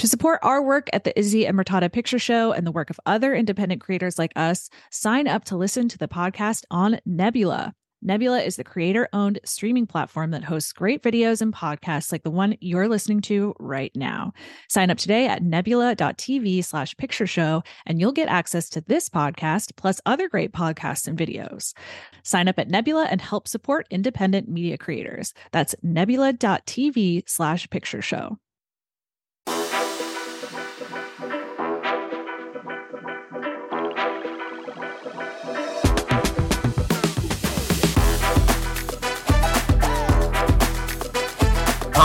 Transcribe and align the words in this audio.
To 0.00 0.08
support 0.08 0.40
our 0.42 0.62
work 0.62 0.88
at 0.94 1.04
the 1.04 1.16
Izzy 1.18 1.46
and 1.46 1.58
Murtada 1.58 1.92
Picture 1.92 2.18
Show 2.18 2.52
and 2.52 2.66
the 2.66 2.72
work 2.72 2.88
of 2.88 2.98
other 3.04 3.34
independent 3.34 3.82
creators 3.82 4.18
like 4.18 4.32
us, 4.34 4.70
sign 4.90 5.28
up 5.28 5.44
to 5.44 5.58
listen 5.58 5.90
to 5.90 5.98
the 5.98 6.08
podcast 6.08 6.64
on 6.70 7.00
Nebula. 7.04 7.74
Nebula 8.00 8.40
is 8.40 8.56
the 8.56 8.64
creator 8.64 9.10
owned 9.12 9.40
streaming 9.44 9.86
platform 9.86 10.30
that 10.30 10.42
hosts 10.42 10.72
great 10.72 11.02
videos 11.02 11.42
and 11.42 11.52
podcasts 11.52 12.12
like 12.12 12.22
the 12.22 12.30
one 12.30 12.56
you're 12.62 12.88
listening 12.88 13.20
to 13.20 13.54
right 13.60 13.94
now. 13.94 14.32
Sign 14.70 14.88
up 14.90 14.96
today 14.96 15.26
at 15.26 15.42
nebula.tv 15.42 16.64
slash 16.64 16.96
picture 16.96 17.26
show, 17.26 17.62
and 17.84 18.00
you'll 18.00 18.10
get 18.10 18.30
access 18.30 18.70
to 18.70 18.80
this 18.80 19.10
podcast 19.10 19.76
plus 19.76 20.00
other 20.06 20.30
great 20.30 20.52
podcasts 20.52 21.08
and 21.08 21.18
videos. 21.18 21.74
Sign 22.22 22.48
up 22.48 22.58
at 22.58 22.70
Nebula 22.70 23.06
and 23.10 23.20
help 23.20 23.46
support 23.46 23.86
independent 23.90 24.48
media 24.48 24.78
creators. 24.78 25.34
That's 25.52 25.74
nebula.tv 25.82 27.24
slash 27.26 27.68
picture 27.68 28.00
show. 28.00 28.38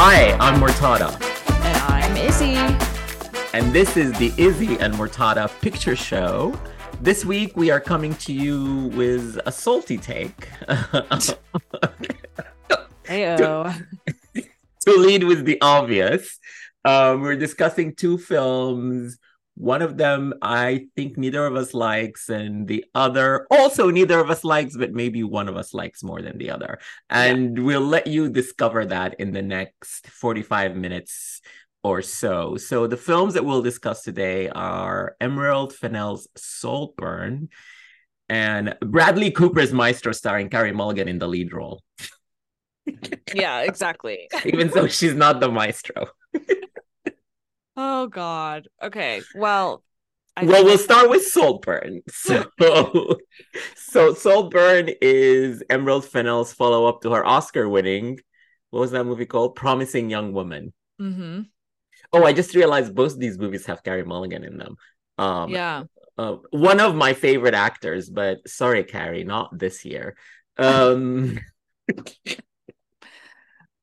Hi, 0.08 0.34
I'm 0.34 0.62
Murtada. 0.62 1.10
And 1.66 1.78
I'm 1.92 2.16
Izzy. 2.16 2.54
And 3.58 3.74
this 3.74 3.98
is 3.98 4.12
the 4.20 4.32
Izzy 4.38 4.78
and 4.78 4.94
Murtada 4.94 5.50
Picture 5.62 5.96
Show. 5.96 6.56
This 7.02 7.26
week 7.26 7.58
we 7.58 7.72
are 7.72 7.80
coming 7.80 8.14
to 8.18 8.32
you 8.32 8.92
with 8.94 9.40
a 9.48 9.52
salty 9.52 9.98
take. 9.98 10.48
Heyo. 13.06 13.84
to 14.36 14.92
lead 14.92 15.24
with 15.24 15.44
the 15.44 15.60
obvious, 15.62 16.38
um, 16.86 17.22
we're 17.22 17.36
discussing 17.36 17.96
two 17.96 18.20
films. 18.20 19.18
One 19.56 19.82
of 19.82 19.98
them 19.98 20.34
I 20.42 20.88
think 20.96 21.18
neither 21.18 21.46
of 21.46 21.56
us 21.56 21.74
likes, 21.74 22.30
and 22.30 22.68
the 22.68 22.86
other 22.94 23.48
also 23.50 23.90
neither 23.90 24.20
of 24.20 24.30
us 24.30 24.44
likes, 24.44 24.76
but 24.76 24.92
maybe 24.92 25.24
one 25.24 25.48
of 25.48 25.56
us 25.56 25.74
likes 25.74 26.04
more 26.04 26.22
than 26.22 26.38
the 26.38 26.52
other. 26.52 26.80
And 27.10 27.64
we'll 27.64 27.82
let 27.82 28.08
you 28.08 28.30
discover 28.30 28.86
that 28.86 29.16
in 29.20 29.32
the 29.32 29.42
next 29.42 30.08
45 30.08 30.76
minutes 30.76 31.42
or 31.84 32.02
so. 32.02 32.58
So 32.58 32.88
the 32.88 32.98
films 32.98 33.36
that 33.36 33.46
we'll 33.46 33.62
discuss 33.62 34.02
today 34.02 34.50
are 34.50 35.16
Emerald 35.22 35.72
Fennell's 35.74 36.28
Saltburn 36.36 37.50
and 38.28 38.76
Bradley 38.82 39.32
Cooper's 39.32 39.72
Maestro 39.72 40.12
starring 40.12 40.50
Carey 40.50 40.72
Mulligan 40.72 41.08
in 41.08 41.20
the 41.20 41.28
lead 41.28 41.54
role. 41.54 41.84
yeah, 43.34 43.62
exactly. 43.62 44.28
Even 44.46 44.70
though 44.70 44.88
she's 44.88 45.14
not 45.14 45.40
the 45.40 45.52
maestro. 45.52 46.08
Oh 47.78 48.08
God. 48.08 48.68
Okay. 48.82 49.22
Well. 49.36 49.84
I 50.38 50.44
well, 50.44 50.66
we'll 50.66 50.78
start 50.78 51.10
with 51.10 51.26
Saltburn. 51.26 52.02
So, 52.12 52.46
so 53.78 54.14
Saltburn 54.14 54.90
is 55.02 55.64
Emerald 55.70 56.04
Fennell's 56.06 56.52
follow-up 56.52 57.02
to 57.04 57.12
her 57.14 57.26
Oscar-winning. 57.26 58.20
What 58.72 58.82
was 58.82 58.92
that 58.92 59.06
movie 59.06 59.26
called? 59.26 59.56
Promising 59.56 60.10
Young 60.10 60.34
Woman. 60.34 60.74
Mm-hmm. 61.02 61.44
Oh, 62.12 62.24
I 62.26 62.34
just 62.34 62.54
realized 62.54 62.94
both 62.94 63.18
these 63.18 63.38
movies 63.38 63.66
have 63.68 63.82
Carey 63.84 64.04
Mulligan 64.04 64.44
in 64.44 64.58
them. 64.58 64.76
Um, 65.18 65.50
Yeah. 65.52 65.84
uh, 66.18 66.36
one 66.52 66.82
of 66.82 66.96
my 66.96 67.14
favorite 67.14 67.54
actors, 67.54 68.10
but 68.10 68.46
sorry, 68.48 68.84
Carey, 68.84 69.24
not 69.24 69.58
this 69.58 69.86
year. 69.86 70.18
Um, 70.58 71.40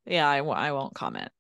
Yeah. 0.04 0.28
I 0.28 0.38
w- 0.38 0.54
I 0.56 0.72
won't 0.72 0.94
comment. 0.94 1.30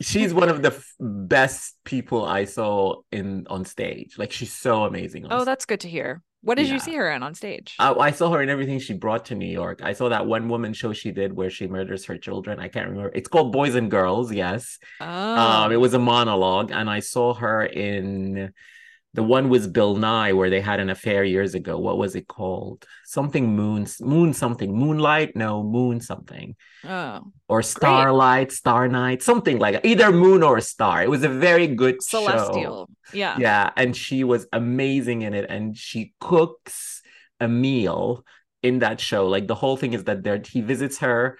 She's 0.00 0.32
one 0.34 0.48
of 0.48 0.62
the 0.62 0.68
f- 0.72 0.94
best 1.00 1.76
people 1.84 2.24
I 2.24 2.44
saw 2.44 2.96
in 3.12 3.46
on 3.48 3.64
stage. 3.64 4.16
Like 4.18 4.32
she's 4.32 4.52
so 4.52 4.84
amazing. 4.84 5.26
Oh, 5.30 5.38
stage. 5.38 5.46
that's 5.46 5.64
good 5.66 5.80
to 5.80 5.88
hear. 5.88 6.22
What 6.42 6.58
did 6.58 6.68
Yeah. 6.68 6.74
you 6.74 6.80
see 6.80 6.94
her 6.94 7.10
in 7.10 7.22
on 7.24 7.34
stage? 7.34 7.74
I, 7.80 7.92
I 7.92 8.10
saw 8.12 8.30
her 8.30 8.40
in 8.42 8.48
everything 8.48 8.78
she 8.78 8.94
brought 8.94 9.24
to 9.26 9.34
New 9.34 9.50
York. 9.50 9.80
I 9.82 9.94
saw 9.94 10.08
that 10.10 10.26
one 10.26 10.48
woman 10.48 10.72
show 10.74 10.92
she 10.92 11.10
did 11.10 11.32
where 11.32 11.50
she 11.50 11.66
murders 11.66 12.04
her 12.04 12.16
children. 12.18 12.60
I 12.60 12.68
can't 12.68 12.88
remember. 12.88 13.10
It's 13.14 13.28
called 13.28 13.50
Boys 13.52 13.74
and 13.74 13.90
Girls. 13.90 14.32
Yes. 14.32 14.78
oh. 15.00 15.06
Um, 15.06 15.72
it 15.72 15.76
was 15.80 15.94
a 15.94 15.98
monologue, 15.98 16.70
and 16.70 16.88
I 16.88 17.00
saw 17.00 17.34
her 17.34 17.64
in 17.64 18.52
the 19.16 19.22
one 19.22 19.48
with 19.48 19.72
Bill 19.72 19.96
Nighy 19.96 20.36
where 20.36 20.50
they 20.50 20.60
had 20.60 20.78
an 20.78 20.90
affair 20.90 21.24
years 21.24 21.54
ago. 21.54 21.78
What 21.78 21.98
was 21.98 22.14
it 22.14 22.28
called? 22.28 22.86
Something 23.04 23.56
moon 23.56 23.86
moon 24.00 24.32
something 24.32 24.72
moonlight? 24.82 25.34
No, 25.34 25.62
moon 25.62 26.00
something 26.00 26.54
Oh. 26.84 27.22
or 27.48 27.62
starlight, 27.62 28.52
star 28.52 28.86
night, 28.88 29.22
something 29.22 29.58
like 29.58 29.74
that. 29.74 29.86
Either 29.86 30.12
moon 30.12 30.42
or 30.42 30.60
star. 30.60 31.02
It 31.02 31.10
was 31.10 31.24
a 31.24 31.28
very 31.48 31.66
good 31.66 31.96
show. 32.02 32.26
Celestial. 32.26 32.88
Yeah. 33.12 33.36
Yeah, 33.38 33.70
and 33.76 33.96
she 33.96 34.22
was 34.22 34.46
amazing 34.52 35.22
in 35.22 35.32
it, 35.34 35.46
and 35.48 35.76
she 35.76 36.12
cooks 36.20 37.02
a 37.40 37.48
meal 37.48 38.24
in 38.62 38.80
that 38.80 39.00
show. 39.00 39.26
Like 39.26 39.46
the 39.48 39.54
whole 39.54 39.76
thing 39.76 39.92
is 39.94 40.04
that 40.04 40.22
there 40.24 40.40
he 40.54 40.60
visits 40.60 40.98
her 40.98 41.38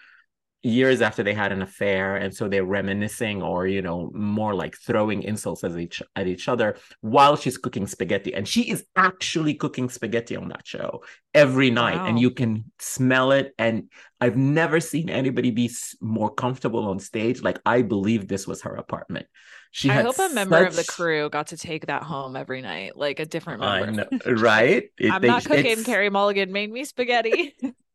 years 0.66 1.00
after 1.00 1.22
they 1.22 1.34
had 1.34 1.52
an 1.52 1.62
affair, 1.62 2.16
and 2.16 2.34
so 2.34 2.48
they're 2.48 2.64
reminiscing, 2.64 3.42
or 3.42 3.66
you 3.66 3.82
know, 3.82 4.10
more 4.14 4.54
like 4.54 4.76
throwing 4.76 5.22
insults 5.22 5.62
at 5.64 5.78
each 5.78 6.02
at 6.14 6.26
each 6.26 6.48
other 6.48 6.76
while 7.00 7.36
she's 7.36 7.56
cooking 7.58 7.86
spaghetti, 7.86 8.34
and 8.34 8.46
she 8.46 8.62
is 8.70 8.84
actually 8.96 9.54
cooking 9.54 9.88
spaghetti 9.88 10.36
on 10.36 10.48
that 10.48 10.66
show 10.66 11.02
every 11.34 11.70
night, 11.70 11.98
and 12.08 12.18
you 12.18 12.30
can 12.30 12.64
smell 12.78 13.32
it. 13.32 13.54
And 13.58 13.90
I've 14.20 14.36
never 14.36 14.80
seen 14.80 15.08
anybody 15.08 15.50
be 15.50 15.70
more 16.00 16.32
comfortable 16.34 16.86
on 16.88 16.98
stage. 16.98 17.42
Like 17.42 17.58
I 17.64 17.82
believe 17.82 18.28
this 18.28 18.46
was 18.46 18.62
her 18.62 18.74
apartment. 18.74 19.26
She 19.70 19.90
I 19.90 20.00
hope 20.02 20.18
a 20.18 20.30
member 20.32 20.64
of 20.64 20.74
the 20.74 20.84
crew 20.84 21.28
got 21.28 21.48
to 21.48 21.56
take 21.58 21.86
that 21.86 22.02
home 22.02 22.34
every 22.34 22.62
night, 22.62 22.96
like 22.96 23.20
a 23.20 23.26
different 23.26 23.60
member. 23.60 23.90
Know, 23.92 24.34
right? 24.34 24.84
It- 24.98 25.12
I'm 25.12 25.20
they- 25.20 25.28
not 25.28 25.44
cooking. 25.44 25.66
it's- 25.66 25.84
Carey 25.84 26.08
Mulligan 26.08 26.50
made 26.50 26.72
me 26.72 26.84
spaghetti. 26.84 27.54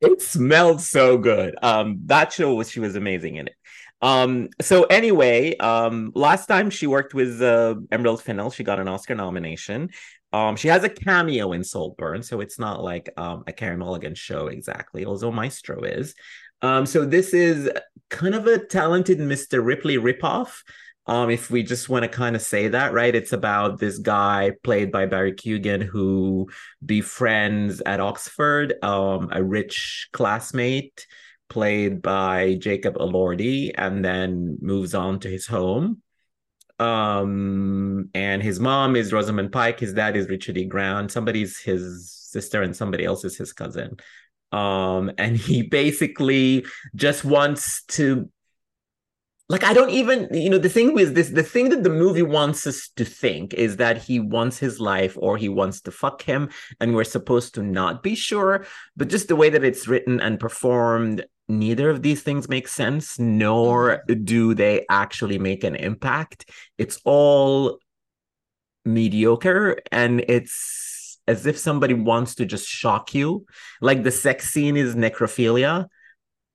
It 0.00 0.22
smelled 0.22 0.80
so 0.80 1.18
good. 1.18 1.56
Um, 1.62 2.00
that 2.06 2.32
show 2.32 2.54
was 2.54 2.70
she 2.70 2.80
was 2.80 2.96
amazing 2.96 3.36
in 3.36 3.48
it. 3.48 3.54
Um, 4.02 4.48
so 4.60 4.84
anyway, 4.84 5.56
um, 5.56 6.12
last 6.14 6.46
time 6.46 6.68
she 6.68 6.86
worked 6.86 7.14
with 7.14 7.40
uh, 7.40 7.76
Emerald 7.90 8.22
Fennell, 8.22 8.50
she 8.50 8.62
got 8.62 8.78
an 8.78 8.88
Oscar 8.88 9.14
nomination. 9.14 9.90
Um, 10.32 10.56
she 10.56 10.68
has 10.68 10.84
a 10.84 10.88
cameo 10.88 11.52
in 11.52 11.64
Saltburn, 11.64 12.22
so 12.22 12.40
it's 12.40 12.58
not 12.58 12.82
like 12.82 13.08
um 13.16 13.44
a 13.46 13.52
Carey 13.52 13.76
Mulligan 13.76 14.14
show 14.14 14.48
exactly, 14.48 15.06
although 15.06 15.30
Maestro 15.30 15.84
is. 15.84 16.14
Um, 16.60 16.86
so 16.86 17.04
this 17.04 17.34
is 17.34 17.70
kind 18.10 18.34
of 18.34 18.46
a 18.46 18.58
talented 18.58 19.18
Mr. 19.18 19.64
Ripley 19.64 19.96
ripoff. 19.96 20.62
Um, 21.06 21.28
if 21.30 21.50
we 21.50 21.62
just 21.62 21.88
want 21.88 22.04
to 22.04 22.08
kind 22.08 22.34
of 22.34 22.42
say 22.42 22.68
that, 22.68 22.92
right? 22.94 23.14
It's 23.14 23.32
about 23.32 23.78
this 23.78 23.98
guy 23.98 24.52
played 24.62 24.90
by 24.90 25.04
Barry 25.06 25.32
Keoghan 25.32 25.82
who 25.82 26.48
befriends 26.84 27.82
at 27.84 28.00
Oxford 28.00 28.74
um, 28.82 29.28
a 29.32 29.42
rich 29.42 30.08
classmate 30.12 31.06
played 31.48 32.02
by 32.02 32.54
Jacob 32.54 32.96
Elordi, 32.96 33.70
and 33.76 34.04
then 34.04 34.58
moves 34.60 34.94
on 34.94 35.20
to 35.20 35.28
his 35.28 35.46
home. 35.46 36.02
Um, 36.78 38.10
and 38.14 38.42
his 38.42 38.58
mom 38.58 38.96
is 38.96 39.12
Rosamund 39.12 39.52
Pike, 39.52 39.78
his 39.78 39.94
dad 39.94 40.16
is 40.16 40.28
Richard 40.28 40.58
E. 40.58 40.64
Grant, 40.64 41.12
somebody's 41.12 41.60
his 41.60 42.10
sister, 42.10 42.62
and 42.62 42.74
somebody 42.74 43.04
else 43.04 43.24
is 43.24 43.36
his 43.36 43.52
cousin. 43.52 43.96
Um, 44.50 45.12
and 45.18 45.36
he 45.36 45.62
basically 45.62 46.64
just 46.94 47.24
wants 47.24 47.84
to 47.86 48.28
like 49.48 49.62
I 49.62 49.74
don't 49.74 49.90
even 49.90 50.28
you 50.32 50.48
know 50.48 50.58
the 50.58 50.68
thing 50.68 50.94
with 50.94 51.14
this 51.14 51.28
the 51.28 51.42
thing 51.42 51.68
that 51.68 51.82
the 51.82 51.90
movie 51.90 52.22
wants 52.22 52.66
us 52.66 52.88
to 52.96 53.04
think 53.04 53.52
is 53.54 53.76
that 53.76 53.98
he 53.98 54.18
wants 54.18 54.58
his 54.58 54.80
life 54.80 55.16
or 55.20 55.36
he 55.36 55.48
wants 55.48 55.82
to 55.82 55.90
fuck 55.90 56.22
him 56.22 56.48
and 56.80 56.94
we're 56.94 57.04
supposed 57.04 57.54
to 57.54 57.62
not 57.62 58.02
be 58.02 58.14
sure 58.14 58.64
but 58.96 59.08
just 59.08 59.28
the 59.28 59.36
way 59.36 59.50
that 59.50 59.64
it's 59.64 59.86
written 59.86 60.20
and 60.20 60.40
performed 60.40 61.24
neither 61.48 61.90
of 61.90 62.02
these 62.02 62.22
things 62.22 62.48
make 62.48 62.68
sense 62.68 63.18
nor 63.18 64.02
mm-hmm. 64.08 64.24
do 64.24 64.54
they 64.54 64.86
actually 64.88 65.38
make 65.38 65.64
an 65.64 65.76
impact. 65.76 66.50
It's 66.78 66.98
all 67.04 67.78
mediocre 68.84 69.78
and 69.90 70.24
it's 70.28 71.18
as 71.26 71.46
if 71.46 71.56
somebody 71.56 71.94
wants 71.94 72.36
to 72.36 72.46
just 72.46 72.68
shock 72.68 73.14
you. 73.14 73.46
Like 73.80 74.02
the 74.02 74.10
sex 74.10 74.50
scene 74.50 74.76
is 74.76 74.94
necrophilia. 74.94 75.86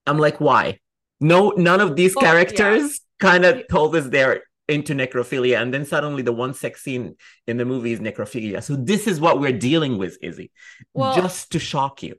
I'm 0.05 0.17
like 0.17 0.39
why 0.39 0.79
no 1.19 1.49
none 1.51 1.81
of 1.81 1.95
these 1.95 2.15
Well, 2.15 2.25
yeah. 2.25 2.31
characters 2.31 3.01
kind 3.19 3.45
of 3.45 3.67
told 3.69 3.95
us 3.95 4.07
they're 4.07 4.43
into 4.67 4.93
necrophilia 4.93 5.59
and 5.61 5.73
then 5.73 5.83
suddenly 5.83 6.21
the 6.21 6.31
one 6.31 6.53
sex 6.53 6.83
scene 6.83 7.15
in 7.47 7.57
the 7.57 7.65
movie 7.65 7.91
is 7.91 7.99
necrophilia. 7.99 8.61
So 8.63 8.75
this 8.75 9.07
is 9.07 9.19
what 9.19 9.39
we're 9.39 9.57
dealing 9.57 9.97
with 9.97 10.17
izzy. 10.21 10.51
Well- 10.93 11.15
just 11.15 11.51
to 11.53 11.59
shock 11.59 12.03
you. 12.03 12.15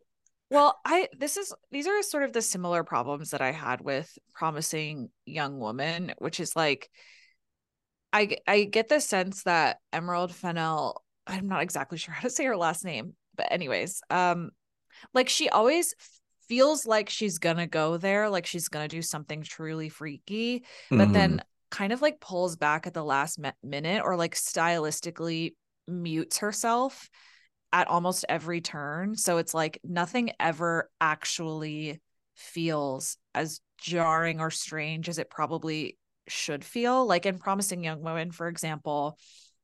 Well, 0.51 0.81
I 0.85 1.07
this 1.17 1.37
is 1.37 1.55
these 1.71 1.87
are 1.87 2.03
sort 2.03 2.25
of 2.25 2.33
the 2.33 2.43
similar 2.43 2.83
problems 2.83 3.31
that 3.31 3.41
I 3.41 3.53
had 3.53 3.81
with 3.81 4.11
promising 4.35 5.11
young 5.25 5.61
woman, 5.61 6.13
which 6.19 6.41
is 6.41 6.57
like 6.57 6.91
i 8.13 8.37
i 8.49 8.65
get 8.65 8.89
the 8.89 9.01
sense 9.01 9.45
that 9.45 9.79
Emerald 9.93 10.35
Fennell 10.35 11.05
I'm 11.27 11.47
not 11.47 11.63
exactly 11.63 11.99
sure 12.03 12.13
how 12.15 12.23
to 12.23 12.31
say 12.31 12.45
her 12.47 12.57
last 12.57 12.85
name, 12.85 13.15
but 13.37 13.47
anyways, 13.53 14.03
um 14.11 14.51
like 15.15 15.29
she 15.29 15.49
always 15.49 15.95
feels 16.51 16.85
like 16.85 17.09
she's 17.09 17.39
gonna 17.39 17.67
go 17.69 17.97
there, 17.97 18.29
like 18.29 18.45
she's 18.45 18.69
gonna 18.69 18.89
do 18.89 19.01
something 19.01 19.43
truly 19.43 19.89
freaky, 19.89 20.65
but 20.91 21.09
Mhm. 21.09 21.13
then 21.15 21.43
kind 21.71 21.93
of 21.93 22.03
like 22.03 22.21
pulls 22.21 22.57
back 22.57 22.87
at 22.87 22.93
the 22.93 23.05
last 23.05 23.39
me- 23.39 23.53
minute 23.63 24.03
or 24.05 24.17
like 24.17 24.35
stylistically 24.35 25.55
mutes 25.87 26.39
herself 26.39 27.09
at 27.73 27.87
almost 27.87 28.25
every 28.29 28.61
turn. 28.61 29.15
So 29.15 29.39
it's 29.39 29.55
like 29.55 29.81
nothing 29.85 30.33
ever 30.41 30.91
actually 31.01 32.01
feels 32.35 33.17
as 33.35 33.61
jarring 33.79 34.41
or 34.41 34.51
strange 34.51 35.09
as 35.09 35.19
it 35.19 35.31
probably 35.31 35.97
should 36.27 36.65
feel. 36.65 37.07
Like 37.07 37.27
in 37.27 37.39
Promising 37.39 37.85
Young 37.85 38.03
Woman, 38.03 38.33
for 38.33 38.49
example, 38.49 39.19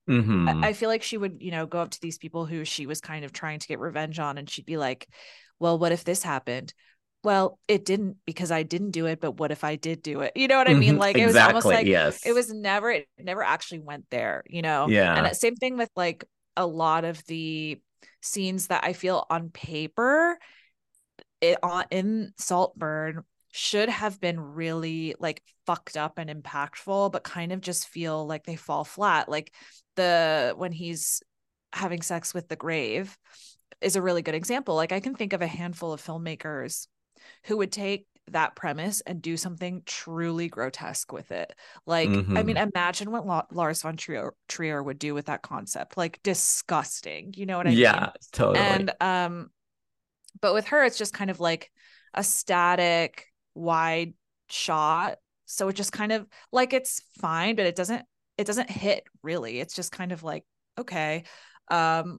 Mhm. 0.08 0.64
I, 0.64 0.69
I 0.69 0.73
feel 0.73 0.88
like 0.88 1.03
she 1.03 1.17
would, 1.17 1.38
you 1.41 1.50
know, 1.50 1.67
go 1.67 1.81
up 1.81 1.91
to 1.91 2.00
these 2.00 2.19
people 2.19 2.47
who 2.47 2.64
she 2.64 2.87
was 2.87 3.00
kind 3.00 3.25
of 3.25 3.32
trying 3.32 3.58
to 3.58 3.67
get 3.67 3.79
revenge 3.79 4.19
on, 4.19 4.38
and 4.38 4.49
she'd 4.49 4.67
be 4.67 4.76
like, 4.76 5.08
Well, 5.58 5.79
what 5.79 5.93
if 5.93 6.05
this 6.05 6.23
happened? 6.23 6.73
Well, 7.25 7.58
it 7.67 7.85
didn't 7.85 8.19
because 8.25 8.53
I 8.53 8.62
didn't 8.62 8.93
do 8.93 9.06
it, 9.06 9.20
but 9.20 9.32
what 9.32 9.50
if 9.50 9.64
I 9.64 9.75
did 9.75 10.03
do 10.03 10.20
it? 10.20 10.32
You 10.37 10.47
know 10.47 10.58
what 10.58 10.70
I 10.70 10.75
mean? 10.75 10.94
Mhm. 10.94 10.99
Like 11.00 11.19
it 11.19 11.26
was 11.26 11.35
almost 11.35 11.67
like 11.67 11.87
yes. 11.87 12.25
it 12.25 12.32
was 12.32 12.53
never, 12.53 12.91
it 12.91 13.08
never 13.19 13.43
actually 13.43 13.81
went 13.81 14.05
there, 14.11 14.44
you 14.47 14.62
know? 14.62 14.87
Yeah. 14.88 15.17
And 15.17 15.26
that 15.26 15.37
same 15.37 15.56
thing 15.56 15.76
with 15.76 15.91
like 15.97 16.25
a 16.56 16.67
lot 16.67 17.05
of 17.05 17.25
the 17.26 17.81
scenes 18.23 18.69
that 18.69 18.85
I 18.85 18.93
feel 18.93 19.26
on 19.29 19.50
paper 19.50 20.38
it 21.41 21.59
on 21.62 21.85
in 21.91 22.32
Saltburn 22.38 23.25
should 23.56 23.88
have 23.88 24.20
been 24.20 24.38
really 24.38 25.14
like 25.19 25.43
fucked 25.64 25.97
up 25.97 26.19
and 26.19 26.29
impactful, 26.31 27.11
but 27.11 27.25
kind 27.25 27.53
of 27.53 27.61
just 27.61 27.88
feel 27.88 28.26
like 28.26 28.44
they 28.44 28.56
fall 28.56 28.85
flat. 28.85 29.29
Like 29.29 29.53
the 29.97 30.55
when 30.56 30.73
he's 30.73 31.23
having 31.73 32.03
sex 32.03 32.35
with 32.35 32.49
the 32.49 32.56
grave 32.56 33.17
is 33.81 33.97
a 33.97 34.03
really 34.03 34.23
good 34.23 34.35
example. 34.35 34.75
Like 34.75 34.93
I 34.93 35.00
can 35.00 35.14
think 35.14 35.32
of 35.32 35.43
a 35.43 35.47
handful 35.47 35.93
of 35.93 36.05
filmmakers 36.05 36.87
who 37.44 37.56
would 37.56 37.73
take 37.73 38.06
that 38.32 38.56
premise 38.56 39.00
and 39.03 39.23
do 39.23 39.37
something 39.37 39.82
truly 39.87 40.49
grotesque 40.49 41.12
with 41.12 41.31
it. 41.31 41.55
Like, 41.87 42.09
I 42.09 42.43
mean, 42.43 42.56
imagine 42.56 43.11
what 43.11 43.26
La- 43.26 43.47
Lars 43.52 43.82
von 43.82 43.97
Trier, 43.97 44.35
Trier 44.49 44.82
would 44.82 44.99
do 44.99 45.14
with 45.14 45.26
that 45.26 45.43
concept. 45.43 45.97
Like, 45.97 46.20
disgusting. 46.23 47.32
You 47.37 47.47
know 47.47 47.56
what 47.56 47.69
I 47.69 47.70
mean? 47.70 47.79
yeah, 47.79 48.11
totally. 48.32 48.59
and 48.59 48.93
um 49.00 49.50
but 50.41 50.52
with 50.52 50.67
her 50.67 50.85
it's 50.85 50.99
just 50.99 51.14
kind 51.14 51.31
of 51.31 51.41
like 51.41 51.70
a 52.14 52.23
static 52.23 53.26
wide 53.56 54.14
shot. 54.49 55.19
So 55.47 55.69
it 55.69 55.75
just 55.75 55.93
kind 55.93 56.12
of 56.12 56.26
like 56.53 56.73
it's 56.73 57.03
fine 57.20 57.56
but 57.56 57.67
it 57.67 57.76
doesn't 57.76 58.05
it 58.38 58.47
doesn't 58.47 58.70
hit 58.70 59.05
really. 59.23 59.61
It's 59.61 59.75
just 59.75 59.93
kind 59.93 60.12
of 60.12 60.23
like 60.23 60.44
okay 60.79 61.25
um 61.70 62.19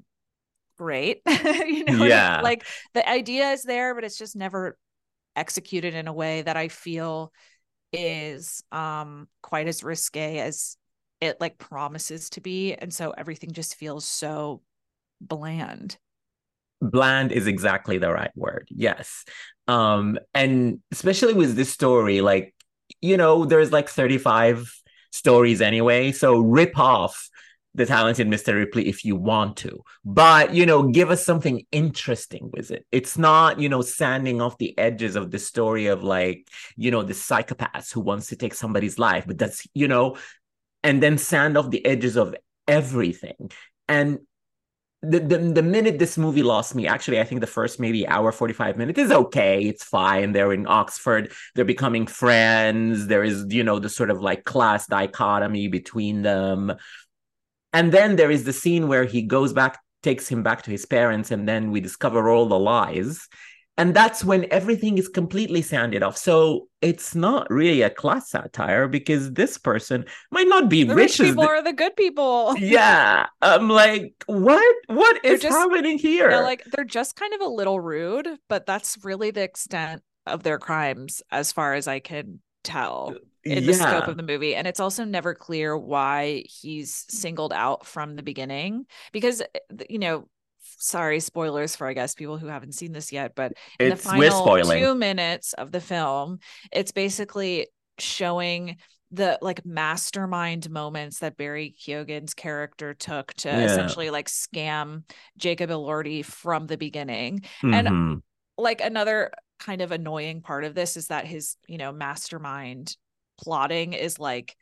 great. 0.78 1.22
You 1.28 1.84
know 1.86 2.04
Yeah. 2.06 2.42
like 2.42 2.66
the 2.94 3.08
idea 3.08 3.52
is 3.52 3.64
there 3.64 3.94
but 3.96 4.04
it's 4.04 4.18
just 4.18 4.36
never 4.36 4.78
executed 5.36 5.94
in 5.94 6.08
a 6.08 6.14
way 6.14 6.42
that 6.42 6.58
i 6.58 6.68
feel 6.68 7.32
is 7.94 8.64
um 8.72 9.28
quite 9.44 9.68
as 9.68 9.84
risque 9.84 10.40
as 10.40 10.78
it 11.22 11.40
like 11.42 11.58
promises 11.58 12.30
to 12.32 12.42
be. 12.42 12.74
And 12.76 12.94
so 12.94 13.12
everything 13.12 13.52
just 13.52 13.76
feels 13.76 14.06
so 14.06 14.62
bland 15.20 15.98
bland 16.82 17.32
is 17.32 17.48
exactly 17.48 17.98
the 17.98 18.12
right 18.12 18.32
word. 18.36 18.68
Yes. 18.70 19.26
Um 19.68 20.20
and 20.34 20.80
especially 20.92 21.34
with 21.34 21.56
this 21.56 21.72
story 21.72 22.22
like 22.22 22.54
you 23.02 23.18
know 23.18 23.46
there's 23.46 23.72
like 23.72 23.90
35 23.90 24.74
stories 25.12 25.62
anyway 25.62 26.12
so 26.12 26.38
rip 26.40 26.78
off 26.78 27.30
the 27.74 27.86
talented 27.86 28.28
mr 28.28 28.54
ripley 28.56 28.88
if 28.88 29.04
you 29.04 29.16
want 29.16 29.58
to. 29.58 29.84
But 30.06 30.54
you 30.54 30.66
know 30.66 30.84
give 30.84 31.12
us 31.12 31.26
something 31.26 31.66
interesting 31.72 32.50
with 32.54 32.72
it. 32.72 32.86
It's 32.92 33.18
not 33.18 33.60
you 33.60 33.70
know 33.70 33.82
sanding 33.82 34.42
off 34.42 34.58
the 34.58 34.78
edges 34.78 35.16
of 35.16 35.32
the 35.32 35.40
story 35.40 35.88
of 35.88 36.04
like 36.04 36.48
you 36.76 36.92
know 36.92 37.04
the 37.04 37.14
psychopath 37.14 37.92
who 37.92 38.02
wants 38.02 38.28
to 38.28 38.36
take 38.36 38.54
somebody's 38.54 38.98
life 38.98 39.26
but 39.28 39.38
that's 39.38 39.68
you 39.74 39.88
know 39.88 40.18
and 40.84 41.04
then 41.04 41.18
sand 41.18 41.58
off 41.58 41.70
the 41.70 41.86
edges 41.86 42.16
of 42.16 42.36
everything. 42.68 43.52
And 43.88 44.20
the, 45.04 45.20
the 45.20 45.38
the 45.38 45.62
minute 45.62 46.00
this 46.00 46.18
movie 46.18 46.42
lost 46.42 46.74
me, 46.74 46.88
actually, 46.88 47.20
I 47.20 47.24
think 47.24 47.42
the 47.42 47.48
first 47.48 47.80
maybe 47.80 48.08
hour, 48.08 48.32
45 48.32 48.78
minutes 48.78 49.00
is 49.00 49.12
okay. 49.12 49.64
It's 49.64 49.84
fine. 49.84 50.32
They're 50.32 50.54
in 50.54 50.66
Oxford, 50.68 51.32
they're 51.54 51.66
becoming 51.66 52.08
friends. 52.08 53.08
There 53.08 53.24
is, 53.24 53.46
you 53.50 53.64
know, 53.64 53.80
the 53.80 53.90
sort 53.90 54.10
of 54.10 54.22
like 54.22 54.44
class 54.44 54.88
dichotomy 54.88 55.68
between 55.68 56.24
them. 56.24 56.74
And 57.74 57.92
then 57.92 58.16
there 58.16 58.32
is 58.32 58.44
the 58.44 58.54
scene 58.54 58.88
where 58.88 59.06
he 59.06 59.22
goes 59.22 59.54
back, 59.54 59.80
takes 60.02 60.28
him 60.28 60.42
back 60.42 60.64
to 60.64 60.72
his 60.72 60.86
parents, 60.86 61.30
and 61.30 61.48
then 61.48 61.70
we 61.70 61.80
discover 61.80 62.30
all 62.30 62.48
the 62.48 62.58
lies. 62.58 63.28
And 63.80 63.94
that's 63.94 64.24
when 64.24 64.48
everything 64.52 64.98
is 64.98 65.08
completely 65.08 65.62
sanded 65.62 66.02
off. 66.02 66.18
So 66.18 66.68
it's 66.82 67.14
not 67.16 67.50
really 67.50 67.82
a 67.84 67.90
class 67.90 68.30
satire 68.32 68.88
because 68.88 69.34
this 69.34 69.58
person 69.58 70.06
might 70.32 70.48
not 70.48 70.70
be 70.70 70.84
the 70.84 70.96
rich 70.96 71.20
rich 71.20 71.20
as 71.22 71.28
people 71.28 71.44
the- 71.44 71.50
are 71.50 71.64
the 71.64 71.74
good 71.74 71.96
people 71.96 72.56
yeah 72.60 73.26
i'm 73.42 73.68
like 73.68 74.14
what 74.28 74.76
what 74.88 75.26
is 75.26 75.42
just- 75.42 75.56
happening 75.56 75.98
here 75.98 76.30
They're 76.30 76.44
like 76.44 76.64
they're 76.66 76.86
just 76.86 77.16
kind 77.16 77.34
of 77.34 77.42
a 77.42 77.48
little 77.48 77.80
rude, 77.80 78.28
but 78.48 78.66
that's 78.66 78.98
really 79.04 79.32
the 79.32 79.42
extent 79.42 80.04
of 80.28 80.44
their 80.44 80.60
crimes 80.60 81.22
as 81.32 81.52
far 81.52 81.74
as 81.74 81.88
I 81.88 82.00
can 82.00 82.42
tell 82.64 83.16
in 83.44 83.66
the 83.66 83.74
scope 83.74 84.08
of 84.08 84.18
the 84.18 84.24
movie. 84.24 84.54
And 84.56 84.68
it's 84.68 84.80
also 84.80 85.06
never 85.06 85.34
clear 85.34 85.78
why 85.78 86.44
he's 86.48 87.06
singled 87.10 87.54
out 87.54 87.86
from 87.86 88.16
the 88.16 88.24
beginning 88.24 88.86
because 89.14 89.42
eh, 89.42 89.86
you 89.90 90.00
know, 90.00 90.28
sorry, 90.78 91.20
spoilers 91.20 91.76
for 91.76 91.88
I 91.88 91.94
guess 91.94 92.16
people 92.16 92.38
who 92.38 92.48
haven't 92.48 92.74
seen 92.74 92.92
this 92.94 93.12
yet, 93.12 93.34
but 93.36 93.54
in 93.80 93.92
it's 93.92 94.04
the 94.04 94.10
final 94.10 94.32
spoiling 94.44 94.82
two 94.82 94.96
minutes 94.96 95.54
of 95.54 95.72
the 95.72 95.82
film, 95.82 96.40
it's 96.72 96.92
basically 96.92 97.68
showing 98.00 98.78
the 99.12 99.40
like 99.42 99.66
mastermind 99.66 100.70
moments 100.70 101.20
that 101.20 101.38
Barry 101.38 101.74
Keoghan's 101.80 102.34
character 102.34 102.94
took 102.94 103.34
to 103.36 103.48
Yeah. 103.50 103.66
essentially 103.66 104.10
like 104.10 104.28
scam 104.28 105.04
Jacob 105.38 105.70
Elordi 105.70 106.24
from 106.26 106.68
the 106.68 106.78
beginning. 106.78 107.42
and- 107.64 107.88
Mhm. 107.88 108.22
Like 108.60 108.82
another 108.82 109.32
kind 109.60 109.82
of 109.82 109.92
annoying 109.92 110.42
part 110.42 110.64
of 110.64 110.74
this 110.76 110.98
is 110.98 111.08
that 111.08 111.26
his, 111.28 111.58
you 111.68 111.78
know, 111.78 111.92
mastermind 111.92 112.98
plotting 113.40 113.94
is 113.94 114.20
like 114.20 114.56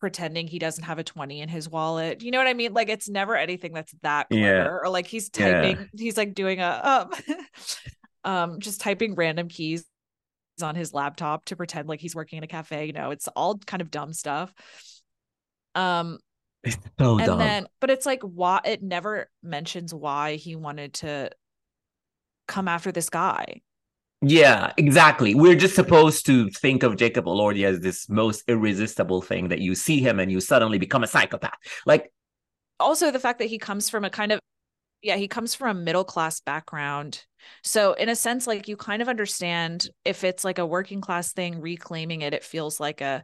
pretending 0.00 0.46
he 0.46 0.58
doesn't 0.58 0.84
have 0.84 0.98
a 0.98 1.04
20 1.04 1.40
in 1.40 1.48
his 1.48 1.68
wallet. 1.68 2.22
You 2.22 2.30
know 2.30 2.38
what 2.38 2.46
I 2.46 2.54
mean? 2.54 2.74
Like 2.74 2.88
it's 2.88 3.08
never 3.08 3.34
anything 3.36 3.72
that's 3.72 3.94
that 4.02 4.28
clever 4.28 4.44
Yeah. 4.46 4.68
or 4.82 4.88
like 4.88 5.06
he's 5.06 5.30
Yeah. 5.36 5.62
typing 5.62 5.88
he's 5.96 6.16
like 6.16 6.34
doing 6.34 6.60
a 6.60 7.08
um 7.14 7.36
um 8.52 8.60
just 8.60 8.80
typing 8.80 9.14
random 9.14 9.48
keys 9.48 9.84
on 10.62 10.74
his 10.74 10.92
laptop 10.94 11.44
to 11.46 11.56
pretend 11.56 11.88
like 11.88 12.00
he's 12.00 12.14
working 12.14 12.38
in 12.38 12.44
a 12.44 12.46
cafe, 12.48 12.86
you 12.86 12.92
know. 12.92 13.10
It's 13.10 13.28
all 13.28 13.56
kind 13.58 13.80
of 13.80 13.90
dumb 13.90 14.12
stuff. 14.12 14.52
Um 15.74 16.18
it's 16.64 16.78
so 16.98 17.16
and 17.18 17.26
dumb 17.26 17.38
then 17.38 17.66
but 17.80 17.90
it's 17.90 18.06
like 18.06 18.22
why 18.22 18.60
it 18.64 18.82
never 18.82 19.30
mentions 19.42 19.94
why 19.94 20.36
he 20.36 20.56
wanted 20.56 20.94
to 20.94 21.30
come 22.48 22.68
after 22.68 22.92
this 22.92 23.10
guy. 23.10 23.60
Yeah 24.28 24.72
exactly. 24.76 25.34
We're 25.34 25.54
just 25.54 25.74
supposed 25.74 26.26
to 26.26 26.50
think 26.50 26.82
of 26.82 26.96
jacob 26.96 27.26
elordi 27.26 27.64
as 27.64 27.80
this 27.80 28.08
most 28.08 28.44
irresistible 28.48 29.22
thing 29.22 29.48
that 29.48 29.60
you 29.60 29.74
see 29.74 30.00
him 30.00 30.18
and 30.18 30.30
you 30.30 30.40
suddenly 30.40 30.78
become 30.78 31.04
a 31.04 31.06
psychopath. 31.06 31.58
Like 31.86 32.12
also 32.80 33.10
the 33.10 33.20
fact 33.20 33.38
that 33.38 33.46
he 33.46 33.58
comes 33.58 33.88
from 33.88 34.04
a 34.04 34.10
kind 34.10 34.32
of 34.32 34.40
yeah 35.02 35.16
he 35.16 35.28
comes 35.28 35.54
from 35.54 35.76
a 35.76 35.80
middle 35.80 36.04
class 36.04 36.40
background. 36.40 37.24
So 37.62 37.92
in 37.92 38.08
a 38.08 38.16
sense 38.16 38.46
like 38.46 38.66
you 38.68 38.76
kind 38.76 39.00
of 39.00 39.08
understand 39.08 39.88
if 40.04 40.24
it's 40.24 40.44
like 40.44 40.58
a 40.58 40.66
working 40.66 41.00
class 41.00 41.32
thing 41.32 41.60
reclaiming 41.60 42.22
it 42.22 42.34
it 42.34 42.42
feels 42.42 42.80
like 42.80 43.00
a 43.00 43.22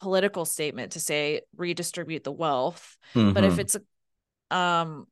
political 0.00 0.44
statement 0.44 0.92
to 0.92 1.00
say 1.00 1.40
redistribute 1.56 2.24
the 2.24 2.32
wealth. 2.32 2.96
But 3.14 3.44
if 3.44 3.54
mhm. 3.54 3.58
it's 3.58 3.76
a 4.50 4.56
um 4.56 5.06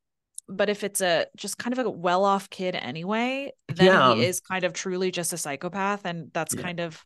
but 0.48 0.68
if 0.68 0.84
it's 0.84 1.00
a 1.00 1.26
just 1.36 1.58
kind 1.58 1.76
of 1.76 1.84
a 1.84 1.90
well-off 1.90 2.50
kid 2.50 2.74
anyway 2.74 3.52
then 3.68 3.86
Yeah. 3.86 4.14
he 4.14 4.24
is 4.24 4.40
kind 4.40 4.64
of 4.64 4.72
truly 4.72 5.10
just 5.10 5.32
a 5.32 5.38
psychopath 5.38 6.04
and 6.04 6.30
that's 6.32 6.54
Yeah. 6.54 6.62
kind 6.62 6.80
of 6.80 7.04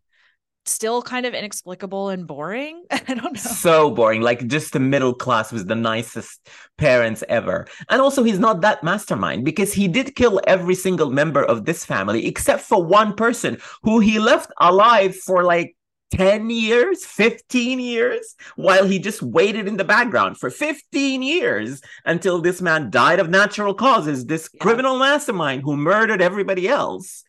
still 0.64 1.02
kind 1.02 1.26
of 1.26 1.34
inexplicable 1.34 2.10
and 2.10 2.24
boring 2.26 2.84
i 2.92 3.14
don't 3.14 3.34
know 3.34 3.34
so 3.34 3.90
boring 3.90 4.20
like 4.20 4.46
just 4.46 4.72
the 4.72 4.78
middle 4.78 5.12
class 5.12 5.50
was 5.50 5.66
the 5.66 5.74
nicest 5.74 6.48
parents 6.78 7.24
ever 7.28 7.66
and 7.90 8.00
also 8.00 8.22
he's 8.22 8.38
not 8.38 8.60
that 8.60 8.82
mastermind 8.84 9.44
because 9.44 9.72
he 9.72 9.88
did 9.88 10.14
kill 10.14 10.40
every 10.46 10.76
single 10.76 11.10
member 11.10 11.42
of 11.42 11.64
this 11.64 11.84
family 11.84 12.26
except 12.26 12.62
for 12.62 12.84
one 12.84 13.12
person 13.14 13.58
who 13.82 13.98
he 13.98 14.20
left 14.20 14.52
alive 14.60 15.16
for 15.16 15.42
like 15.42 15.74
10 16.12 16.50
years 16.50 17.04
15 17.04 17.80
years 17.80 18.34
while 18.56 18.86
he 18.86 18.98
just 18.98 19.22
waited 19.22 19.66
in 19.66 19.76
the 19.78 19.84
background 19.84 20.38
for 20.38 20.50
15 20.50 21.22
years 21.22 21.80
until 22.04 22.40
this 22.40 22.60
man 22.60 22.90
died 22.90 23.18
of 23.18 23.30
natural 23.30 23.74
causes 23.74 24.26
this 24.26 24.48
Yeah. 24.52 24.60
criminal 24.62 24.98
mastermind 24.98 25.62
who 25.62 25.76
murdered 25.76 26.20
everybody 26.22 26.68
else 26.68 27.24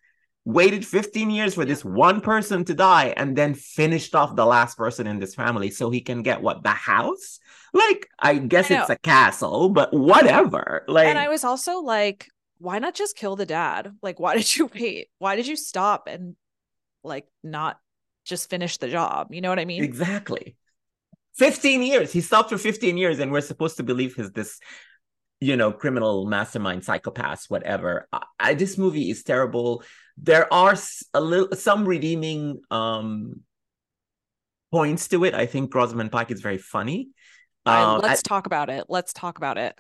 waited 0.46 0.86
15 0.86 1.32
years 1.32 1.56
for 1.56 1.64
this 1.64 1.86
one 1.86 2.20
person 2.20 2.66
to 2.66 2.74
die 2.74 3.14
and 3.16 3.38
then 3.38 3.54
finished 3.54 4.14
off 4.14 4.36
the 4.36 4.46
last 4.46 4.78
person 4.78 5.08
in 5.08 5.20
this 5.20 5.34
family 5.34 5.72
so 5.72 5.90
he 5.90 6.02
can 6.02 6.22
get 6.22 6.42
what 6.42 6.64
the 6.64 6.70
house 6.70 7.40
like 7.74 8.10
i 8.20 8.36
guess 8.36 8.70
I 8.70 8.82
it's 8.82 8.90
a 8.90 8.98
castle 8.98 9.70
but 9.70 9.94
whatever 9.94 10.84
like 10.90 11.08
and 11.08 11.18
I 11.18 11.30
was 11.30 11.46
also 11.46 11.80
like, 11.80 12.28
why 12.60 12.80
not 12.80 12.94
just 12.96 13.18
kill 13.18 13.36
the 13.36 13.46
dad? 13.46 13.92
Like, 14.02 14.20
why 14.22 14.36
did 14.38 14.56
you 14.56 14.70
wait? 14.74 15.08
Why 15.20 15.36
did 15.36 15.48
you 15.48 15.56
stop 15.58 16.08
and 16.08 16.36
like 17.04 17.26
not 17.44 17.78
just 18.24 18.50
finish 18.50 18.78
the 18.78 18.90
job? 18.90 19.34
You 19.34 19.42
know 19.42 19.50
what 19.50 19.60
I 19.60 19.66
mean? 19.66 19.84
exactly 19.84 20.56
15 21.36 21.82
years. 21.82 22.12
He 22.12 22.22
stopped 22.22 22.50
for 22.50 22.58
15 22.58 22.98
years, 22.98 23.20
and 23.20 23.32
we're 23.32 23.42
supposed 23.42 23.78
to 23.78 23.84
believe 23.84 24.16
he's 24.16 24.32
this, 24.32 24.60
you 25.40 25.58
know, 25.58 25.72
criminal 25.72 26.26
mastermind, 26.28 26.84
psychopath, 26.84 27.46
whatever. 27.50 28.08
I, 28.14 28.24
I, 28.40 28.54
this 28.54 28.78
movie 28.78 29.10
is 29.10 29.24
terrible. 29.24 29.84
There 30.18 30.52
are 30.54 30.76
a 31.14 31.22
little 31.22 31.56
some 31.58 31.86
redeeming 31.86 32.62
um 32.70 33.42
points 34.72 35.08
to 35.08 35.24
it. 35.26 35.34
I 35.34 35.46
think 35.46 35.74
Rosamund 35.74 36.12
Pike 36.12 36.32
is 36.32 36.42
very 36.42 36.58
funny. 36.58 37.10
Um, 37.66 38.02
let's 38.02 38.22
talk 38.22 38.46
about 38.46 38.70
it. 38.70 38.86
Let's 38.90 39.14
talk 39.14 39.38
about 39.38 39.58
it. 39.58 39.76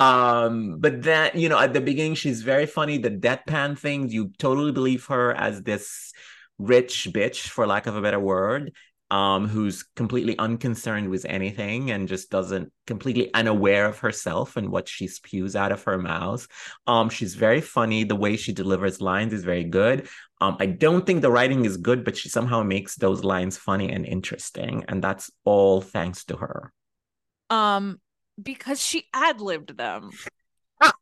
Um, 0.00 0.78
but 0.78 1.02
that 1.02 1.36
you 1.36 1.48
know, 1.48 1.58
at 1.58 1.72
the 1.72 1.80
beginning, 1.80 2.14
she's 2.14 2.42
very 2.42 2.66
funny. 2.66 2.98
The 2.98 3.10
deadpan 3.10 3.78
things, 3.78 4.12
you 4.12 4.32
totally 4.38 4.72
believe 4.72 5.06
her 5.06 5.32
as 5.34 5.62
this 5.62 6.12
rich 6.58 7.08
bitch, 7.12 7.48
for 7.48 7.66
lack 7.66 7.86
of 7.86 7.96
a 7.96 8.02
better 8.02 8.20
word 8.20 8.72
um, 9.10 9.48
who's 9.48 9.84
completely 9.96 10.38
unconcerned 10.38 11.08
with 11.08 11.24
anything 11.24 11.90
and 11.90 12.08
just 12.08 12.30
doesn't 12.30 12.72
completely 12.86 13.32
unaware 13.32 13.86
of 13.86 13.98
herself 13.98 14.56
and 14.56 14.68
what 14.68 14.88
she 14.88 15.06
spews 15.06 15.56
out 15.56 15.72
of 15.72 15.82
her 15.84 15.96
mouth. 15.96 16.46
Um, 16.86 17.08
she's 17.08 17.34
very 17.34 17.60
funny. 17.60 18.04
The 18.04 18.16
way 18.16 18.36
she 18.36 18.52
delivers 18.52 19.00
lines 19.00 19.32
is 19.32 19.44
very 19.44 19.64
good. 19.64 20.08
Um, 20.40 20.56
I 20.60 20.66
don't 20.66 21.06
think 21.06 21.22
the 21.22 21.30
writing 21.30 21.64
is 21.64 21.78
good, 21.78 22.04
but 22.04 22.16
she 22.16 22.28
somehow 22.28 22.62
makes 22.62 22.96
those 22.96 23.24
lines 23.24 23.56
funny 23.56 23.90
and 23.90 24.04
interesting, 24.04 24.84
and 24.88 25.02
that's 25.02 25.30
all 25.44 25.80
thanks 25.80 26.24
to 26.26 26.36
her. 26.36 26.72
Um, 27.50 28.00
because 28.40 28.80
she 28.80 29.06
ad 29.12 29.40
libbed 29.40 29.76
them. 29.76 30.10
I 30.80 30.92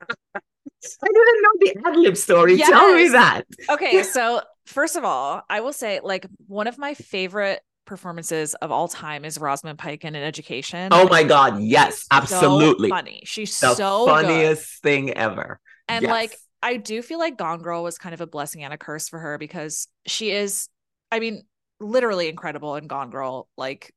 didn't 1.03 1.43
know 1.43 1.53
the 1.59 1.77
ad 1.87 1.97
lib 1.97 2.17
story. 2.17 2.55
Yes. 2.55 2.71
Tell 2.71 2.95
me 2.95 3.09
that. 3.09 3.43
Okay, 3.69 4.05
so 4.05 4.41
first 4.67 4.97
of 4.97 5.05
all, 5.05 5.43
I 5.49 5.61
will 5.61 5.73
say 5.73 6.01
like 6.03 6.27
one 6.47 6.67
of 6.67 6.79
my 6.79 6.95
favorite 6.95 7.61
performances 7.87 8.55
of 8.55 8.71
all 8.71 8.89
time 8.89 9.25
is 9.25 9.39
Rosamund 9.39 9.79
Pike 9.79 10.05
in 10.05 10.15
Education. 10.15 10.89
Oh 10.93 11.09
my 11.09 11.23
god, 11.23 11.61
yes, 11.61 12.07
absolutely. 12.11 12.89
So 12.89 12.95
funny. 12.95 13.23
She's 13.25 13.59
the 13.59 13.75
so 13.75 14.07
funniest 14.07 14.83
good. 14.83 14.89
thing 14.89 15.11
ever. 15.15 15.61
And 15.89 16.03
yes. 16.03 16.11
like 16.11 16.37
I 16.63 16.77
do 16.77 17.01
feel 17.01 17.19
like 17.19 17.39
Gone 17.39 17.63
Girl 17.63 17.83
was 17.83 17.97
kind 17.97 18.13
of 18.15 18.21
a 18.21 18.27
blessing 18.27 18.65
and 18.65 18.75
a 18.75 18.79
curse 18.79 19.09
for 19.09 19.19
her 19.19 19.39
because 19.39 19.89
she 20.07 20.31
is 20.31 20.69
I 21.11 21.21
mean 21.21 21.45
literally 21.81 22.29
incredible 22.29 22.77
in 22.77 22.89
Gone 22.89 23.11
Girl, 23.11 23.49
like 23.57 23.95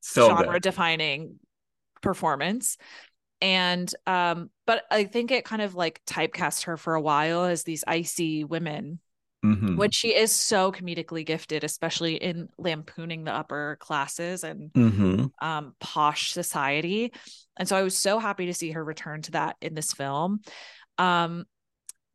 so 0.00 0.28
genre 0.28 0.60
defining 0.60 1.40
performance. 2.02 2.76
And 3.40 3.92
um 4.06 4.50
but 4.66 4.84
I 4.90 5.04
think 5.04 5.30
it 5.30 5.46
kind 5.46 5.62
of 5.62 5.74
like 5.74 6.02
typecast 6.06 6.64
her 6.64 6.76
for 6.76 6.94
a 6.94 7.00
while 7.00 7.44
as 7.44 7.62
these 7.62 7.84
icy 7.86 8.44
women 8.44 9.00
mm-hmm. 9.44 9.76
which 9.76 9.94
she 9.94 10.14
is 10.14 10.32
so 10.32 10.72
comedically 10.72 11.24
gifted, 11.24 11.64
especially 11.64 12.16
in 12.16 12.48
lampooning 12.58 13.24
the 13.24 13.34
upper 13.34 13.76
classes 13.80 14.44
and 14.44 14.72
mm-hmm. 14.72 15.26
um, 15.44 15.74
posh 15.80 16.32
society. 16.32 17.12
And 17.56 17.68
so 17.68 17.76
I 17.76 17.82
was 17.82 17.96
so 17.96 18.18
happy 18.18 18.46
to 18.46 18.54
see 18.54 18.70
her 18.72 18.84
return 18.84 19.22
to 19.22 19.32
that 19.32 19.56
in 19.60 19.74
this 19.74 19.92
film. 19.92 20.40
Um, 20.98 21.44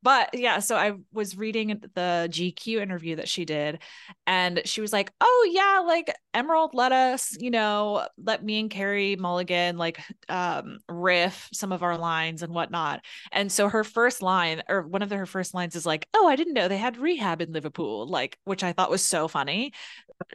but 0.06 0.30
yeah, 0.38 0.60
so 0.60 0.78
I 0.78 0.94
was 1.14 1.36
reading 1.36 1.82
the 1.96 2.28
GQ 2.32 2.80
interview 2.80 3.18
that 3.18 3.28
she 3.28 3.44
did, 3.46 3.80
and 4.28 4.62
she 4.66 4.82
was 4.82 4.94
like, 4.94 5.12
"Oh 5.20 5.50
yeah, 5.52 5.80
like 5.86 6.14
Emerald 6.36 6.76
let 6.76 6.92
us, 6.92 7.36
you 7.40 7.52
know, 7.52 8.08
let 8.24 8.44
me 8.46 8.60
and 8.60 8.70
Carey 8.70 9.16
Mulligan 9.18 9.78
like 9.78 10.00
um, 10.30 10.78
riff 10.88 11.50
some 11.54 11.72
of 11.72 11.84
our 11.84 11.98
lines 11.98 12.44
and 12.44 12.54
whatnot." 12.54 13.02
And 13.32 13.52
so 13.52 13.68
her 13.68 13.84
first 13.84 14.22
line, 14.22 14.62
or 14.70 14.84
one 14.84 15.02
of 15.02 15.10
the, 15.10 15.18
her 15.18 15.26
first 15.26 15.56
lines, 15.56 15.76
is 15.76 15.88
like, 15.88 16.08
"Oh, 16.14 16.28
I 16.28 16.36
didn't 16.36 16.54
know 16.54 16.68
they 16.68 16.78
had 16.78 16.98
rehab 16.98 17.42
in 17.42 17.52
Liverpool," 17.52 18.08
like, 18.08 18.38
which 18.46 18.64
I 18.64 18.74
thought 18.74 18.92
was 18.92 19.04
so 19.04 19.28
funny. 19.28 19.74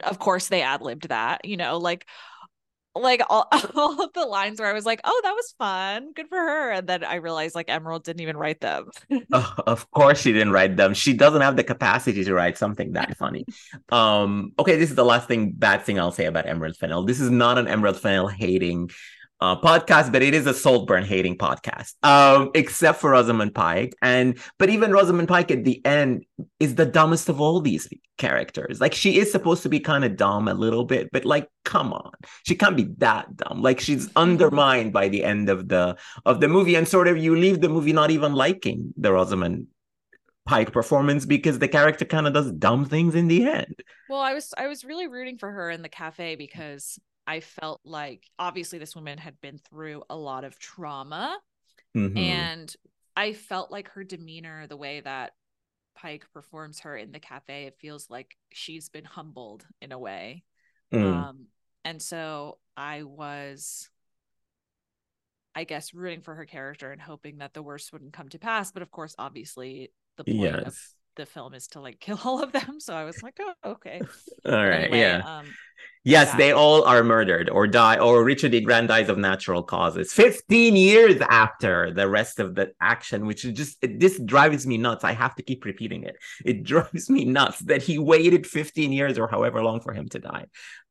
Of 0.03 0.19
course, 0.19 0.47
they 0.47 0.61
ad 0.61 0.81
libbed 0.81 1.09
that, 1.09 1.45
you 1.45 1.57
know, 1.57 1.77
like 1.77 2.07
like 2.95 3.21
all, 3.29 3.47
all 3.75 4.03
of 4.03 4.13
the 4.13 4.25
lines 4.25 4.59
where 4.59 4.69
I 4.69 4.73
was 4.73 4.85
like, 4.85 5.01
oh, 5.03 5.21
that 5.23 5.31
was 5.31 5.53
fun. 5.57 6.13
Good 6.13 6.27
for 6.27 6.37
her. 6.37 6.71
And 6.71 6.87
then 6.87 7.03
I 7.03 7.15
realized 7.15 7.55
like 7.55 7.69
Emerald 7.69 8.03
didn't 8.03 8.21
even 8.21 8.37
write 8.37 8.61
them. 8.61 8.89
oh, 9.33 9.53
of 9.65 9.89
course 9.91 10.21
she 10.21 10.33
didn't 10.33 10.51
write 10.51 10.77
them. 10.77 10.93
She 10.93 11.13
doesn't 11.13 11.41
have 11.41 11.55
the 11.55 11.63
capacity 11.63 12.23
to 12.23 12.33
write 12.33 12.57
something 12.57 12.93
that 12.93 13.17
funny. 13.17 13.45
um, 13.89 14.53
okay, 14.59 14.77
this 14.77 14.89
is 14.89 14.95
the 14.95 15.05
last 15.05 15.27
thing, 15.27 15.51
bad 15.51 15.83
thing 15.83 15.99
I'll 15.99 16.11
say 16.11 16.25
about 16.25 16.47
Emerald 16.47 16.75
Fennell. 16.77 17.03
This 17.03 17.19
is 17.19 17.29
not 17.29 17.57
an 17.57 17.67
Emerald 17.67 17.99
Fennell 17.99 18.27
hating 18.27 18.89
uh, 19.41 19.59
podcast, 19.59 20.11
but 20.11 20.21
it 20.21 20.35
is 20.35 20.45
a 20.45 20.53
Saltburn 20.53 21.03
hating 21.03 21.37
podcast, 21.37 21.93
um, 22.03 22.51
except 22.53 23.01
for 23.01 23.11
Rosamund 23.11 23.55
Pike. 23.55 23.95
And 24.01 24.37
but 24.59 24.69
even 24.69 24.91
Rosamund 24.91 25.27
Pike 25.27 25.49
at 25.49 25.63
the 25.63 25.83
end 25.85 26.25
is 26.59 26.75
the 26.75 26.85
dumbest 26.85 27.27
of 27.27 27.41
all 27.41 27.59
these 27.59 27.89
characters. 28.17 28.79
Like 28.79 28.93
she 28.93 29.17
is 29.17 29.31
supposed 29.31 29.63
to 29.63 29.69
be 29.69 29.79
kind 29.79 30.05
of 30.05 30.15
dumb 30.15 30.47
a 30.47 30.53
little 30.53 30.85
bit, 30.85 31.09
but 31.11 31.25
like, 31.25 31.49
come 31.65 31.91
on, 31.91 32.11
she 32.45 32.55
can't 32.55 32.77
be 32.77 32.89
that 32.99 33.35
dumb. 33.35 33.61
Like 33.61 33.79
she's 33.79 34.09
undermined 34.15 34.93
by 34.93 35.09
the 35.09 35.23
end 35.23 35.49
of 35.49 35.67
the 35.67 35.97
of 36.25 36.39
the 36.39 36.47
movie, 36.47 36.75
and 36.75 36.87
sort 36.87 37.07
of 37.07 37.17
you 37.17 37.35
leave 37.35 37.61
the 37.61 37.69
movie 37.69 37.93
not 37.93 38.11
even 38.11 38.33
liking 38.33 38.93
the 38.95 39.11
Rosamund 39.11 39.67
Pike 40.45 40.71
performance 40.71 41.25
because 41.25 41.59
the 41.59 41.67
character 41.67 42.05
kind 42.05 42.27
of 42.27 42.33
does 42.33 42.51
dumb 42.51 42.85
things 42.85 43.15
in 43.15 43.27
the 43.27 43.47
end. 43.47 43.81
Well, 44.07 44.21
I 44.21 44.33
was 44.33 44.53
I 44.55 44.67
was 44.67 44.85
really 44.85 45.07
rooting 45.07 45.39
for 45.39 45.51
her 45.51 45.71
in 45.71 45.81
the 45.81 45.89
cafe 45.89 46.35
because 46.35 46.99
I 47.31 47.39
felt 47.39 47.79
like 47.85 48.29
obviously 48.37 48.77
this 48.77 48.93
woman 48.93 49.17
had 49.17 49.39
been 49.39 49.57
through 49.57 50.03
a 50.09 50.17
lot 50.17 50.43
of 50.43 50.59
trauma. 50.59 51.39
Mm-hmm. 51.95 52.17
And 52.17 52.75
I 53.15 53.31
felt 53.31 53.71
like 53.71 53.87
her 53.91 54.03
demeanor, 54.03 54.67
the 54.67 54.75
way 54.75 54.99
that 54.99 55.31
Pike 55.95 56.25
performs 56.33 56.81
her 56.81 56.97
in 56.97 57.13
the 57.13 57.21
cafe, 57.21 57.67
it 57.67 57.77
feels 57.79 58.09
like 58.09 58.35
she's 58.51 58.89
been 58.89 59.05
humbled 59.05 59.65
in 59.81 59.93
a 59.93 59.97
way. 59.97 60.43
Mm. 60.93 61.05
Um, 61.05 61.45
and 61.85 62.01
so 62.01 62.57
I 62.75 63.03
was, 63.03 63.89
I 65.55 65.63
guess, 65.63 65.93
rooting 65.93 66.19
for 66.19 66.35
her 66.35 66.45
character 66.45 66.91
and 66.91 67.01
hoping 67.01 67.37
that 67.37 67.53
the 67.53 67.63
worst 67.63 67.93
wouldn't 67.93 68.11
come 68.11 68.27
to 68.27 68.39
pass. 68.39 68.73
But 68.73 68.81
of 68.81 68.91
course, 68.91 69.15
obviously, 69.17 69.93
the 70.17 70.25
point 70.25 70.37
yes. 70.37 70.63
of 70.65 70.77
the 71.15 71.25
film 71.25 71.53
is 71.53 71.67
to 71.67 71.81
like 71.81 71.99
kill 71.99 72.19
all 72.23 72.41
of 72.41 72.51
them. 72.51 72.79
So 72.79 72.93
I 72.93 73.03
was 73.03 73.21
like, 73.21 73.39
oh, 73.39 73.53
okay. 73.71 74.01
all 74.45 74.51
right. 74.51 74.85
Anyway, 74.85 74.99
yeah. 74.99 75.21
Um, 75.39 75.45
Yes, 76.03 76.29
yeah. 76.29 76.37
they 76.37 76.51
all 76.51 76.83
are 76.83 77.03
murdered 77.03 77.49
or 77.49 77.67
die, 77.67 77.99
or 77.99 78.23
Richard 78.23 78.55
E. 78.55 78.61
Grant 78.61 78.87
dies 78.87 79.07
of 79.07 79.19
natural 79.19 79.61
causes. 79.61 80.11
15 80.11 80.75
years 80.75 81.21
after 81.29 81.93
the 81.93 82.09
rest 82.09 82.39
of 82.39 82.55
the 82.55 82.71
action, 82.81 83.27
which 83.27 83.45
is 83.45 83.53
just, 83.53 83.77
it, 83.83 83.99
this 83.99 84.19
drives 84.19 84.65
me 84.65 84.79
nuts. 84.79 85.03
I 85.03 85.11
have 85.13 85.35
to 85.35 85.43
keep 85.43 85.63
repeating 85.63 86.03
it. 86.03 86.15
It 86.43 86.63
drives 86.71 87.09
me 87.09 87.25
nuts 87.25 87.59
that 87.59 87.83
he 87.83 87.99
waited 87.99 88.47
15 88.47 88.91
years 88.91 89.19
or 89.19 89.27
however 89.27 89.61
long 89.63 89.79
for 89.79 89.93
him 89.93 90.09
to 90.09 90.19
die. 90.19 90.45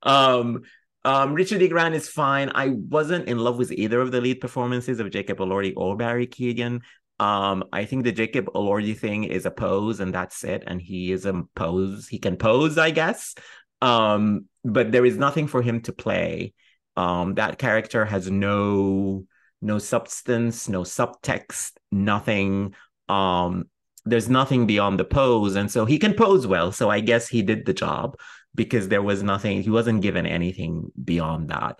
Um, 0.05 0.63
um, 1.05 1.33
Richard 1.35 1.63
E. 1.63 1.69
Grant 1.69 1.95
is 1.95 2.09
fine. 2.09 2.53
I 2.55 2.69
wasn't 2.69 3.27
in 3.27 3.39
love 3.39 3.57
with 3.57 3.73
either 3.73 4.01
of 4.01 4.13
the 4.13 4.21
lead 4.21 4.41
performances 4.41 5.01
of 5.01 5.11
Jacob 5.11 5.39
Elordi 5.39 5.73
or 5.77 5.97
Barry 5.97 6.27
Keoghan. 6.27 6.83
Um, 7.21 7.65
I 7.71 7.85
think 7.85 8.05
the 8.05 8.13
Jacob 8.13 8.47
Elordi 8.55 8.97
thing 8.97 9.25
is 9.25 9.45
a 9.45 9.51
pose 9.51 10.01
and 10.01 10.13
that's 10.13 10.43
it. 10.43 10.65
And 10.67 10.81
he 10.81 11.13
is 11.13 11.27
a 11.27 11.43
pose. 11.55 12.09
He 12.09 12.19
can 12.19 12.37
pose, 12.37 12.79
I 12.79 12.91
guess. 12.91 13.35
Um, 13.83 14.47
but 14.65 14.91
there 14.91 15.05
is 15.05 15.19
nothing 15.19 15.47
for 15.47 15.61
him 15.61 15.83
to 15.83 15.93
play. 15.93 16.55
Um, 16.97 17.35
that 17.35 17.59
character 17.59 18.07
has 18.07 18.31
no 18.31 19.27
no 19.63 19.79
substance, 19.79 20.71
no 20.71 20.83
subtext, 20.83 21.73
nothing. 21.93 22.75
Um, 23.11 23.65
there's 24.07 24.31
nothing 24.31 24.67
beyond 24.67 24.99
the 24.99 25.05
pose, 25.05 25.55
and 25.55 25.71
so 25.71 25.85
he 25.85 25.99
can 25.99 26.15
pose 26.15 26.47
well. 26.47 26.73
So 26.73 26.89
I 26.89 27.01
guess 27.01 27.29
he 27.29 27.43
did 27.43 27.67
the 27.67 27.75
job 27.75 28.17
because 28.55 28.89
there 28.89 29.03
was 29.03 29.23
nothing. 29.23 29.63
He 29.63 29.71
wasn't 29.71 30.01
given 30.01 30.25
anything 30.27 30.91
beyond 31.05 31.51
that. 31.51 31.79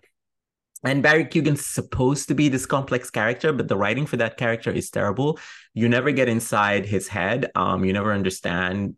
And 0.83 1.03
Barry 1.03 1.27
Keoghan's 1.27 1.67
supposed 1.67 2.29
to 2.29 2.35
be 2.35 2.49
this 2.49 2.65
complex 2.65 3.11
character, 3.11 3.53
but 3.53 3.69
the 3.69 3.77
writing 3.77 4.07
for 4.07 4.17
that 4.17 4.39
character 4.39 4.71
is 4.71 4.89
terrible. 4.91 5.39
You 5.75 5.89
never 5.89 6.11
get 6.11 6.29
inside 6.29 6.87
his 6.87 7.07
head. 7.09 7.51
Um, 7.55 7.85
you 7.85 7.93
never 7.93 8.13
understand 8.13 8.97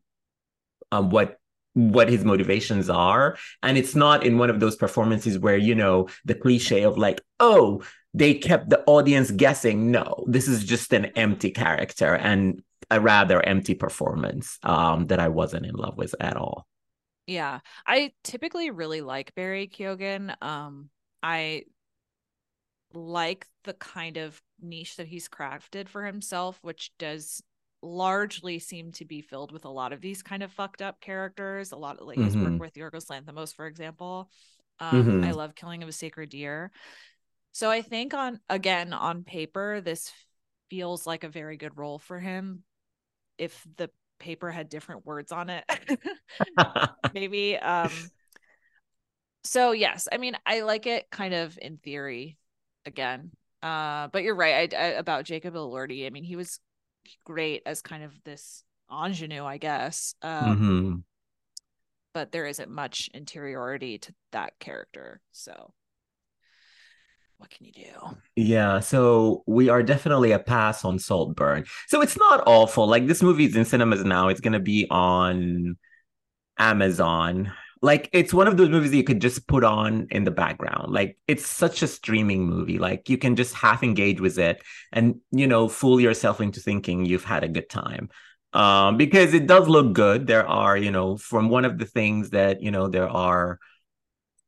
um, 0.92 1.10
what 1.10 1.38
what 1.74 2.08
his 2.08 2.24
motivations 2.24 2.90
are 2.90 3.36
and 3.62 3.78
it's 3.78 3.94
not 3.94 4.26
in 4.26 4.36
one 4.36 4.50
of 4.50 4.60
those 4.60 4.76
performances 4.76 5.38
where 5.38 5.56
you 5.56 5.74
know 5.74 6.06
the 6.24 6.34
cliche 6.34 6.82
of 6.82 6.98
like 6.98 7.20
oh 7.40 7.82
they 8.12 8.34
kept 8.34 8.68
the 8.68 8.82
audience 8.84 9.30
guessing 9.30 9.90
no 9.90 10.24
this 10.28 10.48
is 10.48 10.64
just 10.64 10.92
an 10.92 11.06
empty 11.16 11.50
character 11.50 12.14
and 12.14 12.62
a 12.90 13.00
rather 13.00 13.40
empty 13.40 13.74
performance 13.74 14.58
um, 14.64 15.06
that 15.06 15.18
i 15.18 15.28
wasn't 15.28 15.64
in 15.64 15.74
love 15.74 15.96
with 15.96 16.14
at 16.20 16.36
all 16.36 16.66
yeah 17.26 17.60
i 17.86 18.12
typically 18.22 18.70
really 18.70 19.00
like 19.00 19.34
barry 19.34 19.66
keoghan 19.66 20.34
um, 20.42 20.90
i 21.22 21.62
like 22.94 23.46
the 23.64 23.74
kind 23.74 24.16
of 24.16 24.40
niche 24.60 24.96
that 24.96 25.06
he's 25.06 25.28
crafted 25.28 25.88
for 25.88 26.04
himself 26.04 26.58
which 26.62 26.92
does 26.98 27.42
largely 27.82 28.58
seem 28.58 28.92
to 28.92 29.04
be 29.04 29.20
filled 29.20 29.52
with 29.52 29.64
a 29.64 29.70
lot 29.70 29.92
of 29.92 30.00
these 30.00 30.22
kind 30.22 30.42
of 30.42 30.52
fucked 30.52 30.80
up 30.80 31.00
characters. 31.00 31.72
A 31.72 31.76
lot 31.76 31.98
of 31.98 32.06
like 32.06 32.16
mm-hmm. 32.16 32.26
his 32.26 32.36
work 32.36 32.46
mm-hmm. 32.46 32.58
with 32.58 32.74
Yorgos 32.74 33.06
Lanthimos, 33.06 33.54
for 33.54 33.66
example. 33.66 34.30
Um, 34.78 35.04
mm-hmm. 35.04 35.24
I 35.24 35.32
love 35.32 35.54
Killing 35.54 35.82
of 35.82 35.88
a 35.88 35.92
Sacred 35.92 36.30
Deer. 36.30 36.70
So 37.50 37.70
I 37.70 37.82
think 37.82 38.14
on 38.14 38.40
again 38.48 38.92
on 38.92 39.24
paper, 39.24 39.80
this 39.80 40.12
feels 40.70 41.06
like 41.06 41.24
a 41.24 41.28
very 41.28 41.56
good 41.56 41.76
role 41.76 41.98
for 41.98 42.18
him. 42.18 42.62
If 43.36 43.66
the 43.76 43.90
paper 44.18 44.50
had 44.50 44.68
different 44.68 45.04
words 45.04 45.32
on 45.32 45.50
it, 45.50 45.64
maybe. 47.14 47.58
Um, 47.58 47.90
so 49.44 49.72
yes, 49.72 50.08
I 50.12 50.18
mean 50.18 50.36
I 50.46 50.60
like 50.60 50.86
it 50.86 51.10
kind 51.10 51.34
of 51.34 51.58
in 51.60 51.78
theory 51.78 52.38
again. 52.86 53.32
Uh 53.62 54.08
but 54.08 54.22
you're 54.22 54.34
right 54.34 54.72
I, 54.74 54.76
I, 54.76 54.86
about 54.94 55.24
Jacob 55.24 55.54
Elordi. 55.54 56.06
I 56.06 56.10
mean 56.10 56.24
he 56.24 56.36
was 56.36 56.60
great 57.24 57.62
as 57.66 57.82
kind 57.82 58.04
of 58.04 58.12
this 58.24 58.64
ingenue, 58.90 59.44
I 59.44 59.58
guess. 59.58 60.14
Um 60.22 60.76
Mm-hmm. 60.80 60.96
but 62.14 62.32
there 62.32 62.46
isn't 62.46 62.70
much 62.70 63.10
interiority 63.14 63.98
to 63.98 64.14
that 64.32 64.58
character. 64.58 65.20
So 65.32 65.72
what 67.38 67.50
can 67.50 67.66
you 67.66 67.72
do? 67.72 68.16
Yeah, 68.36 68.80
so 68.80 69.42
we 69.46 69.68
are 69.68 69.82
definitely 69.82 70.32
a 70.32 70.38
pass 70.38 70.84
on 70.84 70.98
Saltburn. 70.98 71.64
So 71.88 72.00
it's 72.00 72.16
not 72.16 72.42
awful. 72.46 72.86
Like 72.86 73.06
this 73.06 73.22
movie's 73.22 73.56
in 73.56 73.64
cinemas 73.64 74.04
now. 74.04 74.28
It's 74.28 74.40
gonna 74.40 74.60
be 74.60 74.86
on 74.90 75.76
Amazon. 76.58 77.52
Like 77.82 78.08
it's 78.12 78.32
one 78.32 78.46
of 78.46 78.56
those 78.56 78.68
movies 78.68 78.94
you 78.94 79.02
could 79.02 79.20
just 79.20 79.46
put 79.48 79.64
on 79.64 80.06
in 80.10 80.24
the 80.24 80.30
background. 80.30 80.92
Like 80.92 81.18
it's 81.26 81.46
such 81.46 81.82
a 81.82 81.88
streaming 81.88 82.46
movie. 82.46 82.78
Like 82.78 83.08
you 83.08 83.18
can 83.18 83.34
just 83.36 83.54
half 83.54 83.82
engage 83.82 84.20
with 84.20 84.38
it 84.38 84.62
and 84.92 85.16
you 85.32 85.48
know 85.48 85.68
fool 85.68 86.00
yourself 86.00 86.40
into 86.40 86.60
thinking 86.60 87.04
you've 87.04 87.24
had 87.24 87.44
a 87.44 87.48
good 87.48 87.68
time. 87.68 88.08
Um, 88.52 88.98
because 88.98 89.32
it 89.34 89.46
does 89.46 89.66
look 89.66 89.94
good. 89.94 90.26
There 90.26 90.46
are, 90.46 90.76
you 90.76 90.90
know, 90.90 91.16
from 91.16 91.48
one 91.48 91.64
of 91.64 91.78
the 91.78 91.86
things 91.86 92.30
that, 92.30 92.60
you 92.60 92.70
know, 92.70 92.86
there 92.86 93.08
are 93.08 93.58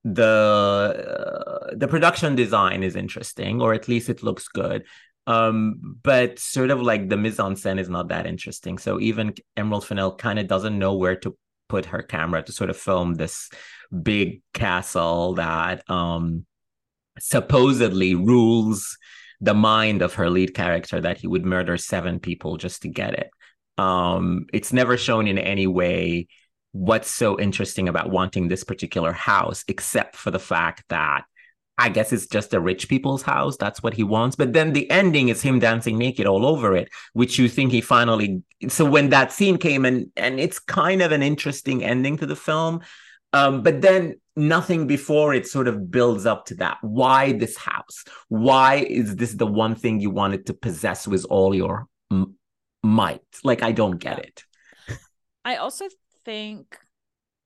the 0.04 1.70
uh, 1.70 1.74
the 1.74 1.88
production 1.88 2.36
design 2.36 2.82
is 2.82 2.96
interesting, 2.96 3.62
or 3.62 3.72
at 3.72 3.88
least 3.88 4.10
it 4.10 4.22
looks 4.22 4.48
good. 4.48 4.84
Um, 5.26 5.98
but 6.02 6.38
sort 6.38 6.70
of 6.70 6.82
like 6.82 7.08
the 7.08 7.16
mise 7.16 7.40
en 7.40 7.54
scène 7.54 7.80
is 7.80 7.88
not 7.88 8.08
that 8.08 8.26
interesting. 8.26 8.76
So 8.76 9.00
even 9.00 9.34
Emerald 9.56 9.86
Fennell 9.86 10.16
kind 10.16 10.38
of 10.38 10.46
doesn't 10.46 10.78
know 10.78 10.94
where 10.94 11.16
to 11.16 11.34
put 11.68 11.86
her 11.86 12.02
camera 12.02 12.42
to 12.42 12.52
sort 12.52 12.70
of 12.70 12.76
film 12.76 13.14
this 13.14 13.50
big 14.02 14.42
castle 14.52 15.34
that 15.34 15.88
um 15.90 16.44
supposedly 17.18 18.14
rules 18.14 18.96
the 19.40 19.54
mind 19.54 20.02
of 20.02 20.14
her 20.14 20.30
lead 20.30 20.54
character 20.54 21.00
that 21.00 21.18
he 21.18 21.26
would 21.26 21.44
murder 21.44 21.76
seven 21.76 22.18
people 22.18 22.56
just 22.56 22.82
to 22.82 22.88
get 22.88 23.14
it. 23.14 23.30
Um, 23.76 24.46
it's 24.52 24.72
never 24.72 24.96
shown 24.96 25.26
in 25.26 25.38
any 25.38 25.66
way 25.66 26.28
what's 26.72 27.10
so 27.10 27.38
interesting 27.38 27.88
about 27.88 28.10
wanting 28.10 28.48
this 28.48 28.64
particular 28.64 29.12
house, 29.12 29.64
except 29.68 30.16
for 30.16 30.30
the 30.30 30.38
fact 30.38 30.84
that 30.88 31.24
I 31.76 31.88
guess 31.88 32.12
it's 32.12 32.26
just 32.26 32.54
a 32.54 32.60
rich 32.60 32.88
people's 32.88 33.22
house. 33.22 33.56
That's 33.56 33.82
what 33.82 33.94
he 33.94 34.04
wants. 34.04 34.36
But 34.36 34.52
then 34.52 34.72
the 34.72 34.88
ending 34.90 35.28
is 35.28 35.42
him 35.42 35.58
dancing 35.58 35.98
naked 35.98 36.26
all 36.26 36.46
over 36.46 36.76
it, 36.76 36.88
which 37.14 37.38
you 37.38 37.48
think 37.48 37.72
he 37.72 37.80
finally. 37.80 38.42
So 38.68 38.84
when 38.84 39.10
that 39.10 39.32
scene 39.32 39.58
came 39.58 39.84
and 39.84 40.10
and 40.16 40.38
it's 40.38 40.58
kind 40.58 41.02
of 41.02 41.10
an 41.10 41.22
interesting 41.22 41.82
ending 41.82 42.16
to 42.18 42.26
the 42.26 42.36
film, 42.36 42.82
um, 43.32 43.62
but 43.62 43.80
then 43.80 44.20
nothing 44.36 44.86
before 44.86 45.34
it 45.34 45.46
sort 45.48 45.66
of 45.66 45.90
builds 45.90 46.26
up 46.26 46.46
to 46.46 46.54
that. 46.56 46.78
Why 46.82 47.32
this 47.32 47.56
house? 47.56 48.04
Why 48.28 48.76
is 48.76 49.16
this 49.16 49.32
the 49.32 49.46
one 49.46 49.74
thing 49.74 50.00
you 50.00 50.10
wanted 50.10 50.46
to 50.46 50.54
possess 50.54 51.08
with 51.08 51.26
all 51.28 51.54
your 51.54 51.86
m- 52.12 52.36
might? 52.84 53.22
Like 53.42 53.62
I 53.62 53.72
don't 53.72 53.98
get 53.98 54.20
it. 54.20 54.44
I 55.44 55.56
also 55.56 55.86
think, 56.24 56.78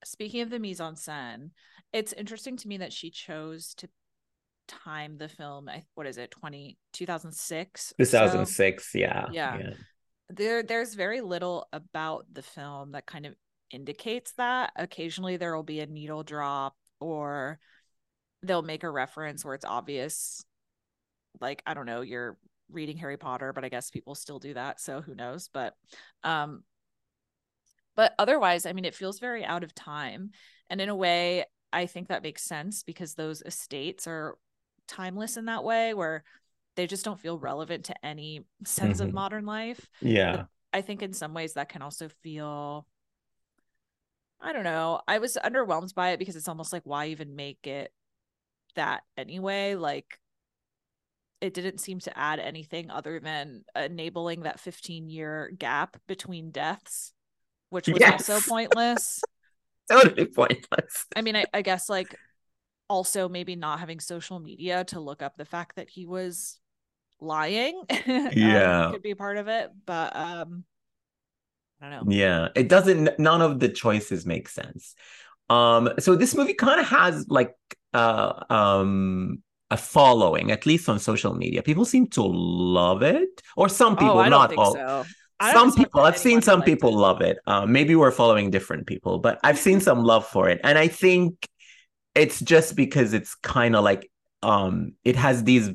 speaking 0.05 0.43
of 0.43 0.51
the 0.51 0.59
mise 0.59 0.81
en 0.81 0.95
scène, 0.95 1.51
it's 1.93 2.13
interesting 2.13 2.59
to 2.59 2.69
me 2.69 2.77
that 2.77 2.93
she 2.93 3.11
chose 3.11 3.75
to 3.77 3.89
time 4.69 5.19
the 5.19 5.29
film. 5.29 5.69
What 5.95 6.07
is 6.07 6.19
it, 6.19 6.31
20, 6.31 6.79
2006? 6.93 7.95
2006, 7.99 8.93
so, 8.93 8.99
yeah, 8.99 9.27
yeah. 9.33 9.59
Yeah. 9.59 9.71
There, 10.31 10.63
there's 10.63 10.95
very 10.95 11.21
little 11.21 11.67
about 11.73 12.27
the 12.33 12.43
film 12.43 12.93
that 12.93 13.07
kind 13.07 13.27
of 13.27 13.35
indicates 13.71 14.33
that. 14.35 14.73
Occasionally 14.77 15.37
there 15.37 15.57
will 15.57 15.63
be 15.63 15.81
a 15.81 15.87
needle 15.87 16.23
drop 16.23 16.77
or 17.01 17.59
they'll 18.43 18.63
make 18.63 18.85
a 18.85 18.91
reference 18.91 19.45
where 19.45 19.55
it's 19.55 19.65
obvious. 19.65 20.45
Like, 21.41 21.63
I 21.67 21.75
don't 21.75 21.87
know, 21.87 22.03
you're 22.03 22.37
reading 22.71 22.99
Harry 22.99 23.17
Potter, 23.17 23.53
but 23.53 23.65
I 23.65 23.69
guess 23.69 23.91
people 23.91 24.15
still 24.15 24.39
do 24.39 24.55
that. 24.55 24.81
So 24.81 25.01
who 25.01 25.15
knows? 25.15 25.49
But 25.53 25.75
um, 26.23 26.63
but 27.97 28.15
otherwise, 28.19 28.65
I 28.65 28.73
mean, 28.75 28.85
it 28.85 28.95
feels 28.95 29.19
very 29.19 29.45
out 29.45 29.65
of 29.65 29.75
time. 29.75 30.31
And 30.71 30.81
in 30.81 30.89
a 30.89 30.95
way, 30.95 31.47
I 31.73 31.87
think 31.87 32.09
that 32.09 32.23
makes 32.23 32.43
sense 32.43 32.85
because 32.85 33.15
those 33.15 33.43
estates 33.45 34.07
are 34.07 34.37
timeless 34.89 35.37
in 35.37 35.47
that 35.47 35.65
way 35.65 35.95
where 35.95 36.25
they 36.77 36.87
just 36.87 37.05
don't 37.05 37.21
feel 37.21 37.39
relevant 37.39 37.87
to 37.87 38.07
any 38.07 38.45
sense 38.65 38.99
mm-hmm. 38.99 39.09
of 39.09 39.15
modern 39.15 39.47
life. 39.47 39.89
Yeah. 40.01 40.37
But 40.37 40.47
I 40.73 40.81
think 40.81 41.03
in 41.03 41.13
some 41.13 41.35
ways 41.35 41.55
that 41.55 41.69
can 41.69 41.83
also 41.83 42.09
feel 42.23 42.87
I 44.41 44.53
don't 44.53 44.65
know. 44.65 45.01
I 45.09 45.19
was 45.19 45.37
underwhelmed 45.43 45.95
by 45.95 46.11
it 46.11 46.19
because 46.19 46.37
it's 46.37 46.49
almost 46.49 46.73
like 46.73 46.83
why 46.85 47.07
even 47.07 47.35
make 47.35 47.67
it 47.67 47.93
that 48.77 49.03
anyway? 49.17 49.75
Like 49.75 50.19
it 51.41 51.55
didn't 51.55 51.79
seem 51.79 51.99
to 52.01 52.17
add 52.17 52.39
anything 52.39 52.91
other 52.91 53.19
than 53.21 53.65
enabling 53.75 54.43
that 54.43 54.61
15 54.61 55.09
year 55.09 55.51
gap 55.59 55.97
between 56.07 56.51
deaths 56.51 57.13
which 57.71 57.89
was 57.89 58.01
yes. 58.01 58.29
also 58.29 58.49
pointless. 58.49 59.23
totally 59.91 60.27
pointless. 60.27 61.07
I 61.15 61.23
mean, 61.23 61.37
I, 61.37 61.45
I 61.53 61.63
guess 61.63 61.89
like 61.89 62.15
also 62.89 63.29
maybe 63.29 63.57
not 63.57 63.81
having 63.81 64.01
social 64.01 64.39
media 64.39 64.85
to 64.85 65.01
look 65.01 65.23
up 65.23 65.37
the 65.37 65.45
fact 65.45 65.77
that 65.77 65.89
he 65.89 66.07
was 66.07 66.59
lying. 67.21 67.83
Yeah. 68.07 68.87
um, 68.87 68.93
could 68.93 69.03
be 69.03 69.15
part 69.15 69.37
of 69.37 69.49
it. 69.49 69.71
But 69.87 70.15
um 70.17 70.65
I 71.81 71.91
don't 71.91 72.07
know. 72.07 72.13
Yeah. 72.13 72.49
It 72.55 72.69
doesn't 72.69 73.19
none 73.19 73.43
of 73.43 73.61
the 73.61 73.69
choices 73.69 74.27
make 74.27 74.49
sense. 74.49 74.95
Um, 75.51 75.91
so 75.99 76.15
this 76.15 76.35
movie 76.35 76.55
kind 76.55 76.81
of 76.81 76.87
has 76.89 77.27
like 77.29 77.55
uh 77.95 78.45
um 78.51 79.43
a 79.71 79.77
following, 79.77 80.51
at 80.51 80.65
least 80.65 80.89
on 80.89 80.99
social 80.99 81.35
media. 81.35 81.63
People 81.63 81.85
seem 81.85 82.07
to 82.09 82.23
love 82.23 83.03
it, 83.03 83.43
or 83.55 83.69
some 83.69 83.93
oh, 83.95 83.97
people, 83.97 84.19
oh, 84.19 84.29
not 84.29 84.57
all. 84.57 84.75
So 84.75 85.05
some 85.41 85.73
people 85.73 86.01
i've 86.01 86.19
seen 86.19 86.43
some 86.43 86.63
people 86.63 86.91
it. 86.91 86.97
love 86.97 87.21
it 87.21 87.39
uh, 87.47 87.65
maybe 87.65 87.95
we're 87.95 88.11
following 88.11 88.51
different 88.51 88.87
people 88.87 89.19
but 89.19 89.39
i've 89.45 89.59
seen 89.59 89.81
some 89.81 90.03
love 90.03 90.27
for 90.27 90.49
it 90.49 90.61
and 90.65 90.77
i 90.79 90.89
think 90.89 91.49
it's 92.19 92.41
just 92.41 92.77
because 92.77 93.13
it's 93.13 93.35
kind 93.37 93.77
of 93.77 93.85
like 93.85 94.11
um 94.43 94.93
it 95.05 95.17
has 95.17 95.45
these 95.45 95.71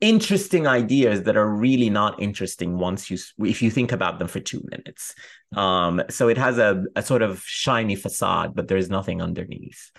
interesting 0.00 0.66
ideas 0.66 1.22
that 1.22 1.36
are 1.36 1.48
really 1.48 1.88
not 1.88 2.20
interesting 2.20 2.76
once 2.78 3.10
you 3.10 3.16
if 3.38 3.62
you 3.62 3.70
think 3.70 3.92
about 3.92 4.18
them 4.18 4.28
for 4.28 4.40
two 4.40 4.62
minutes. 4.70 5.14
Um 5.56 6.02
so 6.10 6.28
it 6.28 6.36
has 6.38 6.58
a, 6.58 6.84
a 6.94 7.02
sort 7.02 7.22
of 7.22 7.42
shiny 7.44 7.96
facade 7.96 8.54
but 8.54 8.68
there's 8.68 8.90
nothing 8.90 9.22
underneath. 9.22 9.90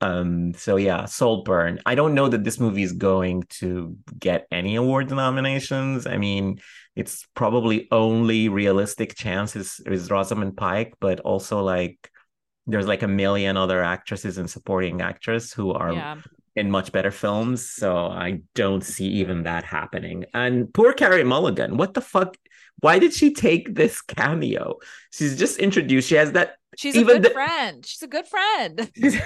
Um 0.00 0.54
so 0.54 0.76
yeah 0.76 1.04
saltburn. 1.04 1.80
I 1.84 1.94
don't 1.94 2.14
know 2.14 2.28
that 2.28 2.44
this 2.44 2.58
movie 2.58 2.82
is 2.82 2.92
going 2.92 3.42
to 3.60 3.96
get 4.18 4.46
any 4.50 4.76
award 4.76 5.10
nominations. 5.10 6.06
I 6.06 6.16
mean 6.16 6.60
it's 6.96 7.26
probably 7.34 7.88
only 7.90 8.48
realistic 8.48 9.14
chance 9.14 9.56
is, 9.56 9.80
is 9.86 10.10
Rosamund 10.10 10.56
Pike, 10.58 10.94
but 11.00 11.20
also 11.20 11.62
like 11.62 12.10
there's 12.66 12.86
like 12.86 13.02
a 13.02 13.08
million 13.08 13.56
other 13.56 13.82
actresses 13.82 14.38
and 14.38 14.48
supporting 14.48 15.00
actors 15.00 15.52
who 15.52 15.72
are 15.72 15.92
yeah. 15.92 16.16
in 16.56 16.70
much 16.70 16.92
better 16.92 17.10
films. 17.10 17.68
So 17.68 17.96
I 18.06 18.42
don't 18.54 18.84
see 18.84 19.06
even 19.06 19.44
that 19.44 19.64
happening. 19.64 20.24
And 20.32 20.72
poor 20.72 20.92
Carey 20.92 21.24
Mulligan, 21.24 21.76
what 21.76 21.94
the 21.94 22.00
fuck? 22.00 22.36
Why 22.80 22.98
did 22.98 23.12
she 23.12 23.32
take 23.32 23.74
this 23.74 24.00
cameo? 24.00 24.76
She's 25.12 25.38
just 25.38 25.58
introduced. 25.58 26.08
She 26.08 26.16
has 26.16 26.32
that. 26.32 26.56
She's 26.76 26.96
even 26.96 27.16
a 27.16 27.20
good 27.20 27.30
the- 27.30 27.34
friend. 27.34 27.84
She's 27.84 28.02
a 28.02 28.08
good 28.08 28.26
friend. 28.26 28.90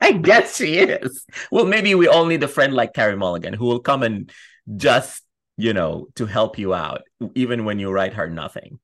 I 0.00 0.12
guess 0.12 0.56
she 0.56 0.76
is. 0.78 1.24
Well, 1.50 1.64
maybe 1.64 1.94
we 1.94 2.08
all 2.08 2.26
need 2.26 2.42
a 2.42 2.48
friend 2.48 2.74
like 2.74 2.92
Carey 2.92 3.16
Mulligan 3.16 3.54
who 3.54 3.64
will 3.64 3.80
come 3.80 4.02
and 4.02 4.30
just 4.76 5.24
you 5.56 5.72
know, 5.72 6.08
to 6.16 6.26
help 6.26 6.58
you 6.58 6.74
out, 6.74 7.02
even 7.34 7.64
when 7.64 7.78
you 7.78 7.90
write 7.90 8.14
her 8.14 8.28
nothing. 8.28 8.78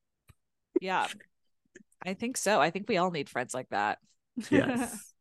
Yeah, 0.80 1.08
I 2.04 2.14
think 2.14 2.36
so. 2.36 2.60
I 2.60 2.70
think 2.70 2.88
we 2.88 2.96
all 2.96 3.10
need 3.10 3.28
friends 3.28 3.54
like 3.54 3.68
that. 3.70 3.98
yes. 4.50 5.12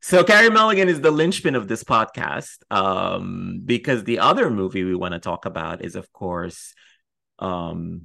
So 0.00 0.22
Carey 0.22 0.50
Mulligan 0.50 0.88
is 0.88 1.00
the 1.00 1.10
linchpin 1.10 1.54
of 1.54 1.68
this 1.68 1.82
podcast, 1.82 2.58
um, 2.70 3.62
because 3.64 4.04
the 4.04 4.18
other 4.18 4.50
movie 4.50 4.84
we 4.84 4.94
want 4.94 5.14
to 5.14 5.18
talk 5.18 5.46
about 5.46 5.84
is, 5.84 5.96
of 5.96 6.12
course, 6.12 6.74
um, 7.38 8.02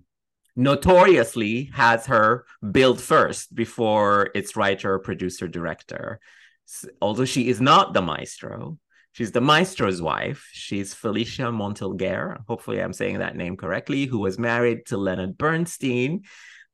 notoriously 0.56 1.70
has 1.74 2.08
her 2.08 2.46
billed 2.72 3.02
first 3.02 3.54
before 3.54 4.30
its 4.34 4.56
writer, 4.56 5.00
producer, 5.00 5.48
director. 5.48 6.20
Although 7.02 7.26
she 7.26 7.50
is 7.50 7.60
not 7.62 7.94
the 7.94 8.02
maestro, 8.02 8.80
She's 9.14 9.34
the 9.34 9.42
maestro's 9.42 10.02
wife. 10.02 10.50
She's 10.54 10.94
Felicia 10.94 11.52
Montealegre. 11.52 12.46
Hopefully, 12.48 12.82
I'm 12.82 12.94
saying 12.94 13.20
that 13.20 13.36
name 13.36 13.58
correctly, 13.58 14.06
who 14.06 14.20
was 14.20 14.40
married 14.40 14.86
to 14.86 14.98
Leonard 14.98 15.38
Bernstein, 15.38 16.22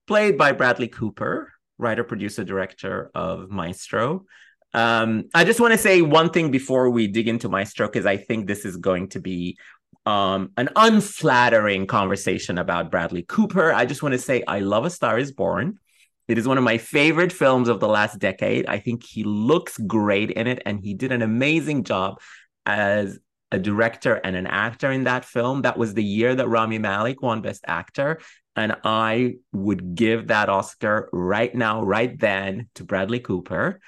played 0.08 0.38
by 0.38 0.54
Bradley 0.54 0.88
Cooper, 0.88 1.52
writer, 1.78 2.04
producer, 2.04 2.44
director 2.44 3.12
of 3.14 3.50
Maestro. 3.50 4.26
Um, 4.74 5.26
I 5.34 5.44
just 5.44 5.60
want 5.60 5.74
to 5.74 5.78
say 5.78 6.02
one 6.02 6.30
thing 6.30 6.52
before 6.52 6.90
we 6.90 7.08
dig 7.08 7.28
into 7.28 7.50
Maestro, 7.50 7.88
because 7.88 8.06
I 8.06 8.18
think 8.18 8.48
this 8.48 8.66
is 8.66 8.78
going 8.78 9.10
to 9.10 9.20
be 9.20 9.58
um, 10.06 10.52
an 10.58 10.70
unflattering 10.76 11.86
conversation 11.86 12.58
about 12.58 12.92
Bradley 12.92 13.24
Cooper. 13.24 13.74
I 13.74 13.86
just 13.86 14.02
want 14.02 14.14
to 14.14 14.20
say 14.20 14.44
I 14.48 14.60
love 14.60 14.86
A 14.86 14.90
Star 14.90 15.20
is 15.20 15.32
Born. 15.32 15.80
It 16.28 16.38
is 16.38 16.48
one 16.48 16.58
of 16.58 16.64
my 16.64 16.78
favorite 16.78 17.32
films 17.32 17.70
of 17.70 17.80
the 17.80 17.88
last 17.88 18.20
decade. 18.20 18.66
I 18.68 18.80
think 18.80 19.04
he 19.06 19.24
looks 19.24 19.78
great 19.78 20.32
in 20.32 20.48
it, 20.48 20.62
and 20.66 20.80
he 20.80 20.94
did 20.94 21.12
an 21.12 21.22
amazing 21.22 21.84
job 21.84 22.20
as 22.66 23.20
a 23.50 23.58
director 23.58 24.16
and 24.16 24.36
an 24.36 24.46
actor 24.46 24.92
in 24.92 25.06
that 25.06 25.24
film. 25.24 25.62
That 25.62 25.78
was 25.78 25.94
the 25.94 26.04
year 26.04 26.36
that 26.36 26.50
Rami 26.50 26.80
Malek 26.80 27.22
won 27.22 27.42
Best 27.42 27.64
Actor. 27.66 28.20
And 28.58 28.76
I 28.84 29.36
would 29.54 29.96
give 29.96 30.28
that 30.28 30.50
Oscar 30.50 31.10
right 31.14 31.54
now, 31.54 31.84
right 31.84 32.20
then, 32.20 32.70
to 32.76 32.84
Bradley 32.84 33.20
Cooper. 33.20 33.80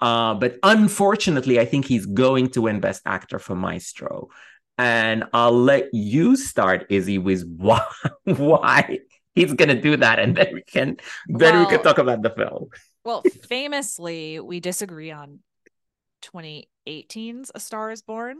Uh, 0.00 0.34
but 0.34 0.58
unfortunately, 0.62 1.58
I 1.58 1.64
think 1.64 1.86
he's 1.86 2.06
going 2.06 2.50
to 2.50 2.62
win 2.62 2.78
Best 2.78 3.02
Actor 3.06 3.40
for 3.40 3.56
Maestro. 3.56 4.28
And 4.76 5.24
I'll 5.32 5.58
let 5.58 5.88
you 5.92 6.36
start, 6.36 6.86
Izzy, 6.90 7.18
with 7.18 7.42
why, 7.56 7.84
why 8.24 9.00
he's 9.34 9.54
going 9.54 9.68
to 9.68 9.80
do 9.80 9.96
that, 9.96 10.18
and 10.18 10.36
then 10.36 10.48
we 10.52 10.62
can 10.62 10.98
then 11.26 11.54
well, 11.54 11.64
we 11.64 11.70
can 11.70 11.82
talk 11.82 11.98
about 11.98 12.22
the 12.22 12.30
film. 12.30 12.68
Well, 13.04 13.22
famously, 13.48 14.40
we 14.40 14.60
disagree 14.60 15.10
on 15.10 15.40
2018's 16.22 17.50
A 17.54 17.60
Star 17.60 17.90
Is 17.90 18.02
Born. 18.02 18.36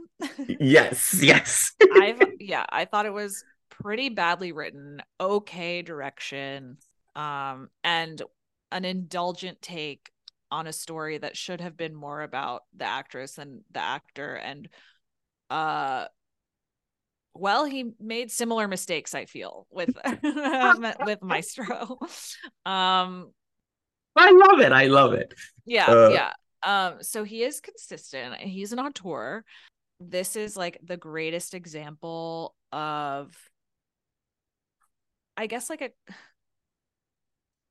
yes, 0.59 1.19
yes. 1.21 1.73
I've 1.93 2.21
yeah, 2.39 2.65
I 2.69 2.85
thought 2.85 3.05
it 3.05 3.13
was 3.13 3.43
pretty 3.81 4.09
badly 4.09 4.51
written, 4.51 5.01
okay 5.19 5.81
direction, 5.81 6.77
um, 7.15 7.69
and 7.83 8.21
an 8.71 8.85
indulgent 8.85 9.61
take 9.61 10.11
on 10.51 10.67
a 10.67 10.73
story 10.73 11.17
that 11.17 11.37
should 11.37 11.61
have 11.61 11.77
been 11.77 11.93
more 11.93 12.21
about 12.21 12.63
the 12.75 12.85
actress 12.85 13.33
than 13.33 13.63
the 13.71 13.81
actor. 13.81 14.35
And 14.35 14.67
uh 15.49 16.05
well 17.33 17.65
he 17.65 17.91
made 17.99 18.29
similar 18.29 18.67
mistakes 18.67 19.15
i 19.15 19.25
feel 19.25 19.67
with 19.71 19.89
with 21.05 21.23
maestro. 21.23 21.99
Um 22.65 23.31
i 24.15 24.31
love 24.31 24.59
it. 24.59 24.71
I 24.71 24.87
love 24.87 25.13
it. 25.13 25.33
Yeah 25.65 25.87
uh, 25.87 26.09
yeah. 26.09 26.33
Um 26.63 27.01
so 27.01 27.23
he 27.23 27.43
is 27.43 27.61
consistent. 27.61 28.35
He's 28.35 28.73
an 28.73 28.79
auteur. 28.79 29.43
This 29.99 30.35
is 30.35 30.55
like 30.57 30.79
the 30.83 30.97
greatest 30.97 31.53
example 31.53 32.55
of 32.71 33.35
i 35.39 35.47
guess 35.47 35.69
like 35.69 35.81
a 35.81 35.89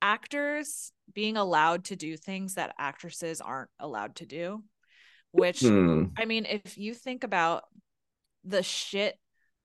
actors 0.01 0.91
being 1.13 1.37
allowed 1.37 1.85
to 1.85 1.95
do 1.95 2.17
things 2.17 2.55
that 2.55 2.73
actresses 2.79 3.41
aren't 3.41 3.69
allowed 3.79 4.15
to 4.15 4.25
do 4.25 4.63
which 5.31 5.61
hmm. 5.61 6.05
i 6.17 6.25
mean 6.25 6.45
if 6.45 6.77
you 6.77 6.93
think 6.93 7.23
about 7.23 7.63
the 8.43 8.63
shit 8.63 9.15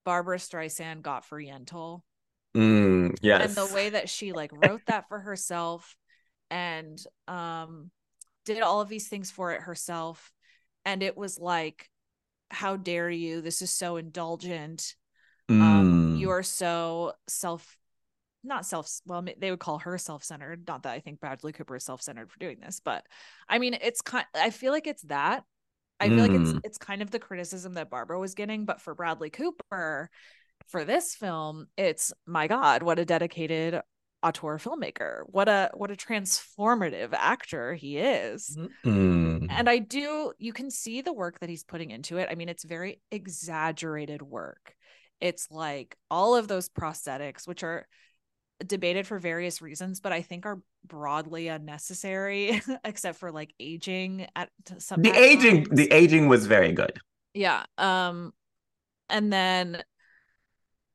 Barbara 0.05 0.37
streisand 0.37 1.01
got 1.01 1.25
for 1.25 1.41
yentl 1.41 2.03
mm, 2.55 3.17
yes 3.23 3.47
and 3.47 3.55
the 3.55 3.75
way 3.75 3.91
that 3.91 4.11
she 4.11 4.33
like 4.33 4.51
wrote 4.53 4.83
that 4.87 5.09
for 5.09 5.19
herself 5.19 5.97
and 6.51 7.03
um 7.27 7.91
did 8.45 8.61
all 8.61 8.83
of 8.83 8.91
these 8.91 9.09
things 9.09 9.31
for 9.31 9.53
it 9.53 9.63
herself 9.63 10.31
and 10.85 11.03
it 11.03 11.17
was 11.17 11.39
like 11.39 11.89
how 12.51 12.77
dare 12.77 13.09
you 13.09 13.41
this 13.41 13.63
is 13.63 13.71
so 13.71 13.97
indulgent 13.97 14.95
mm. 15.51 15.61
um 15.61 16.17
you 16.17 16.31
are 16.31 16.43
so 16.43 17.13
self 17.29 17.79
not 18.45 18.67
self 18.67 18.91
well 19.07 19.25
they 19.39 19.51
would 19.51 19.61
call 19.61 19.79
her 19.79 19.97
self-centered 19.99 20.67
not 20.67 20.83
that 20.83 20.93
i 20.93 21.01
think 21.01 21.21
bradley 21.21 21.53
cooper 21.53 21.77
is 21.77 21.85
self-centered 21.85 22.31
for 22.31 22.39
doing 22.39 22.59
this 22.61 22.81
but 22.85 23.05
i 23.49 23.59
mean 23.59 23.77
it's 23.81 24.01
kind 24.01 24.27
i 24.35 24.51
feel 24.51 24.73
like 24.73 24.87
it's 24.87 25.03
that 25.03 25.45
i 26.01 26.09
feel 26.09 26.19
mm. 26.19 26.29
like 26.29 26.41
it's 26.41 26.53
mm. 26.53 26.61
it's 26.65 26.79
kind 26.79 27.03
of 27.03 27.11
the 27.11 27.19
criticism 27.19 27.75
that 27.75 27.91
barbara 27.91 28.19
was 28.19 28.35
getting 28.35 28.65
but 28.65 28.81
for 28.81 28.95
bradley 28.95 29.31
cooper 29.31 30.11
for 30.69 30.85
this 30.85 31.15
film 31.15 31.67
it's 31.77 32.13
my 32.27 32.47
god 32.47 32.83
what 32.83 32.99
a 32.99 33.05
dedicated 33.05 33.81
auteur 34.25 34.59
filmmaker 34.59 35.23
what 35.27 35.49
a 35.49 35.71
what 35.75 35.91
a 35.91 35.95
transformative 35.95 37.11
actor 37.13 37.75
he 37.75 37.99
is 37.99 38.57
mm. 38.85 39.47
and 39.51 39.69
i 39.69 39.79
do 39.79 40.33
you 40.39 40.53
can 40.53 40.71
see 40.71 41.03
the 41.03 41.13
work 41.13 41.39
that 41.41 41.51
he's 41.51 41.63
putting 41.63 41.91
into 41.91 42.17
it 42.17 42.29
i 42.31 42.35
mean 42.35 42.49
it's 42.49 42.65
very 42.65 43.01
exaggerated 43.11 44.23
work 44.23 44.75
it's 45.21 45.51
like 45.51 45.97
all 46.11 46.37
of 46.37 46.49
those 46.49 46.71
prosthetics 46.71 47.47
which 47.47 47.63
are 47.63 47.87
debated 48.65 49.07
for 49.07 49.19
various 49.19 49.61
reasons, 49.61 50.01
but 50.01 50.13
I 50.13 50.23
think 50.23 50.47
are 50.47 50.61
broadly 50.87 51.49
unnecessary, 51.49 52.61
except 52.85 53.19
for 53.19 53.33
like 53.33 53.53
aging 53.59 54.27
at 54.37 54.51
some. 54.79 55.03
The 55.03 55.13
aging, 55.13 55.65
times. 55.65 55.77
the 55.77 55.93
aging 55.93 56.29
was 56.29 56.47
very 56.47 56.73
good. 56.73 56.99
Yeah. 57.33 57.65
Um, 57.79 58.33
and 59.11 59.33
then, 59.33 59.83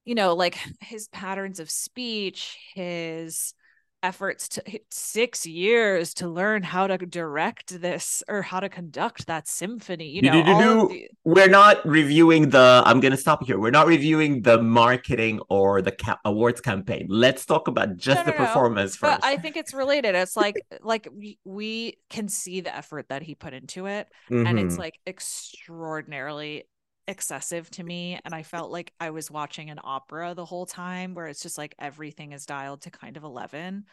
you 0.05 0.15
know, 0.15 0.35
like 0.35 0.57
his 0.81 1.07
patterns 1.09 1.59
of 1.59 1.69
speech, 1.69 2.57
his 2.73 3.53
efforts 4.01 4.47
to 4.47 4.63
six 4.89 5.45
years 5.45 6.13
to 6.13 6.27
learn 6.27 6.63
how 6.63 6.87
to 6.87 6.97
direct 6.97 7.81
this 7.81 8.23
or 8.27 8.41
how 8.41 8.59
to 8.59 8.69
conduct 8.69 9.27
that 9.27 9.47
symphony 9.47 10.09
you 10.09 10.21
know 10.21 10.87
the... 10.87 11.07
we're 11.25 11.49
not 11.49 11.85
reviewing 11.85 12.49
the 12.49 12.81
i'm 12.85 12.99
going 12.99 13.11
to 13.11 13.17
stop 13.17 13.45
here 13.45 13.59
we're 13.59 13.71
not 13.71 13.87
reviewing 13.87 14.41
the 14.41 14.61
marketing 14.61 15.39
or 15.49 15.81
the 15.81 15.91
ca- 15.91 16.17
awards 16.23 16.61
campaign 16.61 17.05
let's 17.09 17.45
talk 17.45 17.67
about 17.67 17.97
just 17.97 18.19
no, 18.19 18.23
no, 18.23 18.25
the 18.25 18.33
performance 18.33 19.01
no. 19.01 19.09
first 19.09 19.21
but 19.21 19.27
i 19.27 19.35
think 19.35 19.57
it's 19.57 19.73
related 19.73 20.15
it's 20.15 20.37
like 20.37 20.55
like 20.81 21.07
we, 21.13 21.37
we 21.43 21.97
can 22.09 22.27
see 22.29 22.61
the 22.61 22.75
effort 22.75 23.09
that 23.09 23.21
he 23.21 23.35
put 23.35 23.53
into 23.53 23.85
it 23.85 24.07
mm-hmm. 24.29 24.47
and 24.47 24.59
it's 24.59 24.73
mm-hmm. 24.73 24.81
like 24.81 24.99
extraordinarily 25.05 26.63
excessive 27.09 27.69
to 27.71 27.83
me 27.83 28.19
and 28.23 28.35
i 28.35 28.43
felt 28.43 28.69
like 28.71 28.93
i 28.99 29.09
was 29.09 29.31
watching 29.31 29.71
an 29.71 29.79
opera 29.83 30.35
the 30.35 30.45
whole 30.45 30.67
time 30.67 31.15
where 31.15 31.25
it's 31.25 31.41
just 31.41 31.57
like 31.57 31.73
everything 31.79 32.33
is 32.33 32.45
dialed 32.45 32.81
to 32.81 32.91
kind 32.91 33.17
of 33.17 33.23
11 33.23 33.83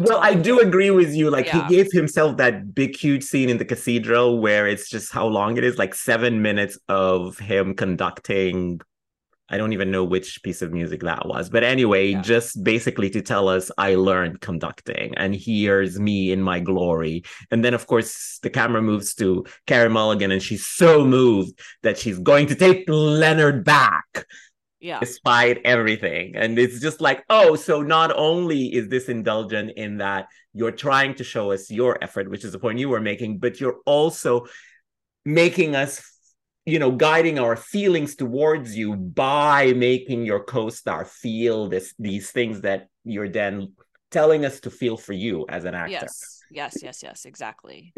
well 0.00 0.18
i 0.18 0.34
do 0.34 0.58
agree 0.58 0.90
with 0.90 1.14
you 1.14 1.30
like 1.30 1.46
yeah. 1.46 1.68
he 1.68 1.76
gave 1.76 1.86
himself 1.92 2.36
that 2.38 2.74
big 2.74 2.96
huge 2.96 3.22
scene 3.22 3.48
in 3.48 3.56
the 3.56 3.64
cathedral 3.64 4.40
where 4.40 4.66
it's 4.66 4.90
just 4.90 5.12
how 5.12 5.26
long 5.26 5.56
it 5.56 5.62
is 5.62 5.78
like 5.78 5.94
seven 5.94 6.42
minutes 6.42 6.76
of 6.88 7.38
him 7.38 7.72
conducting 7.72 8.80
I 9.50 9.56
don't 9.56 9.72
even 9.72 9.90
know 9.90 10.04
which 10.04 10.42
piece 10.42 10.62
of 10.62 10.72
music 10.72 11.00
that 11.00 11.26
was. 11.26 11.48
But 11.48 11.64
anyway, 11.64 12.08
yeah. 12.08 12.22
just 12.22 12.62
basically 12.62 13.08
to 13.10 13.22
tell 13.22 13.48
us 13.48 13.70
I 13.78 13.94
learned 13.94 14.40
conducting 14.40 15.14
and 15.16 15.34
here's 15.34 15.98
me 15.98 16.32
in 16.32 16.42
my 16.42 16.60
glory. 16.60 17.24
And 17.50 17.64
then, 17.64 17.74
of 17.74 17.86
course, 17.86 18.38
the 18.42 18.50
camera 18.50 18.82
moves 18.82 19.14
to 19.14 19.46
Carey 19.66 19.88
Mulligan 19.88 20.30
and 20.30 20.42
she's 20.42 20.66
so 20.66 21.04
moved 21.04 21.58
that 21.82 21.98
she's 21.98 22.18
going 22.18 22.46
to 22.48 22.54
take 22.54 22.84
Leonard 22.88 23.64
back. 23.64 24.26
Yeah. 24.80 25.00
Despite 25.00 25.62
everything. 25.64 26.36
And 26.36 26.56
it's 26.56 26.80
just 26.80 27.00
like, 27.00 27.24
oh, 27.28 27.56
so 27.56 27.82
not 27.82 28.16
only 28.16 28.66
is 28.66 28.88
this 28.88 29.08
indulgent 29.08 29.72
in 29.76 29.98
that 29.98 30.28
you're 30.52 30.70
trying 30.70 31.14
to 31.16 31.24
show 31.24 31.50
us 31.50 31.68
your 31.68 31.98
effort, 32.00 32.30
which 32.30 32.44
is 32.44 32.52
the 32.52 32.60
point 32.60 32.78
you 32.78 32.88
were 32.88 33.00
making, 33.00 33.38
but 33.38 33.60
you're 33.60 33.80
also 33.86 34.46
making 35.24 35.74
us 35.74 36.17
you 36.68 36.78
know 36.78 36.92
guiding 36.92 37.38
our 37.38 37.56
feelings 37.56 38.14
towards 38.14 38.76
you 38.76 38.94
by 38.94 39.72
making 39.72 40.26
your 40.26 40.44
co-star 40.44 41.06
feel 41.06 41.66
this 41.66 41.94
these 41.98 42.30
things 42.30 42.60
that 42.60 42.88
you're 43.04 43.28
then 43.28 43.72
telling 44.10 44.44
us 44.44 44.60
to 44.60 44.70
feel 44.70 44.98
for 44.98 45.14
you 45.14 45.46
as 45.48 45.64
an 45.64 45.74
actor. 45.74 45.92
Yes 45.92 46.42
yes 46.50 46.82
yes 46.82 47.02
yes 47.02 47.24
exactly. 47.24 47.94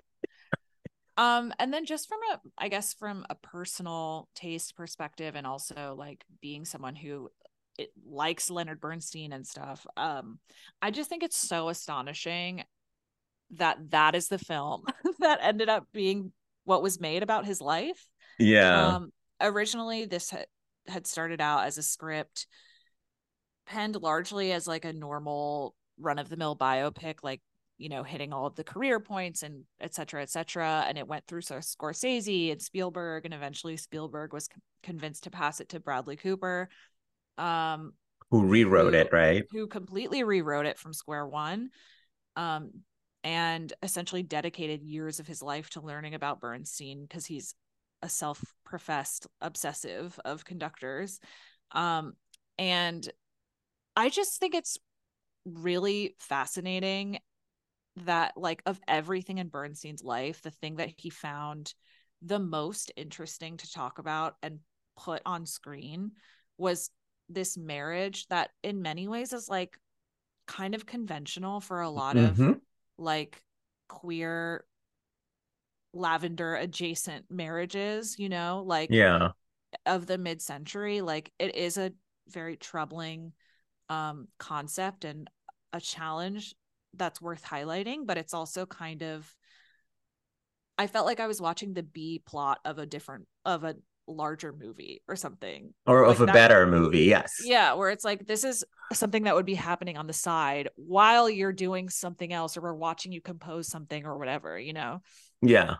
Um 1.16 1.52
and 1.58 1.74
then 1.74 1.84
just 1.84 2.08
from 2.08 2.20
a 2.32 2.40
i 2.58 2.68
guess 2.68 2.94
from 2.94 3.26
a 3.28 3.34
personal 3.34 4.28
taste 4.36 4.76
perspective 4.76 5.34
and 5.34 5.46
also 5.46 5.96
like 5.98 6.24
being 6.40 6.64
someone 6.64 6.94
who 6.94 7.28
it 7.76 7.90
likes 8.06 8.50
leonard 8.50 8.80
bernstein 8.80 9.32
and 9.32 9.46
stuff 9.46 9.86
um 9.96 10.38
i 10.80 10.90
just 10.90 11.08
think 11.08 11.22
it's 11.22 11.36
so 11.36 11.68
astonishing 11.68 12.62
that 13.52 13.78
that 13.90 14.14
is 14.14 14.28
the 14.28 14.38
film 14.38 14.84
that 15.18 15.40
ended 15.42 15.68
up 15.68 15.86
being 15.92 16.32
what 16.64 16.82
was 16.82 17.00
made 17.00 17.22
about 17.22 17.44
his 17.44 17.60
life 17.60 18.09
yeah. 18.40 18.96
Um, 18.96 19.12
originally, 19.40 20.04
this 20.06 20.30
had, 20.30 20.46
had 20.86 21.06
started 21.06 21.40
out 21.40 21.66
as 21.66 21.78
a 21.78 21.82
script 21.82 22.46
penned 23.66 23.96
largely 23.96 24.52
as 24.52 24.66
like 24.66 24.84
a 24.84 24.92
normal 24.92 25.74
run 25.98 26.18
of 26.18 26.28
the 26.28 26.36
mill 26.36 26.56
biopic, 26.56 27.16
like, 27.22 27.40
you 27.78 27.88
know, 27.88 28.02
hitting 28.02 28.32
all 28.32 28.46
of 28.46 28.56
the 28.56 28.64
career 28.64 28.98
points 29.00 29.42
and 29.42 29.64
et 29.80 29.94
cetera, 29.94 30.22
et 30.22 30.30
cetera. 30.30 30.84
And 30.88 30.98
it 30.98 31.06
went 31.06 31.26
through 31.26 31.42
Scorsese 31.42 32.52
and 32.52 32.60
Spielberg, 32.60 33.24
and 33.24 33.32
eventually 33.32 33.76
Spielberg 33.76 34.32
was 34.32 34.48
convinced 34.82 35.24
to 35.24 35.30
pass 35.30 35.60
it 35.60 35.68
to 35.70 35.80
Bradley 35.80 36.16
Cooper. 36.16 36.68
Um, 37.38 37.92
who 38.30 38.44
rewrote 38.44 38.94
who, 38.94 39.00
it, 39.00 39.08
right? 39.12 39.44
Who 39.50 39.66
completely 39.66 40.24
rewrote 40.24 40.66
it 40.66 40.78
from 40.78 40.92
square 40.92 41.26
one. 41.26 41.70
Um, 42.36 42.70
and 43.22 43.72
essentially 43.82 44.22
dedicated 44.22 44.82
years 44.82 45.20
of 45.20 45.26
his 45.26 45.42
life 45.42 45.70
to 45.70 45.80
learning 45.80 46.14
about 46.14 46.40
Bernstein 46.40 47.02
because 47.02 47.26
he's 47.26 47.54
a 48.02 48.08
self-professed 48.08 49.26
obsessive 49.40 50.18
of 50.24 50.44
conductors 50.44 51.20
um 51.72 52.14
and 52.58 53.10
i 53.96 54.08
just 54.08 54.38
think 54.38 54.54
it's 54.54 54.78
really 55.44 56.14
fascinating 56.18 57.18
that 58.04 58.32
like 58.36 58.62
of 58.66 58.80
everything 58.86 59.38
in 59.38 59.48
bernstein's 59.48 60.04
life 60.04 60.42
the 60.42 60.50
thing 60.50 60.76
that 60.76 60.90
he 60.96 61.10
found 61.10 61.74
the 62.22 62.38
most 62.38 62.92
interesting 62.96 63.56
to 63.56 63.70
talk 63.72 63.98
about 63.98 64.34
and 64.42 64.60
put 64.96 65.22
on 65.24 65.46
screen 65.46 66.12
was 66.58 66.90
this 67.28 67.56
marriage 67.56 68.26
that 68.28 68.50
in 68.62 68.82
many 68.82 69.08
ways 69.08 69.32
is 69.32 69.48
like 69.48 69.78
kind 70.46 70.74
of 70.74 70.84
conventional 70.86 71.60
for 71.60 71.80
a 71.80 71.90
lot 71.90 72.16
of 72.16 72.36
Mhm. 72.36 72.60
like 72.98 73.42
queer 73.88 74.64
lavender 75.92 76.54
adjacent 76.54 77.26
marriages, 77.30 78.18
you 78.18 78.28
know, 78.28 78.62
like 78.66 78.90
Yeah. 78.90 79.30
of 79.86 80.06
the 80.06 80.18
mid-century. 80.18 81.00
Like 81.00 81.32
it 81.38 81.54
is 81.54 81.76
a 81.76 81.92
very 82.28 82.56
troubling 82.56 83.32
um 83.88 84.28
concept 84.38 85.04
and 85.04 85.28
a 85.72 85.80
challenge 85.80 86.54
that's 86.94 87.20
worth 87.20 87.44
highlighting, 87.44 88.06
but 88.06 88.18
it's 88.18 88.34
also 88.34 88.66
kind 88.66 89.02
of 89.02 89.34
I 90.78 90.86
felt 90.86 91.06
like 91.06 91.20
I 91.20 91.26
was 91.26 91.40
watching 91.40 91.74
the 91.74 91.82
B 91.82 92.22
plot 92.24 92.58
of 92.64 92.78
a 92.78 92.86
different 92.86 93.26
of 93.44 93.64
a 93.64 93.76
larger 94.06 94.52
movie 94.52 95.02
or 95.06 95.14
something. 95.14 95.72
Or 95.86 96.06
Like 96.06 96.16
of 96.16 96.22
a 96.22 96.26
that- 96.26 96.32
better 96.34 96.66
movie, 96.66 97.04
yes. 97.04 97.42
Yeah, 97.44 97.74
where 97.74 97.90
it's 97.90 98.04
like 98.04 98.26
this 98.26 98.44
is 98.44 98.64
something 98.92 99.24
that 99.24 99.34
would 99.34 99.46
be 99.46 99.54
happening 99.54 99.96
on 99.96 100.06
the 100.06 100.12
side 100.12 100.68
while 100.76 101.28
you're 101.30 101.52
doing 101.52 101.88
something 101.88 102.32
else 102.32 102.56
or 102.56 102.62
we're 102.62 102.74
watching 102.74 103.12
you 103.12 103.20
compose 103.20 103.68
something 103.68 104.04
or 104.06 104.18
whatever, 104.18 104.58
you 104.58 104.72
know. 104.72 105.00
Yeah. 105.42 105.76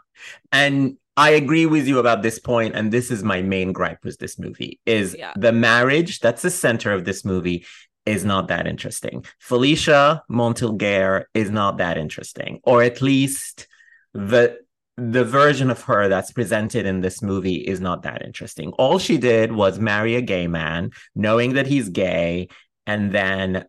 And 0.53 0.96
I 1.16 1.31
agree 1.31 1.66
with 1.66 1.87
you 1.87 1.99
about 1.99 2.23
this 2.23 2.38
point, 2.38 2.75
and 2.75 2.92
this 2.92 3.11
is 3.11 3.23
my 3.23 3.42
main 3.42 3.73
gripe 3.73 4.05
with 4.05 4.18
this 4.18 4.38
movie 4.38 4.81
is 4.87 5.14
Yeah. 5.18 5.33
the 5.37 5.53
marriage 5.53 6.20
that's 6.20 6.42
the 6.42 6.51
center 6.51 6.92
of 6.92 7.05
this 7.05 7.25
movie 7.25 7.66
is 8.07 8.25
not 8.25 8.49
that 8.49 8.66
interesting. 8.66 9.25
Felicia 9.38 10.23
Montealegre 10.31 11.25
is 11.35 11.51
not 11.51 11.77
that 11.79 11.99
interesting, 11.99 12.61
or 12.64 12.83
at 12.83 13.03
least 13.03 13.66
the 14.14 14.59
the 14.96 15.25
version 15.25 15.70
of 15.70 15.83
her 15.85 16.11
that's 16.11 16.31
presented 16.31 16.85
in 16.85 17.01
this 17.01 17.23
movie 17.23 17.55
is 17.55 17.81
not 17.81 18.03
that 18.03 18.20
interesting. 18.20 18.70
All 18.73 18.99
she 18.99 19.16
did 19.16 19.51
was 19.51 19.79
marry 19.79 20.14
a 20.14 20.20
gay 20.20 20.46
man, 20.46 20.90
knowing 21.14 21.55
that 21.55 21.66
he's 21.66 21.88
gay, 21.88 22.49
and 22.87 23.11
then 23.11 23.64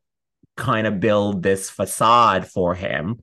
kind 0.57 0.85
of 0.87 0.99
build 0.99 1.41
this 1.41 1.69
facade 1.69 2.47
for 2.47 2.75
him 2.75 3.21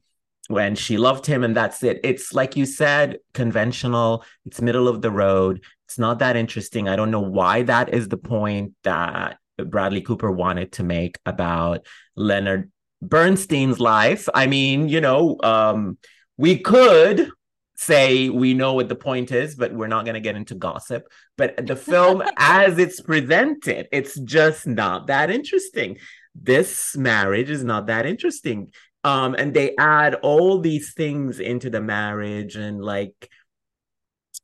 when 0.49 0.75
she 0.75 0.97
loved 0.97 1.27
him 1.27 1.45
and 1.45 1.55
that's 1.55 1.83
it. 1.83 2.01
It's 2.03 2.33
like 2.33 2.57
you 2.57 2.67
said 2.67 3.19
conventional. 3.35 4.25
It's 4.47 4.61
middle 4.61 4.89
of 4.89 5.03
the 5.03 5.11
road. 5.11 5.63
It's 5.87 5.99
not 5.99 6.19
that 6.19 6.37
interesting. 6.37 6.89
I 6.89 6.97
don't 6.97 7.11
know 7.11 7.21
why 7.21 7.63
that 7.63 7.95
is 7.95 8.09
the 8.09 8.17
point 8.17 8.73
that 8.83 9.39
bradley 9.67 10.01
cooper 10.01 10.31
wanted 10.31 10.71
to 10.71 10.85
make 10.85 11.19
about 11.27 11.85
leonard 12.17 12.71
bernstein's 13.03 13.79
life. 13.79 14.29
I 14.35 14.47
mean 14.47 14.89
you 14.89 15.01
know 15.01 15.37
um 15.43 15.99
we 16.37 16.59
could 16.59 17.31
say 17.77 18.29
we 18.29 18.55
know 18.55 18.73
what 18.73 18.89
the 18.89 18.97
point 18.97 19.31
is 19.31 19.55
but 19.55 19.73
we're 19.73 19.87
not 19.87 20.05
going 20.05 20.15
to 20.15 20.21
get 20.21 20.35
into 20.35 20.55
gossip. 20.55 21.07
But 21.37 21.67
the 21.67 21.77
film 21.77 22.23
as 22.39 22.79
it's 22.79 23.01
presented 23.01 23.87
it's 23.93 24.19
just 24.21 24.67
not 24.67 25.09
that 25.09 25.31
interesting. 25.31 25.99
This 26.35 26.97
marriage 26.97 27.51
is 27.51 27.65
not 27.65 27.87
that 27.87 28.07
interesting 28.07 28.71
um 29.05 29.35
and 29.39 29.55
they 29.55 29.75
add 29.77 30.15
all 30.17 30.61
these 30.61 30.93
things 30.95 31.41
into 31.41 31.71
the 31.71 31.81
marriage 31.81 32.57
and 32.57 32.83
like 32.83 33.31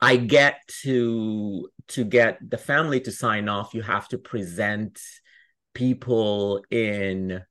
i 0.00 0.16
get 0.16 0.60
to 0.82 1.68
to 1.88 2.04
get 2.04 2.38
the 2.48 2.58
family 2.58 3.00
to 3.00 3.10
sign 3.12 3.48
off 3.48 3.74
you 3.74 3.82
have 3.82 4.08
to 4.08 4.18
present 4.18 5.00
people 5.74 6.64
in 6.70 7.42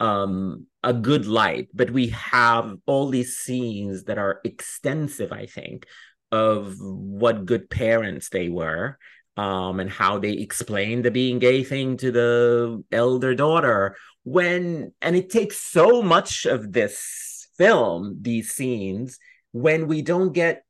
um 0.00 0.66
a 0.82 0.92
good 0.92 1.26
light. 1.26 1.68
But 1.72 1.90
we 1.90 2.08
have 2.08 2.74
all 2.86 3.08
these 3.08 3.36
scenes 3.36 4.04
that 4.04 4.18
are 4.18 4.40
extensive 4.44 5.30
i 5.32 5.46
think 5.46 5.86
of 6.32 6.74
what 6.80 7.46
good 7.46 7.68
parents 7.70 8.30
they 8.30 8.48
were 8.48 8.98
um 9.36 9.80
and 9.80 9.90
how 9.90 10.18
they 10.18 10.32
explain 10.32 11.02
the 11.02 11.10
being 11.10 11.38
gay 11.38 11.64
thing 11.64 11.96
to 11.96 12.12
the 12.12 12.82
elder 12.92 13.34
daughter 13.34 13.96
when 14.24 14.92
and 15.00 15.16
it 15.16 15.30
takes 15.30 15.58
so 15.58 16.02
much 16.02 16.44
of 16.46 16.72
this 16.72 17.48
film 17.56 18.18
these 18.20 18.50
scenes 18.50 19.18
when 19.52 19.86
we 19.88 20.02
don't 20.02 20.32
get 20.32 20.64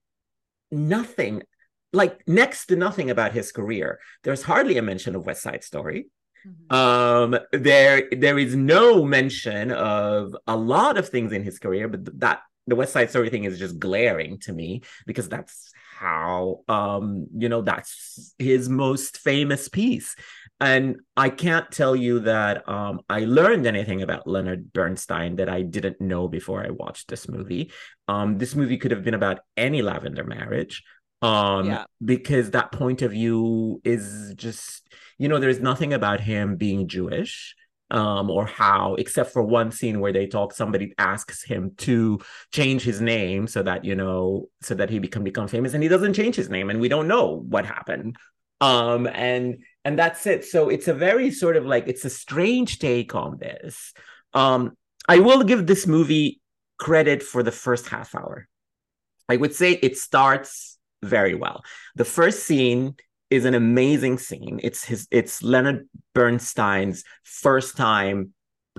nothing 0.70 1.42
like 1.92 2.27
next 2.27 2.66
to 2.66 2.77
nothing 2.77 3.11
about 3.11 3.33
his 3.33 3.53
career 3.53 3.98
there's 4.22 4.42
hardly 4.42 4.79
a 4.79 4.83
mention 4.83 5.14
of 5.14 5.27
west 5.27 5.42
side 5.42 5.64
story 5.64 6.07
Mhm. 6.44 6.75
um 6.75 7.38
there 7.53 8.09
there 8.11 8.37
is 8.37 8.57
no 8.57 9.05
mention 9.05 9.70
of 9.70 10.35
a 10.48 10.57
lot 10.57 10.98
of 10.98 11.09
things 11.09 11.31
in 11.31 11.44
his 11.44 11.61
career 11.61 11.87
but 11.87 12.18
that 12.18 12.40
the 12.66 12.75
west 12.75 12.92
side 12.92 13.11
story 13.11 13.31
thing 13.31 13.44
is 13.44 13.61
just 13.61 13.79
glaring 13.79 14.38
to 14.40 14.53
me 14.53 14.83
because 15.07 15.29
that's 15.29 15.72
how 16.03 16.61
um 16.69 17.27
you 17.43 17.49
know 17.49 17.62
that's 17.62 18.35
his 18.38 18.69
most 18.69 19.12
famous 19.19 19.69
piece. 19.69 20.11
And 20.61 20.85
i 21.17 21.29
can't 21.45 21.69
tell 21.81 21.95
you 22.07 22.15
that 22.33 22.55
um 22.77 22.95
i 23.09 23.21
learned 23.38 23.67
anything 23.67 24.01
about 24.03 24.27
leonard 24.35 24.62
bernstein 24.79 25.37
that 25.37 25.49
i 25.49 25.61
didn't 25.77 26.01
know 26.01 26.25
before 26.38 26.61
i 26.67 26.71
watched 26.83 27.07
this 27.09 27.25
movie. 27.37 27.65
Um 28.15 28.29
this 28.43 28.55
movie 28.61 28.79
could 28.81 28.93
have 28.95 29.05
been 29.09 29.19
about 29.23 29.38
any 29.57 29.81
lavender 29.91 30.25
marriage 30.37 30.77
um 31.23 31.67
Yeah. 31.67 31.85
because 32.12 32.47
that 32.51 32.69
point 32.73 33.01
of 33.07 33.11
view 33.19 33.81
is 33.95 34.35
just 34.47 34.93
you 35.21 35.29
know 35.29 35.38
there's 35.41 35.61
nothing 35.71 35.93
about 36.01 36.21
him 36.33 36.57
being 36.65 36.81
jewish 36.97 37.35
um 37.92 38.31
or 38.31 38.46
how 38.46 38.94
except 38.94 39.33
for 39.33 39.42
one 39.42 39.70
scene 39.70 40.00
where 40.00 40.12
they 40.12 40.26
talk 40.26 40.52
somebody 40.52 40.94
asks 40.96 41.42
him 41.44 41.72
to 41.76 42.18
change 42.50 42.83
his 42.83 43.00
name 43.00 43.46
so 43.46 43.62
that 43.62 43.85
you 43.85 43.94
know 43.94 44.48
so 44.62 44.74
that 44.74 44.90
he 44.90 44.98
become 44.98 45.22
become 45.22 45.46
famous 45.46 45.74
and 45.74 45.83
he 45.83 45.88
doesn't 45.88 46.14
change 46.14 46.35
his 46.35 46.48
name 46.48 46.70
and 46.70 46.81
we 46.81 46.88
don't 46.88 47.07
know 47.07 47.44
what 47.48 47.66
happened. 47.66 48.16
Um 48.61 49.07
and 49.07 49.59
and 49.85 49.98
that's 49.98 50.26
it. 50.26 50.44
So 50.44 50.70
it's 50.70 50.88
a 50.88 50.94
very 50.94 51.31
sort 51.31 51.57
of 51.57 51.66
like 51.66 51.87
it's 51.87 52.05
a 52.05 52.11
strange 52.11 52.78
take 52.78 53.14
on 53.14 53.38
this. 53.38 53.92
Um 54.33 54.72
i 55.09 55.18
will 55.18 55.42
give 55.42 55.66
this 55.66 55.87
movie 55.87 56.40
credit 56.78 57.22
for 57.22 57.42
the 57.42 57.52
first 57.52 57.88
half 57.88 58.14
hour. 58.14 58.48
I 59.28 59.37
would 59.37 59.55
say 59.55 59.72
it 59.72 59.98
starts 59.98 60.78
very 61.02 61.35
well. 61.35 61.62
The 61.96 62.05
first 62.05 62.44
scene 62.44 62.96
is 63.33 63.47
an 63.47 63.55
amazing 63.55 64.18
scene. 64.18 64.61
It's 64.62 64.85
his 64.85 65.09
it's 65.11 65.42
leonard 65.42 65.88
bernstein's 66.14 67.03
first 67.23 67.79
time 67.79 68.35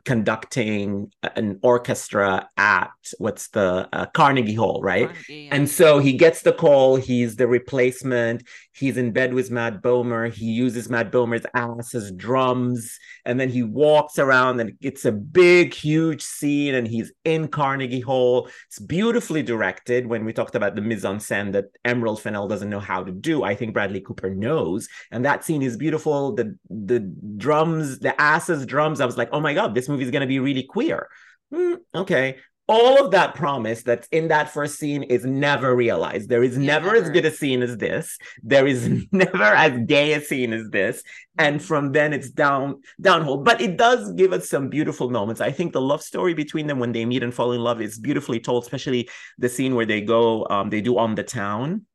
conducting 0.06 1.12
an 1.36 1.60
orchestra 1.62 2.50
at 2.58 2.92
what's 3.20 3.50
the 3.50 3.88
uh, 3.94 4.06
carnegie 4.08 4.56
hall 4.56 4.82
right 4.82 5.08
Carnegie, 5.08 5.50
and 5.52 5.70
so 5.70 6.00
he 6.00 6.14
gets 6.14 6.42
the 6.42 6.54
call. 6.54 6.96
He's 6.96 7.36
the 7.36 7.48
replacement. 7.48 8.44
He's 8.76 8.98
in 8.98 9.12
bed 9.12 9.34
with 9.34 9.52
Matt 9.52 9.84
Bomer. 9.84 10.34
He 10.34 10.46
uses 10.46 10.90
Matt 10.90 11.12
Bomer's 11.12 11.46
ass 11.54 11.94
as 11.94 12.12
drums. 12.12 12.98
And 13.24 13.40
then 13.40 13.50
he 13.50 13.62
walks 13.62 14.18
around 14.18 14.60
and 14.60 14.74
it's 14.82 15.06
a 15.06 15.12
big, 15.12 15.74
huge 15.74 16.24
scene. 16.24 16.74
And 16.74 16.88
he's 16.88 17.12
in 17.24 17.50
Carnegie 17.50 18.00
Hall. 18.00 18.50
It's 18.68 18.80
beautifully 18.80 19.44
directed. 19.44 20.08
When 20.08 20.26
we 20.26 20.34
talked 20.34 20.56
about 20.56 20.76
the 20.76 20.82
mise 20.82 21.06
en 21.06 21.18
scène 21.18 21.52
that 21.52 21.66
Emerald 21.86 22.20
Fennell 22.20 22.48
doesn't 22.48 22.70
know 22.70 22.80
how 22.80 23.04
to 23.04 23.12
do, 23.12 23.44
I 23.44 23.54
think 23.54 23.74
Bradley 23.74 24.02
Cooper 24.02 24.32
knows. 24.32 24.90
And 25.12 25.24
that 25.24 25.44
scene 25.44 25.62
is 25.62 25.78
beautiful. 25.78 26.34
The, 26.34 26.58
the 26.70 27.00
drums, 27.38 28.00
the 28.00 28.20
asses 28.20 28.66
drums, 28.66 29.02
I 29.02 29.06
was 29.06 29.18
like, 29.18 29.30
oh 29.32 29.40
my 29.40 29.54
God, 29.54 29.76
this 29.76 29.83
movie 29.89 30.04
is 30.04 30.12
going 30.12 30.22
to 30.22 30.28
be 30.28 30.39
really 30.39 30.63
queer. 30.63 31.10
Hmm, 31.52 31.76
okay 31.93 32.38
all 32.67 33.04
of 33.04 33.12
that 33.12 33.36
promise 33.36 33.84
that's 33.84 34.08
in 34.08 34.30
that 34.30 34.50
first 34.50 34.80
scene 34.80 35.04
is 35.04 35.26
never 35.26 35.76
realized. 35.76 36.30
There 36.30 36.43
is 36.43 36.58
Yeah, 36.58 36.80
never 36.80 36.96
as 36.96 37.10
good 37.10 37.26
a 37.26 37.32
scene 37.32 37.62
as 37.62 37.78
this. 37.78 38.17
There 38.41 38.65
is 38.65 39.06
never 39.12 39.43
as 39.43 39.86
gay 39.86 40.13
a 40.13 40.22
scene 40.22 40.54
as 40.54 40.69
this. 40.69 41.04
And 41.38 41.62
from 41.62 41.91
then 41.91 42.13
it's 42.13 42.30
down 42.30 42.82
downhill. 43.02 43.38
But 43.38 43.60
it 43.60 43.78
does 43.78 44.13
give 44.13 44.32
us 44.32 44.50
some 44.50 44.69
beautiful 44.69 45.10
moments. 45.10 45.41
I 45.41 45.52
think 45.52 45.74
the 45.74 45.82
love 45.82 46.02
story 46.02 46.34
between 46.34 46.67
them 46.67 46.80
when 46.80 46.93
they 46.93 47.06
meet 47.06 47.24
and 47.24 47.34
fall 47.34 47.52
in 47.52 47.62
love 47.62 47.82
is 47.82 48.00
beautifully 48.00 48.39
told, 48.39 48.63
especially 48.63 49.10
the 49.38 49.50
scene 49.50 49.76
where 49.76 49.86
they 49.86 50.00
go, 50.00 50.48
um, 50.50 50.69
they 50.69 50.82
do 50.82 50.98
on 50.98 51.15
the 51.15 51.24
town 51.24 51.86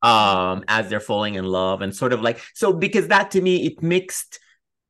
um 0.00 0.62
as 0.68 0.88
they're 0.88 1.00
falling 1.00 1.34
in 1.34 1.44
love 1.44 1.82
and 1.82 1.92
sort 1.92 2.12
of 2.12 2.22
like 2.22 2.40
so 2.54 2.72
because 2.72 3.08
that 3.08 3.32
to 3.32 3.40
me 3.40 3.66
it 3.66 3.82
mixed 3.82 4.38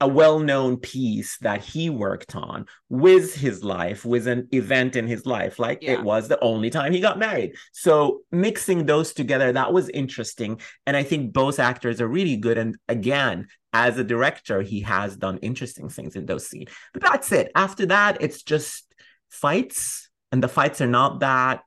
a 0.01 0.07
well-known 0.07 0.77
piece 0.77 1.39
that 1.39 1.61
he 1.65 1.91
worked 1.91 2.37
on 2.37 2.67
with 2.89 3.35
his 3.35 3.65
life 3.65 4.05
with 4.05 4.29
an 4.29 4.47
event 4.53 4.95
in 4.95 5.07
his 5.09 5.27
life 5.27 5.59
like 5.59 5.79
Yeah. 5.83 5.93
it 5.95 6.03
was 6.05 6.29
the 6.29 6.39
only 6.41 6.71
time 6.71 6.93
he 6.93 7.01
got 7.01 7.19
married. 7.19 7.55
So 7.73 8.21
mixing 8.31 8.87
those 8.87 9.13
together 9.13 9.53
that 9.53 9.73
was 9.73 9.89
interesting. 9.89 10.61
And 10.87 10.97
i 10.97 11.03
think 11.03 11.33
both 11.33 11.59
actors 11.59 12.01
are 12.01 12.09
really 12.09 12.37
good. 12.37 12.59
And 12.59 12.77
again 12.89 13.49
as 13.73 13.99
a 13.99 14.05
director 14.05 14.63
he 14.63 14.81
has 14.81 15.17
done 15.17 15.39
interesting 15.39 15.89
things 15.89 16.17
in 16.17 16.25
those 16.27 16.47
scenes 16.49 16.71
but 16.93 17.03
that's 17.03 17.33
it. 17.33 17.51
After 17.55 17.87
that 17.87 18.19
it's 18.23 18.43
just 18.43 18.85
fights. 19.31 20.09
And 20.31 20.43
the 20.43 20.49
fights 20.49 20.81
are 20.81 20.87
not 20.87 21.21
that 21.21 21.63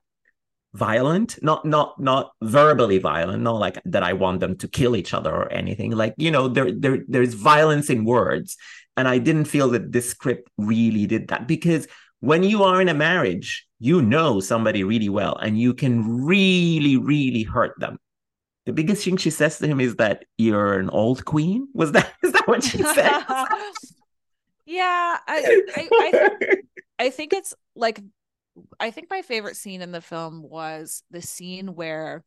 violent 0.74 1.38
not 1.42 1.64
not 1.66 2.00
not 2.00 2.32
verbally 2.40 2.98
violent 2.98 3.42
not 3.42 3.58
like 3.58 3.78
that 3.84 4.02
i 4.02 4.14
want 4.14 4.40
them 4.40 4.56
to 4.56 4.66
kill 4.66 4.96
each 4.96 5.12
other 5.12 5.30
or 5.30 5.52
anything. 5.52 5.90
Like 5.90 6.14
you 6.16 6.30
know 6.30 6.48
there 6.48 6.72
there 6.72 7.04
there's 7.08 7.34
violence 7.34 7.90
in 7.90 8.04
words. 8.04 8.56
And 8.96 9.08
i 9.08 9.18
didn't 9.18 9.46
feel 9.46 9.70
that 9.70 9.92
this 9.92 10.10
script 10.10 10.50
really 10.58 11.06
did 11.06 11.28
that 11.28 11.48
because 11.48 11.86
when 12.20 12.42
you 12.42 12.62
are 12.62 12.80
in 12.80 12.88
a 12.88 12.94
marriage 12.94 13.66
you 13.80 14.00
know 14.00 14.38
somebody 14.38 14.84
really 14.84 15.08
well 15.08 15.36
and 15.36 15.58
you 15.58 15.74
can 15.74 16.24
really 16.24 16.96
really 16.96 17.42
hurt 17.42 17.78
them. 17.78 17.98
The 18.64 18.72
biggest 18.72 19.04
thing 19.04 19.16
she 19.16 19.30
says 19.30 19.58
to 19.58 19.66
him 19.66 19.80
is 19.80 19.96
that 19.96 20.24
you're 20.38 20.78
an 20.78 20.88
old 20.90 21.24
queen? 21.24 21.68
Was 21.74 21.92
that 21.92 22.12
is 22.22 22.32
that 22.32 22.48
what 22.48 22.64
she 22.64 22.82
said 22.82 23.24
Yeah, 24.66 25.18
I 25.26 25.62
I, 25.76 25.88
I, 25.92 26.56
I 26.98 27.10
think 27.10 27.32
it's 27.32 27.54
like 27.74 28.00
I 28.78 28.90
think 28.90 29.08
my 29.10 29.22
favorite 29.22 29.56
scene 29.56 29.82
in 29.82 29.92
the 29.92 30.00
film 30.00 30.42
was 30.42 31.02
the 31.10 31.22
scene 31.22 31.74
where 31.74 32.24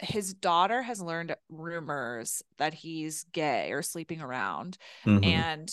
his 0.00 0.34
daughter 0.34 0.82
has 0.82 1.00
learned 1.00 1.34
rumors 1.48 2.42
that 2.58 2.74
he's 2.74 3.24
gay 3.32 3.72
or 3.72 3.82
sleeping 3.82 4.20
around 4.20 4.78
mm-hmm. 5.04 5.24
and 5.24 5.72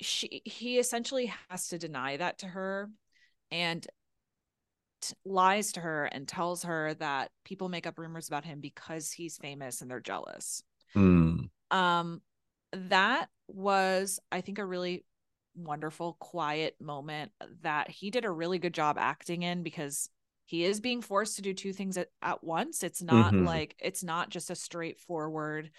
she 0.00 0.42
he 0.44 0.78
essentially 0.78 1.32
has 1.48 1.68
to 1.68 1.78
deny 1.78 2.16
that 2.16 2.38
to 2.38 2.46
her 2.46 2.90
and 3.50 3.86
t- 5.00 5.14
lies 5.24 5.72
to 5.72 5.80
her 5.80 6.04
and 6.04 6.28
tells 6.28 6.62
her 6.62 6.94
that 6.94 7.30
people 7.44 7.68
make 7.68 7.86
up 7.86 7.98
rumors 7.98 8.28
about 8.28 8.44
him 8.44 8.60
because 8.60 9.10
he's 9.10 9.36
famous 9.38 9.80
and 9.80 9.90
they're 9.90 10.00
jealous 10.00 10.62
mm. 10.94 11.48
um 11.70 12.20
that 12.72 13.28
was 13.48 14.20
i 14.30 14.40
think 14.40 14.58
a 14.58 14.64
really 14.64 15.04
wonderful 15.56 16.16
quiet 16.20 16.76
moment 16.80 17.32
that 17.62 17.90
he 17.90 18.10
did 18.10 18.24
a 18.24 18.30
really 18.30 18.58
good 18.58 18.74
job 18.74 18.96
acting 18.98 19.42
in 19.42 19.62
because 19.62 20.08
he 20.44 20.64
is 20.64 20.80
being 20.80 21.02
forced 21.02 21.36
to 21.36 21.42
do 21.42 21.52
two 21.52 21.72
things 21.72 21.96
at, 21.96 22.08
at 22.22 22.44
once. 22.44 22.82
It's 22.82 23.02
not 23.02 23.32
mm-hmm. 23.32 23.44
like 23.44 23.74
it's 23.80 24.04
not 24.04 24.30
just 24.30 24.50
a 24.50 24.54
straightforward 24.54 25.70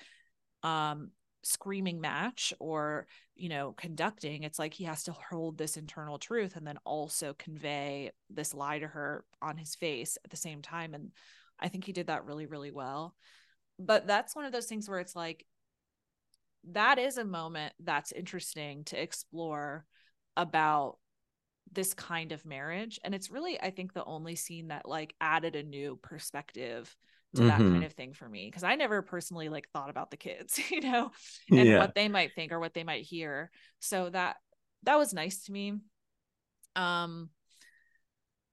um 0.63 1.12
screaming 1.44 2.02
match 2.02 2.54
or 2.60 3.08
you 3.36 3.48
know 3.48 3.74
conducting. 3.78 4.44
It's 4.44 4.60
like 4.60 4.74
he 4.74 4.84
has 4.84 5.04
to 5.04 5.13
hold 5.13 5.58
this 5.58 5.78
internal 5.78 6.18
truth 6.18 6.58
and 6.58 6.68
then 6.68 6.78
also 6.84 7.34
convey 7.38 8.12
this 8.30 8.54
lie 8.54 8.80
to 8.80 8.88
her 8.88 9.24
on 9.42 9.58
his 9.58 9.76
face 9.76 10.18
at 10.24 10.32
the 10.32 10.38
same 10.38 10.62
time. 10.62 10.94
And 10.94 11.12
i 11.60 11.70
think 11.70 11.86
he 11.86 11.94
did 11.94 12.08
that 12.08 12.26
really 12.26 12.46
really 12.46 12.72
well. 12.72 13.16
But 13.80 14.08
that's 14.08 14.36
one 14.36 14.46
of 14.46 14.52
those 14.52 14.66
things 14.66 14.90
where 14.90 15.00
it's 15.00 15.16
like 15.16 15.46
that 16.72 17.00
is 17.00 17.18
a 17.18 17.26
moment 17.26 17.74
that's 17.80 18.12
interesting 18.12 18.84
to 18.86 19.02
explore 19.02 19.86
about 20.36 20.98
this 21.74 21.94
kind 21.94 22.32
of 22.32 22.46
marriage 22.46 23.00
and 23.04 23.14
it's 23.14 23.30
really 23.30 23.60
i 23.60 23.70
think 23.70 23.94
the 23.94 24.06
only 24.06 24.36
scene 24.36 24.70
that 24.70 24.88
like 24.88 25.14
added 25.20 25.56
a 25.56 25.64
new 25.64 26.00
perspective 26.02 26.96
to 27.36 27.42
mm-hmm. 27.42 27.50
that 27.50 27.58
kind 27.58 27.74
mm-hmm. 27.74 27.84
of 27.84 27.94
thing 27.94 28.14
for 28.14 28.28
me 28.28 28.48
because 28.48 28.64
i 28.64 28.76
never 28.76 29.02
personally 29.02 29.50
like 29.50 29.68
thought 29.74 29.90
about 29.90 30.10
the 30.12 30.18
kids 30.18 30.60
you 30.72 30.82
know 30.82 31.12
and 31.50 31.68
yeah. 31.68 31.80
what 31.80 31.96
they 31.96 32.08
might 32.08 32.34
think 32.34 32.52
or 32.52 32.60
what 32.60 32.74
they 32.74 32.84
might 32.84 33.04
hear 33.04 33.52
so 33.80 34.10
that 34.10 34.38
that 34.84 34.98
was 34.98 35.14
nice 35.14 35.44
to 35.44 35.52
me 35.52 35.74
um 36.76 37.30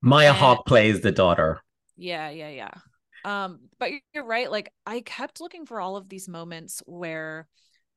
maya 0.00 0.28
and, 0.28 0.36
hawke 0.36 0.66
plays 0.66 1.00
the 1.00 1.12
daughter 1.12 1.60
yeah 1.96 2.30
yeah 2.30 2.48
yeah 2.48 2.74
um 3.24 3.60
but 3.78 3.90
you're 4.12 4.24
right 4.24 4.50
like 4.50 4.72
i 4.86 5.00
kept 5.00 5.40
looking 5.40 5.66
for 5.66 5.80
all 5.80 5.96
of 5.96 6.08
these 6.08 6.28
moments 6.28 6.82
where 6.86 7.46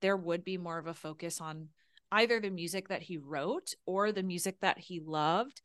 there 0.02 0.18
would 0.18 0.44
be 0.44 0.58
more 0.58 0.78
of 0.78 0.88
a 0.88 0.94
focus 0.94 1.42
on 1.42 1.70
either 2.12 2.40
the 2.40 2.50
music 2.50 2.88
that 2.90 3.02
he 3.02 3.18
wrote 3.18 3.74
or 3.86 4.12
the 4.12 4.24
music 4.24 4.60
that 4.62 4.78
he 4.78 5.00
loved 5.00 5.62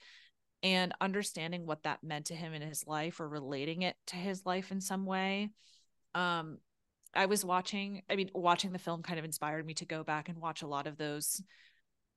and 0.62 0.94
understanding 1.00 1.66
what 1.66 1.82
that 1.82 2.02
meant 2.02 2.26
to 2.26 2.34
him 2.34 2.54
in 2.54 2.62
his 2.62 2.86
life 2.86 3.20
or 3.20 3.28
relating 3.28 3.82
it 3.82 3.96
to 4.06 4.16
his 4.16 4.44
life 4.46 4.70
in 4.70 4.80
some 4.80 5.04
way 5.06 5.50
um 6.14 6.58
i 7.14 7.26
was 7.26 7.44
watching 7.44 8.02
i 8.10 8.16
mean 8.16 8.30
watching 8.34 8.72
the 8.72 8.78
film 8.78 9.02
kind 9.02 9.18
of 9.18 9.24
inspired 9.24 9.66
me 9.66 9.74
to 9.74 9.84
go 9.84 10.02
back 10.02 10.28
and 10.28 10.38
watch 10.38 10.62
a 10.62 10.66
lot 10.66 10.86
of 10.86 10.96
those 10.96 11.42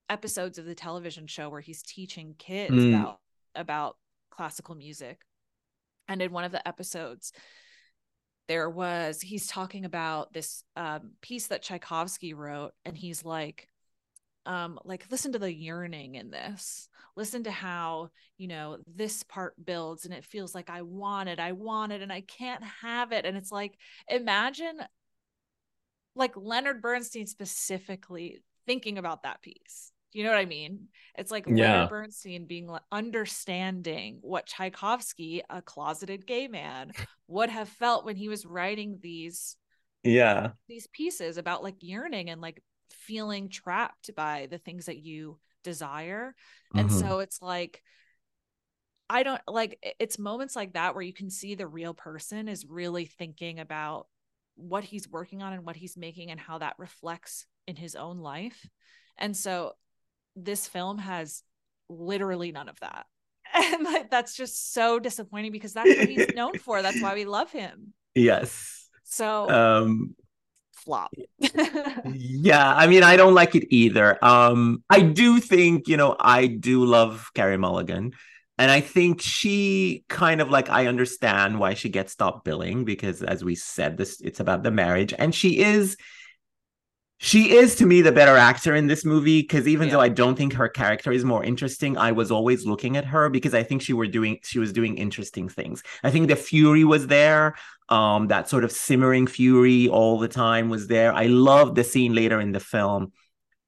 episodes 0.10 0.58
of 0.58 0.66
the 0.66 0.76
television 0.76 1.28
show 1.28 1.50
where 1.50 1.62
he's 1.62 1.82
teaching 1.82 2.36
kids 2.38 2.74
mm. 2.74 2.90
about 2.90 3.20
about 3.56 3.98
classical 4.30 4.76
music 4.76 5.22
and 6.08 6.22
in 6.22 6.32
one 6.32 6.44
of 6.44 6.52
the 6.52 6.68
episodes 6.68 7.32
there 8.48 8.70
was 8.70 9.22
he's 9.22 9.48
talking 9.48 9.86
about 9.86 10.34
this 10.34 10.64
um, 10.76 11.12
piece 11.22 11.48
that 11.48 11.64
Tchaikovsky 11.64 12.34
wrote, 12.34 12.72
and 12.86 12.98
he's 12.98 13.26
like, 13.26 13.70
um, 14.46 14.80
like 14.86 15.06
listen 15.10 15.32
to 15.34 15.40
the 15.40 15.54
yearning 15.54 16.16
in 16.16 16.30
this. 16.30 16.90
Listen 17.16 17.44
to 17.44 17.52
how 17.52 18.10
you 18.38 18.48
know 18.48 18.78
this 18.88 19.24
part 19.24 19.54
builds, 19.64 20.06
and 20.06 20.14
it 20.14 20.26
feels 20.26 20.54
like 20.54 20.70
I 20.70 20.82
want 20.82 21.30
it, 21.30 21.40
I 21.40 21.54
want 21.54 21.92
it, 21.92 22.02
and 22.02 22.12
I 22.12 22.22
can't 22.22 22.64
have 22.82 23.12
it. 23.12 23.26
And 23.26 23.38
it's 23.38 23.52
like 23.52 23.78
imagine 24.08 24.80
like 26.16 26.34
Leonard 26.36 26.82
Bernstein 26.82 27.28
specifically 27.28 28.42
thinking 28.66 28.98
about 28.98 29.24
that 29.24 29.42
piece 29.42 29.92
you 30.16 30.24
know 30.24 30.30
what 30.30 30.40
I 30.40 30.46
mean? 30.46 30.88
It's 31.18 31.30
like 31.30 31.46
yeah. 31.46 31.74
Leonard 31.74 31.90
Bernstein 31.90 32.46
being 32.46 32.68
like 32.68 32.84
understanding 32.90 34.20
what 34.22 34.48
Tchaikovsky, 34.48 35.44
a 35.50 35.62
closeted 35.62 36.26
gay 36.26 36.48
man, 36.48 36.94
would 37.28 37.50
have 37.50 37.68
felt 37.68 38.06
when 38.06 38.16
he 38.16 38.30
was 38.30 38.46
writing 38.46 39.00
these 39.02 39.58
yeah 40.04 40.52
these 40.70 40.88
pieces 40.88 41.38
about 41.38 41.64
like 41.64 41.76
yearning 41.82 42.30
and 42.30 42.40
like 42.40 42.62
feeling 42.92 43.50
trapped 43.50 44.16
by 44.16 44.48
the 44.50 44.58
things 44.58 44.86
that 44.86 45.00
you 45.00 45.38
desire. 45.66 46.34
Mm-hmm. 46.74 46.80
And 46.80 46.92
so 46.92 47.20
it's 47.20 47.42
like 47.42 47.82
I 49.10 49.24
don't 49.24 49.42
like 49.50 49.96
it's 50.00 50.18
moments 50.18 50.56
like 50.56 50.74
that 50.74 50.96
where 50.96 51.04
you 51.04 51.14
can 51.14 51.30
see 51.30 51.56
the 51.56 51.68
real 51.68 51.94
person 51.94 52.48
is 52.48 52.66
really 52.66 53.06
thinking 53.06 53.60
about 53.60 54.08
what 54.56 54.86
he's 54.86 55.10
working 55.10 55.42
on 55.42 55.52
and 55.52 55.66
what 55.66 55.76
he's 55.76 55.98
making 55.98 56.32
and 56.32 56.40
how 56.40 56.60
that 56.60 56.76
reflects 56.78 57.46
in 57.68 57.76
his 57.76 57.96
own 57.96 58.20
life. 58.20 58.66
And 59.18 59.36
so 59.36 59.74
this 60.36 60.68
film 60.68 60.98
has 60.98 61.44
literally 61.90 62.52
none 62.52 62.70
of 62.70 62.80
that. 62.82 63.06
And 63.54 64.10
that's 64.10 64.36
just 64.36 64.74
so 64.74 65.00
disappointing 65.00 65.52
because 65.52 65.72
that's 65.72 65.88
what 65.88 66.10
he's 66.10 66.28
known 66.36 66.58
for. 66.58 66.82
That's 66.82 67.02
why 67.02 67.14
we 67.14 67.24
love 67.24 67.52
him. 67.52 67.94
Yes. 68.14 68.90
So 69.04 69.50
um 69.50 70.16
flop. 70.74 71.14
yeah, 72.06 72.76
I 72.76 72.88
mean 72.88 73.04
I 73.04 73.16
don't 73.16 73.34
like 73.34 73.56
it 73.56 73.74
either. 73.74 74.18
Um 74.24 74.84
I 74.90 75.02
do 75.02 75.40
think, 75.40 75.88
you 75.88 75.96
know, 75.96 76.18
I 76.20 76.48
do 76.48 76.84
love 76.84 77.30
Carey 77.34 77.58
Mulligan. 77.58 78.12
And 78.58 78.72
I 78.72 78.82
think 78.82 79.22
she 79.22 80.04
kind 80.10 80.42
of 80.42 80.50
like 80.50 80.70
I 80.70 80.88
understand 80.88 81.60
why 81.60 81.76
she 81.76 81.90
gets 81.90 82.12
stopped 82.12 82.44
billing 82.44 82.84
because 82.84 83.22
as 83.22 83.44
we 83.44 83.56
said 83.56 83.98
this 83.98 84.20
it's 84.22 84.40
about 84.40 84.64
the 84.64 84.72
marriage 84.72 85.14
and 85.18 85.34
she 85.34 85.60
is 85.60 85.96
she 87.18 87.56
is 87.56 87.76
to 87.76 87.86
me 87.86 88.02
the 88.02 88.12
better 88.12 88.36
actor 88.36 88.76
in 88.76 88.88
this 88.88 89.06
movie 89.06 89.42
because 89.42 89.68
even 89.68 89.88
yeah. 89.88 89.94
though 89.94 90.02
I 90.02 90.10
don't 90.10 90.36
think 90.36 90.54
her 90.54 90.68
character 90.68 91.12
is 91.12 91.24
more 91.24 91.44
interesting, 91.44 91.98
I 91.98 92.12
was 92.12 92.30
always 92.30 92.66
looking 92.66 92.98
at 92.98 93.06
her 93.06 93.30
because 93.30 93.54
I 93.54 93.64
think 93.64 93.82
she 93.82 93.94
were 93.94 94.08
doing 94.08 94.40
she 94.44 94.60
was 94.60 94.74
doing 94.74 94.98
interesting 94.98 95.48
things. 95.48 95.82
I 96.04 96.12
think 96.12 96.28
the 96.28 96.36
fury 96.36 96.84
was 96.84 97.08
there, 97.08 97.56
um, 97.90 98.28
that 98.28 98.50
sort 98.50 98.64
of 98.66 98.72
simmering 98.72 99.28
fury 99.28 99.88
all 99.88 100.20
the 100.20 100.28
time 100.28 100.70
was 100.70 100.88
there. 100.88 101.14
I 101.14 101.28
love 101.28 101.76
the 101.76 101.84
scene 101.84 102.14
later 102.14 102.40
in 102.42 102.52
the 102.52 102.60
film. 102.60 103.14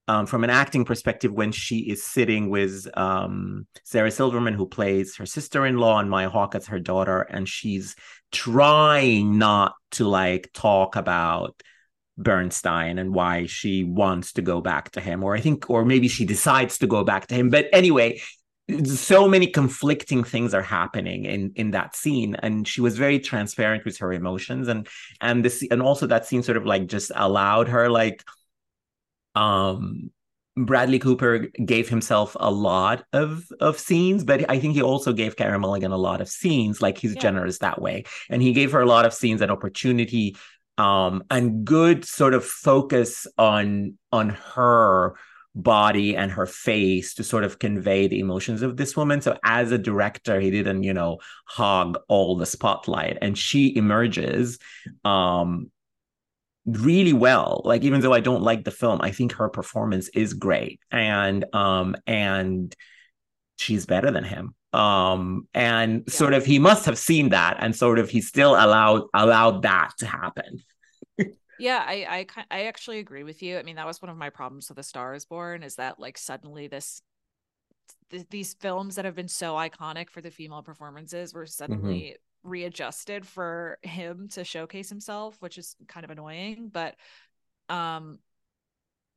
Um, 0.08 0.24
from 0.24 0.42
an 0.42 0.48
acting 0.48 0.86
perspective, 0.86 1.32
when 1.32 1.52
she 1.52 1.80
is 1.80 2.02
sitting 2.02 2.48
with 2.48 2.88
um, 2.96 3.66
Sarah 3.84 4.10
Silverman, 4.10 4.54
who 4.54 4.66
plays 4.66 5.16
her 5.16 5.26
sister-in-law, 5.26 5.98
and 5.98 6.08
Maya 6.08 6.30
Hawke 6.30 6.54
as 6.54 6.68
her 6.68 6.80
daughter, 6.80 7.20
and 7.20 7.46
she's 7.46 7.94
trying 8.32 9.36
not 9.36 9.74
to 9.92 10.08
like 10.08 10.50
talk 10.54 10.96
about 10.96 11.62
Bernstein 12.18 12.98
and 12.98 13.14
why 13.14 13.46
she 13.46 13.84
wants 13.84 14.32
to 14.34 14.42
go 14.42 14.60
back 14.60 14.90
to 14.90 15.00
him, 15.00 15.22
or 15.22 15.36
I 15.36 15.40
think, 15.40 15.70
or 15.70 15.84
maybe 15.84 16.08
she 16.08 16.24
decides 16.24 16.78
to 16.78 16.86
go 16.86 17.04
back 17.04 17.28
to 17.28 17.34
him. 17.34 17.48
But 17.48 17.66
anyway, 17.72 18.20
so 18.84 19.28
many 19.28 19.46
conflicting 19.46 20.24
things 20.24 20.52
are 20.52 20.62
happening 20.62 21.24
in 21.24 21.52
in 21.54 21.70
that 21.70 21.96
scene, 21.96 22.34
and 22.34 22.68
she 22.68 22.80
was 22.80 22.98
very 22.98 23.20
transparent 23.20 23.84
with 23.84 23.98
her 23.98 24.12
emotions, 24.12 24.68
and 24.68 24.86
and 25.20 25.44
this 25.44 25.64
and 25.70 25.80
also 25.80 26.06
that 26.08 26.26
scene 26.26 26.42
sort 26.42 26.58
of 26.58 26.66
like 26.66 26.86
just 26.88 27.12
allowed 27.14 27.68
her 27.68 27.88
like, 27.88 28.22
um. 29.34 30.10
Bradley 30.60 30.98
Cooper 30.98 31.46
gave 31.64 31.88
himself 31.88 32.36
a 32.40 32.50
lot 32.50 33.04
of 33.12 33.44
of 33.60 33.78
scenes, 33.78 34.24
but 34.24 34.50
I 34.50 34.58
think 34.58 34.74
he 34.74 34.82
also 34.82 35.12
gave 35.12 35.36
Carey 35.36 35.56
Mulligan 35.56 35.92
a 35.92 35.96
lot 35.96 36.20
of 36.20 36.28
scenes. 36.28 36.82
Like 36.82 36.98
he's 36.98 37.14
yeah. 37.14 37.20
generous 37.20 37.58
that 37.58 37.80
way, 37.80 38.06
and 38.28 38.42
he 38.42 38.52
gave 38.52 38.72
her 38.72 38.80
a 38.80 38.86
lot 38.86 39.06
of 39.06 39.14
scenes 39.14 39.40
and 39.40 39.52
opportunity 39.52 40.34
um, 40.78 41.24
and 41.28 41.64
good 41.64 42.04
sort 42.04 42.32
of 42.32 42.44
focus 42.44 43.26
on 43.36 43.98
on 44.12 44.30
her 44.30 45.16
body 45.54 46.16
and 46.16 46.30
her 46.30 46.46
face 46.46 47.14
to 47.14 47.24
sort 47.24 47.42
of 47.42 47.58
convey 47.58 48.06
the 48.06 48.20
emotions 48.20 48.62
of 48.62 48.76
this 48.76 48.96
woman. 48.96 49.20
So 49.20 49.36
as 49.44 49.72
a 49.72 49.78
director, 49.78 50.38
he 50.38 50.52
didn't, 50.52 50.84
you 50.84 50.94
know, 50.94 51.18
hog 51.46 51.98
all 52.08 52.36
the 52.36 52.46
spotlight, 52.46 53.18
and 53.20 53.36
she 53.36 53.76
emerges 53.76 54.58
um, 55.04 55.70
really 56.64 57.12
well. 57.12 57.60
Like 57.64 57.82
even 57.82 58.00
though 58.00 58.14
I 58.14 58.20
don't 58.20 58.42
like 58.42 58.64
the 58.64 58.70
film, 58.70 59.00
I 59.02 59.10
think 59.10 59.32
her 59.32 59.48
performance 59.48 60.08
is 60.10 60.32
great, 60.32 60.80
and 60.92 61.44
um, 61.52 61.96
and 62.06 62.74
she's 63.56 63.84
better 63.84 64.12
than 64.12 64.24
him 64.24 64.54
um 64.74 65.48
and 65.54 66.04
yeah. 66.06 66.12
sort 66.12 66.34
of 66.34 66.44
he 66.44 66.58
must 66.58 66.84
have 66.84 66.98
seen 66.98 67.30
that 67.30 67.56
and 67.58 67.74
sort 67.74 67.98
of 67.98 68.10
he 68.10 68.20
still 68.20 68.50
allowed 68.50 69.04
allowed 69.14 69.62
that 69.62 69.90
to 69.98 70.04
happen 70.04 70.62
yeah 71.58 71.84
I, 71.86 72.26
I 72.38 72.44
i 72.50 72.64
actually 72.64 72.98
agree 72.98 73.22
with 73.22 73.42
you 73.42 73.58
i 73.58 73.62
mean 73.62 73.76
that 73.76 73.86
was 73.86 74.00
one 74.00 74.10
of 74.10 74.16
my 74.16 74.30
problems 74.30 74.68
with 74.68 74.76
the 74.76 74.82
star 74.82 75.14
is 75.14 75.24
born 75.24 75.62
is 75.62 75.76
that 75.76 75.98
like 75.98 76.18
suddenly 76.18 76.68
this 76.68 77.02
th- 78.10 78.26
these 78.30 78.54
films 78.54 78.96
that 78.96 79.04
have 79.04 79.14
been 79.14 79.28
so 79.28 79.54
iconic 79.54 80.10
for 80.10 80.20
the 80.20 80.30
female 80.30 80.62
performances 80.62 81.34
were 81.34 81.46
suddenly 81.46 82.00
mm-hmm. 82.00 82.50
readjusted 82.50 83.26
for 83.26 83.78
him 83.82 84.28
to 84.28 84.44
showcase 84.44 84.88
himself 84.88 85.36
which 85.40 85.58
is 85.58 85.76
kind 85.86 86.04
of 86.04 86.10
annoying 86.10 86.70
but 86.72 86.94
um 87.68 88.18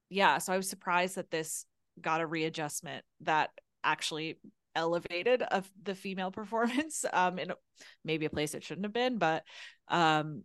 yeah 0.09 0.37
so 0.37 0.53
i 0.53 0.57
was 0.57 0.69
surprised 0.69 1.15
that 1.15 1.31
this 1.31 1.65
got 1.99 2.21
a 2.21 2.25
readjustment 2.25 3.03
that 3.21 3.49
actually 3.83 4.37
elevated 4.75 5.41
of 5.41 5.69
the 5.83 5.95
female 5.95 6.31
performance 6.39 7.05
um 7.13 7.37
in 7.39 7.51
maybe 8.03 8.25
a 8.25 8.29
place 8.29 8.53
it 8.53 8.63
shouldn't 8.63 8.85
have 8.85 8.93
been 8.93 9.17
but 9.17 9.43
um 9.89 10.43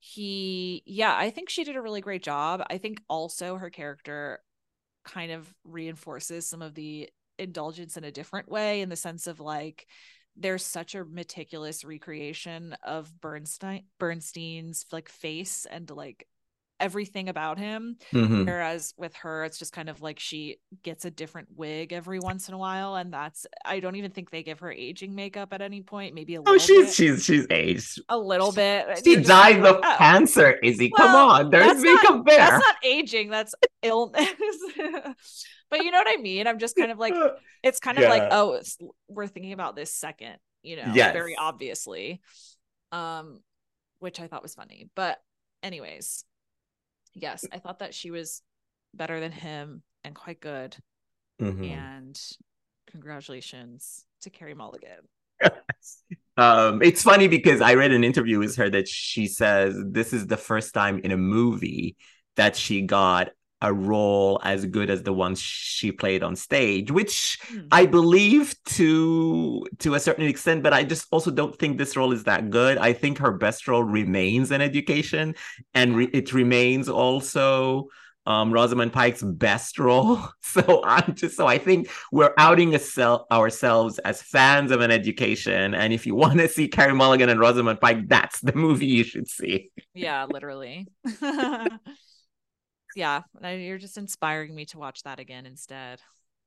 he 0.00 0.82
yeah 0.86 1.14
i 1.16 1.30
think 1.30 1.48
she 1.48 1.64
did 1.64 1.76
a 1.76 1.82
really 1.82 2.00
great 2.00 2.22
job. 2.22 2.62
I 2.70 2.78
think 2.78 3.02
also 3.08 3.56
her 3.56 3.70
character 3.70 4.40
kind 5.04 5.32
of 5.32 5.52
reinforces 5.64 6.48
some 6.48 6.62
of 6.62 6.74
the 6.74 7.08
indulgence 7.38 7.96
in 7.96 8.04
a 8.04 8.12
different 8.12 8.48
way 8.48 8.80
in 8.80 8.88
the 8.88 8.96
sense 8.96 9.26
of 9.26 9.40
like 9.40 9.86
there's 10.36 10.64
such 10.64 10.94
a 10.94 11.04
meticulous 11.04 11.84
recreation 11.84 12.76
of 12.84 13.20
Bernstein 13.20 13.84
Bernstein's 13.98 14.86
like 14.92 15.08
face 15.08 15.66
and 15.68 15.90
like 15.90 16.26
everything 16.80 17.28
about 17.28 17.58
him. 17.58 17.96
Mm-hmm. 18.12 18.44
Whereas 18.44 18.94
with 18.96 19.14
her, 19.16 19.44
it's 19.44 19.58
just 19.58 19.72
kind 19.72 19.88
of 19.88 20.00
like 20.00 20.18
she 20.18 20.58
gets 20.82 21.04
a 21.04 21.10
different 21.10 21.48
wig 21.56 21.92
every 21.92 22.18
once 22.18 22.48
in 22.48 22.54
a 22.54 22.58
while, 22.58 22.96
and 22.96 23.12
that's 23.12 23.46
I 23.64 23.80
don't 23.80 23.96
even 23.96 24.10
think 24.10 24.30
they 24.30 24.42
give 24.42 24.60
her 24.60 24.70
aging 24.70 25.14
makeup 25.14 25.52
at 25.52 25.60
any 25.60 25.82
point. 25.82 26.14
Maybe 26.14 26.34
a 26.34 26.38
oh, 26.38 26.42
little. 26.42 26.54
Oh, 26.54 26.58
she's 26.58 26.86
bit. 26.86 26.94
she's 26.94 27.24
she's 27.24 27.46
aged 27.50 28.02
a 28.08 28.18
little 28.18 28.52
bit. 28.52 29.00
She 29.04 29.16
died 29.16 29.64
of 29.64 29.80
oh. 29.82 29.94
cancer. 29.98 30.52
Izzy, 30.62 30.90
well, 30.96 31.06
come 31.06 31.30
on, 31.30 31.50
there's 31.50 31.82
makeup 31.82 32.16
not, 32.16 32.26
there. 32.26 32.38
That's 32.38 32.64
not 32.64 32.76
aging. 32.84 33.30
That's 33.30 33.54
illness. 33.82 34.28
but 35.70 35.84
you 35.84 35.90
know 35.90 35.98
what 35.98 36.08
I 36.08 36.20
mean. 36.20 36.46
I'm 36.46 36.58
just 36.58 36.76
kind 36.76 36.90
of 36.90 36.98
like 36.98 37.14
it's 37.62 37.80
kind 37.80 37.98
of 37.98 38.04
yeah. 38.04 38.10
like 38.10 38.28
oh, 38.30 38.60
we're 39.08 39.26
thinking 39.26 39.52
about 39.52 39.76
this 39.76 39.92
second. 39.92 40.36
You 40.62 40.76
know, 40.76 40.92
yes. 40.94 41.12
very 41.12 41.36
obviously. 41.36 42.20
Um, 42.90 43.40
which 43.98 44.20
I 44.20 44.28
thought 44.28 44.42
was 44.42 44.54
funny, 44.54 44.88
but 44.94 45.18
anyways 45.62 46.24
yes, 47.20 47.44
I 47.52 47.58
thought 47.58 47.80
that 47.80 47.94
she 47.94 48.10
was 48.10 48.42
better 48.94 49.20
than 49.20 49.32
him 49.32 49.82
and 50.04 50.14
quite 50.14 50.40
good. 50.40 50.76
Mm-hmm. 51.40 51.64
And 51.64 52.20
congratulations 52.90 54.04
to 54.22 54.30
Carey 54.30 54.54
Mulligan. 54.54 55.08
um, 56.36 56.82
it's 56.82 57.02
funny 57.02 57.28
because 57.28 57.60
I 57.60 57.74
read 57.74 57.92
an 57.92 58.04
interview 58.04 58.38
with 58.38 58.56
her 58.56 58.68
that 58.70 58.88
she 58.88 59.26
says 59.26 59.76
this 59.86 60.12
is 60.12 60.26
the 60.26 60.36
first 60.36 60.74
time 60.74 61.00
in 61.04 61.12
a 61.12 61.16
movie 61.16 61.96
that 62.36 62.56
she 62.56 62.82
got 62.82 63.30
a 63.62 63.72
role 63.72 64.40
as 64.44 64.64
good 64.66 64.90
as 64.90 65.02
the 65.02 65.12
ones 65.12 65.40
she 65.40 65.90
played 65.90 66.22
on 66.22 66.36
stage 66.36 66.90
which 66.90 67.38
mm. 67.52 67.66
i 67.72 67.84
believe 67.84 68.54
to 68.64 69.66
to 69.78 69.94
a 69.94 70.00
certain 70.00 70.26
extent 70.26 70.62
but 70.62 70.72
i 70.72 70.82
just 70.82 71.06
also 71.10 71.30
don't 71.30 71.58
think 71.58 71.76
this 71.76 71.96
role 71.96 72.12
is 72.12 72.24
that 72.24 72.50
good 72.50 72.78
i 72.78 72.92
think 72.92 73.18
her 73.18 73.32
best 73.32 73.66
role 73.66 73.82
remains 73.82 74.50
an 74.50 74.60
education 74.60 75.34
and 75.74 75.96
re- 75.96 76.10
it 76.12 76.32
remains 76.32 76.88
also 76.88 77.88
um, 78.28 78.52
Rosamund 78.52 78.92
Pike's 78.92 79.22
best 79.22 79.78
role. 79.78 80.20
So 80.48 80.82
I'm 80.82 81.14
just 81.14 81.36
so 81.36 81.46
I 81.46 81.58
think 81.58 81.90
we're 82.10 82.32
outing 82.38 82.74
ourselves 82.74 83.98
as 83.98 84.22
fans 84.22 84.70
of 84.70 84.80
an 84.80 84.90
education. 84.90 85.74
And 85.74 85.92
if 85.92 86.06
you 86.06 86.14
want 86.22 86.38
to 86.38 86.48
see 86.48 86.68
Carey 86.68 86.94
Mulligan 86.94 87.28
and 87.28 87.38
Rosamund 87.38 87.82
Pike, 87.82 88.08
that's 88.08 88.40
the 88.40 88.54
movie 88.54 88.86
you 88.86 89.04
should 89.04 89.28
see. 89.28 89.70
Yeah, 89.92 90.24
literally. 90.24 90.88
yeah, 92.98 93.22
you're 93.40 93.78
just 93.78 93.96
inspiring 93.96 94.54
me 94.54 94.66
to 94.66 94.78
watch 94.78 95.04
that 95.04 95.20
again 95.20 95.46
instead. 95.46 96.00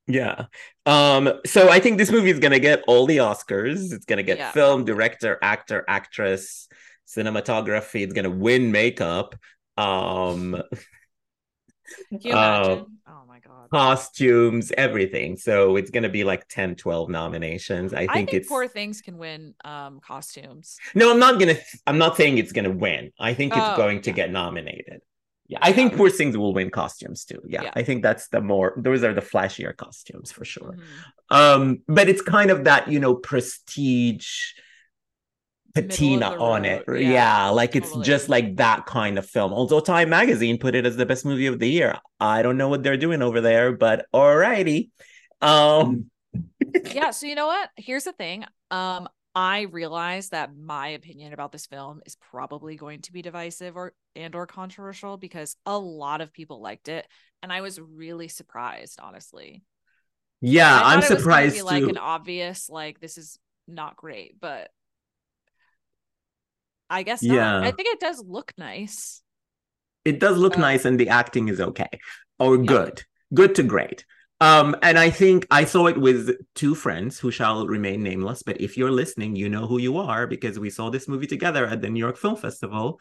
Yeah. 0.05 0.45
Um, 0.85 1.31
so 1.45 1.69
I 1.69 1.79
think 1.79 1.97
this 1.97 2.11
movie 2.11 2.29
is 2.29 2.39
gonna 2.39 2.59
get 2.59 2.83
all 2.87 3.05
the 3.05 3.17
Oscars. 3.17 3.93
It's 3.93 4.05
gonna 4.05 4.23
get 4.23 4.37
yeah. 4.37 4.51
film, 4.51 4.83
director, 4.83 5.39
actor, 5.41 5.85
actress, 5.87 6.67
cinematography. 7.07 8.03
It's 8.03 8.13
gonna 8.13 8.29
win 8.29 8.71
makeup. 8.71 9.35
Um 9.77 10.55
uh, 10.55 10.61
oh 12.33 12.85
my 13.27 13.39
god. 13.39 13.69
Costumes, 13.71 14.73
everything. 14.77 15.37
So 15.37 15.77
it's 15.77 15.89
gonna 15.91 16.09
be 16.09 16.25
like 16.25 16.47
10, 16.49 16.75
12 16.75 17.09
nominations. 17.09 17.93
I 17.93 17.99
think, 17.99 18.11
I 18.11 18.13
think 18.15 18.33
it's 18.33 18.49
poor 18.49 18.67
things 18.67 19.01
can 19.01 19.17
win 19.17 19.53
um 19.63 20.01
costumes. 20.01 20.77
No, 20.95 21.11
I'm 21.11 21.19
not 21.19 21.39
gonna 21.39 21.55
I'm 21.87 21.97
not 21.97 22.17
saying 22.17 22.39
it's 22.39 22.51
gonna 22.51 22.71
win. 22.71 23.11
I 23.17 23.33
think 23.33 23.53
it's 23.53 23.61
oh, 23.65 23.77
going 23.77 24.01
to 24.01 24.09
yeah. 24.09 24.15
get 24.17 24.31
nominated. 24.31 25.01
Yeah, 25.51 25.59
I 25.61 25.73
think 25.73 25.97
Poor 25.97 26.09
Things 26.09 26.37
will 26.37 26.53
win 26.53 26.69
costumes 26.69 27.25
too. 27.25 27.41
Yeah, 27.45 27.63
yeah, 27.63 27.71
I 27.75 27.83
think 27.83 28.03
that's 28.03 28.29
the 28.29 28.39
more 28.39 28.73
those 28.77 29.03
are 29.03 29.13
the 29.13 29.19
flashier 29.19 29.75
costumes 29.75 30.31
for 30.31 30.45
sure. 30.45 30.77
Mm-hmm. 30.77 31.35
Um, 31.35 31.81
but 31.89 32.07
it's 32.07 32.21
kind 32.21 32.51
of 32.51 32.63
that 32.63 32.89
you 32.89 33.01
know 33.01 33.15
prestige 33.15 34.53
patina 35.73 36.37
on 36.37 36.63
it. 36.63 36.85
Yeah, 36.87 36.95
yeah 36.95 37.49
like 37.49 37.75
it's 37.75 37.93
just 37.97 38.29
like 38.29 38.55
that 38.55 38.85
kind 38.85 39.17
of 39.17 39.25
film. 39.25 39.51
Although 39.51 39.81
Time 39.81 40.07
Magazine 40.07 40.57
put 40.57 40.73
it 40.73 40.85
as 40.85 40.95
the 40.95 41.05
best 41.05 41.25
movie 41.25 41.47
of 41.47 41.59
the 41.59 41.69
year. 41.69 41.97
I 42.17 42.43
don't 42.43 42.55
know 42.55 42.69
what 42.69 42.81
they're 42.81 42.95
doing 42.95 43.21
over 43.21 43.41
there, 43.41 43.73
but 43.73 44.05
alrighty. 44.13 44.91
Um 45.41 46.05
yeah, 46.93 47.11
so 47.11 47.27
you 47.27 47.35
know 47.35 47.47
what? 47.47 47.71
Here's 47.75 48.05
the 48.05 48.13
thing. 48.13 48.45
Um 48.69 49.09
I 49.33 49.61
realize 49.61 50.29
that 50.29 50.55
my 50.55 50.89
opinion 50.89 51.31
about 51.31 51.51
this 51.51 51.65
film 51.65 52.01
is 52.05 52.17
probably 52.17 52.75
going 52.75 53.01
to 53.01 53.13
be 53.13 53.21
divisive 53.21 53.77
or 53.77 53.93
and 54.15 54.35
or 54.35 54.45
controversial 54.45 55.17
because 55.17 55.55
a 55.65 55.77
lot 55.77 56.19
of 56.19 56.33
people 56.33 56.61
liked 56.61 56.89
it 56.89 57.07
and 57.41 57.51
I 57.51 57.61
was 57.61 57.79
really 57.79 58.27
surprised 58.27 58.99
honestly. 59.01 59.63
Yeah, 60.41 60.81
I'm 60.83 61.01
surprised 61.01 61.57
too. 61.57 61.63
Like 61.63 61.83
an 61.83 61.97
obvious 61.97 62.69
like 62.69 62.99
this 62.99 63.17
is 63.17 63.37
not 63.67 63.95
great, 63.95 64.35
but 64.41 64.69
I 66.89 67.03
guess 67.03 67.23
not. 67.23 67.33
yeah. 67.33 67.59
I 67.61 67.71
think 67.71 67.87
it 67.87 68.01
does 68.01 68.21
look 68.25 68.51
nice. 68.57 69.21
It 70.03 70.19
does 70.19 70.37
look 70.37 70.57
nice 70.57 70.83
and 70.83 70.99
the 70.99 71.09
acting 71.09 71.47
is 71.47 71.61
okay 71.61 71.87
or 72.37 72.57
yeah. 72.57 72.63
good. 72.63 73.03
Good 73.33 73.55
to 73.55 73.63
great. 73.63 74.03
Um, 74.41 74.75
and 74.81 74.97
I 74.97 75.11
think 75.11 75.45
I 75.51 75.65
saw 75.65 75.85
it 75.85 75.99
with 75.99 76.31
two 76.55 76.73
friends 76.73 77.19
who 77.19 77.29
shall 77.29 77.67
remain 77.67 78.01
nameless. 78.01 78.41
But 78.41 78.59
if 78.59 78.75
you're 78.75 78.91
listening, 78.91 79.35
you 79.35 79.47
know 79.47 79.67
who 79.67 79.77
you 79.77 79.99
are 79.99 80.25
because 80.25 80.57
we 80.57 80.71
saw 80.71 80.89
this 80.89 81.07
movie 81.07 81.27
together 81.27 81.67
at 81.67 81.81
the 81.81 81.89
New 81.89 81.99
York 81.99 82.17
Film 82.17 82.35
Festival. 82.35 82.99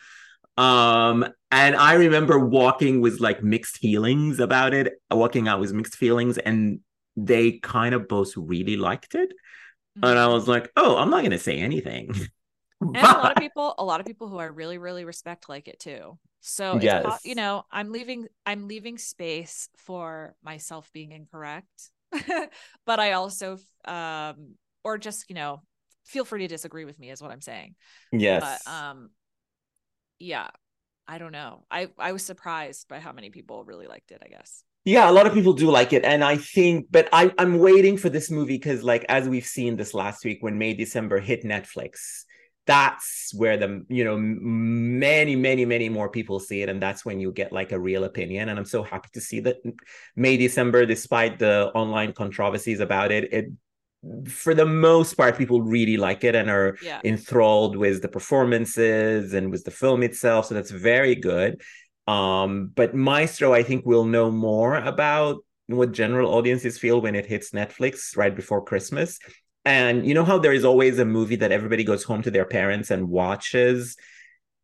Um, 0.59 1.27
and 1.51 1.77
I 1.77 1.95
remember 1.95 2.39
walking 2.39 3.01
with 3.01 3.21
like 3.21 3.43
mixed 3.43 3.79
feelings 3.79 4.39
about 4.39 4.75
it, 4.75 5.01
walking 5.11 5.49
out 5.49 5.61
with 5.61 5.73
mixed 5.73 5.97
feelings, 5.97 6.37
and 6.37 6.81
they 7.17 7.53
kind 7.53 7.95
of 7.95 8.07
both 8.07 8.37
really 8.37 8.77
liked 8.77 9.15
it. 9.15 9.31
Mm-hmm. 9.31 10.05
And 10.05 10.19
I 10.19 10.25
mm-hmm. 10.25 10.35
was 10.35 10.47
like, 10.47 10.71
oh, 10.77 10.99
I'm 10.99 11.09
not 11.09 11.21
going 11.21 11.31
to 11.31 11.39
say 11.39 11.59
anything. 11.59 12.15
and 12.81 12.97
a 12.97 13.01
lot 13.03 13.37
of 13.37 13.37
people 13.37 13.75
a 13.79 13.85
lot 13.85 14.01
of 14.01 14.07
people 14.07 14.29
who 14.29 14.39
i 14.39 14.45
really 14.45 14.79
really 14.79 15.05
respect 15.05 15.49
like 15.49 15.69
it 15.69 15.79
too. 15.79 16.19
So 16.41 16.79
yes. 16.81 17.21
you 17.25 17.35
know 17.35 17.65
i'm 17.71 17.93
leaving 17.93 18.27
i'm 18.47 18.67
leaving 18.67 18.97
space 18.99 19.69
for 19.77 20.35
myself 20.43 20.91
being 20.93 21.13
incorrect. 21.13 21.91
But 22.87 22.99
i 22.99 23.13
also 23.13 23.59
um 23.85 24.55
or 24.83 24.99
just 24.99 25.27
you 25.29 25.35
know 25.35 25.63
feel 26.07 26.25
free 26.25 26.41
to 26.41 26.49
disagree 26.49 26.85
with 26.85 26.99
me 26.99 27.11
is 27.11 27.23
what 27.23 27.31
i'm 27.31 27.43
saying. 27.43 27.75
Yes. 28.13 28.43
but 28.65 28.73
um 28.73 29.11
yeah 30.19 30.49
i 31.07 31.19
don't 31.19 31.33
know. 31.33 31.65
I 31.71 31.89
i 31.99 32.13
was 32.13 32.25
surprised 32.25 32.89
by 32.89 33.01
how 33.01 33.13
many 33.13 33.31
people 33.31 33.65
really 33.65 33.87
liked 33.87 34.11
it 34.11 34.23
i 34.25 34.29
guess. 34.29 34.65
Yeah 34.85 35.11
a 35.11 35.13
lot 35.13 35.27
of 35.27 35.35
people 35.35 35.53
do 35.53 35.71
like 35.71 35.93
it. 35.93 36.05
And 36.05 36.25
i 36.25 36.37
think 36.37 36.87
but 36.91 37.11
I, 37.13 37.33
i'm 37.37 37.59
waiting 37.59 37.99
for 37.99 38.09
this 38.09 38.31
movie 38.31 38.57
because 38.57 38.83
like 38.83 39.05
as 39.11 39.29
we've 39.29 39.45
seen 39.45 39.77
this 39.77 39.93
last 39.93 40.25
week 40.25 40.39
when 40.41 40.57
may 40.57 40.73
december 40.73 41.21
hit 41.21 41.45
netflix 41.45 42.25
that's 42.67 43.33
where 43.35 43.57
the 43.57 43.85
you 43.89 44.05
know 44.05 44.17
many 44.19 45.35
many 45.35 45.65
many 45.65 45.89
more 45.89 46.09
people 46.09 46.39
see 46.39 46.63
it 46.63 46.69
and 46.69 46.81
that's 46.81 47.05
when 47.05 47.19
you 47.19 47.33
get 47.33 47.53
like 47.53 47.73
a 47.73 47.81
real 47.81 48.05
opinion 48.05 48.49
and 48.49 48.59
i'm 48.59 48.65
so 48.65 48.83
happy 48.83 49.09
to 49.13 49.21
see 49.21 49.41
that 49.41 49.57
may 50.15 50.37
december 50.37 50.85
despite 50.85 51.39
the 51.39 51.71
online 51.75 52.13
controversies 52.13 52.81
about 52.81 53.11
it 53.11 53.33
it 53.33 53.47
for 54.29 54.55
the 54.55 54.67
most 54.67 55.15
part 55.15 55.37
people 55.37 55.63
really 55.63 55.97
like 55.97 56.25
it 56.25 56.35
and 56.35 56.49
are 56.49 56.77
yeah. 56.83 57.01
enthralled 57.05 57.77
with 57.77 58.01
the 58.01 58.09
performances 58.09 59.35
and 59.35 59.51
with 59.51 59.65
the 59.65 59.71
film 59.71 60.03
itself 60.03 60.47
so 60.47 60.55
that's 60.55 60.71
very 60.71 61.15
good 61.15 61.61
um 62.09 62.71
but 62.75 62.95
maestro 62.95 63.53
i 63.53 63.63
think 63.63 63.85
we'll 63.85 64.05
know 64.05 64.31
more 64.31 64.77
about 64.77 65.45
what 65.67 65.93
general 65.93 66.33
audiences 66.35 66.79
feel 66.79 67.01
when 67.01 67.15
it 67.15 67.27
hits 67.27 67.51
netflix 67.51 68.17
right 68.17 68.35
before 68.35 68.65
christmas 68.65 69.19
and 69.65 70.07
you 70.07 70.15
know 70.15 70.25
how 70.25 70.39
there 70.39 70.53
is 70.53 70.65
always 70.65 70.99
a 70.99 71.05
movie 71.05 71.37
that 71.37 71.53
everybody 71.53 71.85
goes 71.85 72.05
home 72.05 72.23
to 72.23 72.31
their 72.31 72.45
parents 72.45 72.91
and 72.91 73.09
watches? 73.09 73.97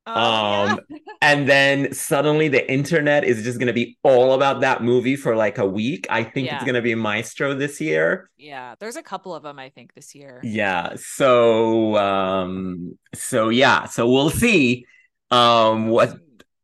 Oh, 0.08 0.12
um 0.12 0.80
yeah. 0.88 0.98
and 1.20 1.48
then 1.48 1.92
suddenly 1.92 2.46
the 2.46 2.70
internet 2.70 3.24
is 3.24 3.42
just 3.42 3.58
going 3.58 3.66
to 3.66 3.72
be 3.72 3.98
all 4.04 4.34
about 4.34 4.60
that 4.60 4.80
movie 4.80 5.16
for 5.16 5.34
like 5.34 5.58
a 5.58 5.66
week 5.66 6.06
i 6.10 6.22
think 6.22 6.46
yeah. 6.46 6.54
it's 6.54 6.64
going 6.64 6.76
to 6.76 6.82
be 6.82 6.94
maestro 6.94 7.54
this 7.54 7.80
year 7.80 8.30
yeah 8.36 8.76
there's 8.78 8.94
a 8.94 9.02
couple 9.02 9.34
of 9.34 9.42
them 9.42 9.58
i 9.58 9.68
think 9.68 9.94
this 9.94 10.14
year 10.14 10.40
yeah 10.44 10.92
so 10.94 11.96
um 11.96 12.96
so 13.14 13.48
yeah 13.48 13.84
so 13.86 14.08
we'll 14.08 14.30
see 14.30 14.86
um 15.32 15.88
what 15.88 16.14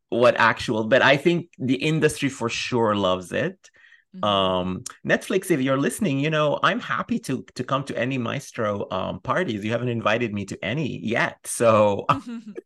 what 0.07 0.35
actual 0.37 0.85
but 0.85 1.01
i 1.01 1.17
think 1.17 1.49
the 1.59 1.75
industry 1.75 2.29
for 2.29 2.47
sure 2.47 2.95
loves 2.95 3.33
it 3.33 3.69
Mm-hmm. 4.15 4.23
Um, 4.23 4.83
Netflix, 5.05 5.49
if 5.49 5.61
you're 5.61 5.77
listening, 5.77 6.19
you 6.19 6.29
know, 6.29 6.59
I'm 6.61 6.79
happy 6.79 7.19
to 7.19 7.45
to 7.55 7.63
come 7.63 7.83
to 7.85 7.97
any 7.97 8.17
Maestro 8.17 8.87
um, 8.91 9.19
parties. 9.21 9.63
You 9.63 9.71
haven't 9.71 9.89
invited 9.89 10.33
me 10.33 10.45
to 10.45 10.63
any 10.63 10.99
yet. 10.99 11.39
So 11.45 12.05
I 12.09 12.19
think 12.19 12.57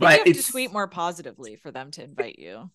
you 0.00 0.06
have 0.08 0.24
to 0.24 0.52
tweet 0.52 0.72
more 0.72 0.88
positively 0.88 1.56
for 1.56 1.70
them 1.70 1.90
to 1.92 2.04
invite 2.04 2.38
you. 2.38 2.70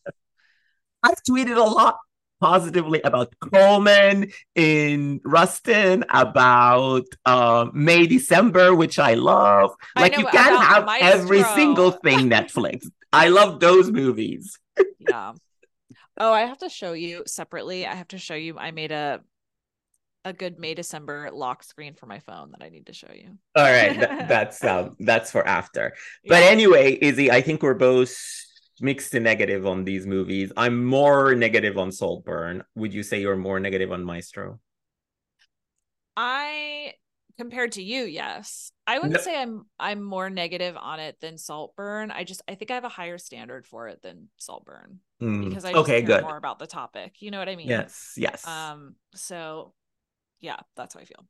I've 1.04 1.22
tweeted 1.24 1.58
a 1.58 1.70
lot 1.70 1.98
positively 2.42 3.02
about 3.04 3.34
Colman 3.40 4.32
in 4.56 5.22
Rustin, 5.24 6.04
about 6.10 7.06
uh, 7.26 7.68
May 7.74 8.08
December, 8.08 8.76
which 8.76 9.00
I 9.00 9.14
love. 9.14 9.74
Like 9.96 10.14
know, 10.14 10.20
you 10.20 10.26
can't 10.26 10.62
have 10.62 10.86
Maestro. 10.86 11.22
every 11.22 11.44
single 11.44 11.92
thing 11.92 12.30
Netflix. 12.30 12.88
I 13.14 13.30
love 13.30 13.60
those 13.60 13.92
movies. 13.92 14.60
yeah. 15.00 15.34
Oh, 16.24 16.32
I 16.32 16.42
have 16.42 16.60
to 16.60 16.70
show 16.70 16.94
you 16.94 17.24
separately. 17.26 17.88
I 17.88 17.96
have 17.96 18.10
to 18.10 18.20
show 18.20 18.36
you. 18.36 18.56
I 18.60 18.70
made 18.70 18.92
a 18.92 19.22
a 20.24 20.32
good 20.32 20.60
May 20.60 20.76
December 20.76 21.32
lock 21.34 21.64
screen 21.64 21.96
for 21.96 22.06
my 22.06 22.20
phone 22.20 22.52
that 22.52 22.64
I 22.64 22.70
need 22.70 22.86
to 22.86 22.94
show 22.94 23.12
you. 23.12 23.40
All 23.56 23.64
right, 23.64 23.94
Th- 23.94 24.08
that's 24.30 24.64
um 24.64 24.96
that's 25.00 25.32
for 25.32 25.46
after. 25.48 25.96
But 26.28 26.44
yeah. 26.44 26.50
anyway, 26.50 26.96
Izzy, 27.02 27.32
I 27.32 27.42
think 27.42 27.64
we're 27.64 27.74
both 27.74 28.16
mixed 28.80 29.14
to 29.14 29.20
negative 29.20 29.66
on 29.66 29.84
these 29.84 30.06
movies. 30.06 30.52
I'm 30.56 30.86
more 30.86 31.34
negative 31.34 31.80
on 31.80 31.92
Saltburn. 31.92 32.64
Would 32.76 32.94
you 32.94 33.02
say 33.02 33.20
you're 33.20 33.36
more 33.36 33.60
negative 33.60 33.92
on 33.92 34.04
Maestro? 34.04 34.60
I 36.16 36.94
compared 37.40 37.72
to 37.74 37.82
you, 37.82 38.04
yes. 38.04 38.72
I 38.86 39.00
wouldn't 39.00 39.14
no. 39.14 39.22
say 39.22 39.42
I'm 39.42 39.66
I'm 39.80 40.04
more 40.04 40.30
negative 40.30 40.78
on 40.80 41.00
it 41.00 41.20
than 41.20 41.40
Saltburn. 41.40 42.12
I 42.12 42.26
just 42.26 42.44
I 42.48 42.54
think 42.54 42.70
I 42.70 42.76
have 42.76 42.84
a 42.84 42.90
higher 42.90 43.18
standard 43.18 43.66
for 43.66 43.88
it 43.88 44.04
than 44.04 44.30
Saltburn 44.38 45.00
mm. 45.22 45.48
because 45.48 45.66
I 45.66 45.74
okay, 45.74 46.02
care 46.02 46.20
good. 46.20 46.24
more 46.24 46.38
about 46.38 46.60
the 46.60 46.68
topic. 46.68 47.22
You 47.22 47.32
know 47.32 47.40
what 47.40 47.50
I 47.50 47.56
mean? 47.56 47.68
Yes, 47.68 48.14
yes. 48.18 48.46
Um. 48.48 48.96
So, 49.16 49.74
yeah, 50.40 50.58
that's 50.76 50.94
how 50.96 51.00
I 51.02 51.06
feel. 51.06 51.26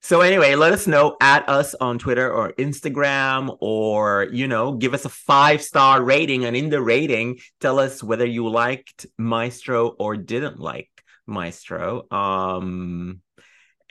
So 0.00 0.20
anyway, 0.20 0.54
let 0.54 0.72
us 0.72 0.86
know 0.86 1.16
at 1.20 1.48
us 1.48 1.74
on 1.74 1.98
Twitter 1.98 2.32
or 2.32 2.52
Instagram, 2.52 3.56
or 3.60 4.28
you 4.32 4.46
know, 4.46 4.74
give 4.74 4.94
us 4.94 5.04
a 5.04 5.08
five 5.08 5.60
star 5.60 6.02
rating. 6.02 6.44
And 6.44 6.56
in 6.56 6.70
the 6.70 6.80
rating, 6.80 7.38
tell 7.60 7.78
us 7.78 8.02
whether 8.02 8.24
you 8.24 8.48
liked 8.48 9.06
Maestro 9.18 9.88
or 9.88 10.16
didn't 10.16 10.60
like 10.60 10.90
Maestro. 11.26 12.10
Um, 12.12 13.20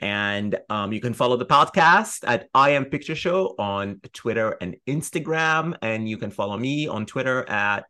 and 0.00 0.58
um, 0.70 0.92
you 0.92 1.00
can 1.00 1.12
follow 1.12 1.36
the 1.36 1.46
podcast 1.46 2.24
at 2.26 2.48
I 2.54 2.70
Am 2.70 2.86
Picture 2.86 3.14
Show 3.14 3.54
on 3.58 4.00
Twitter 4.12 4.56
and 4.60 4.76
Instagram, 4.86 5.76
and 5.82 6.08
you 6.08 6.16
can 6.16 6.30
follow 6.30 6.56
me 6.56 6.86
on 6.86 7.04
Twitter 7.04 7.48
at 7.48 7.84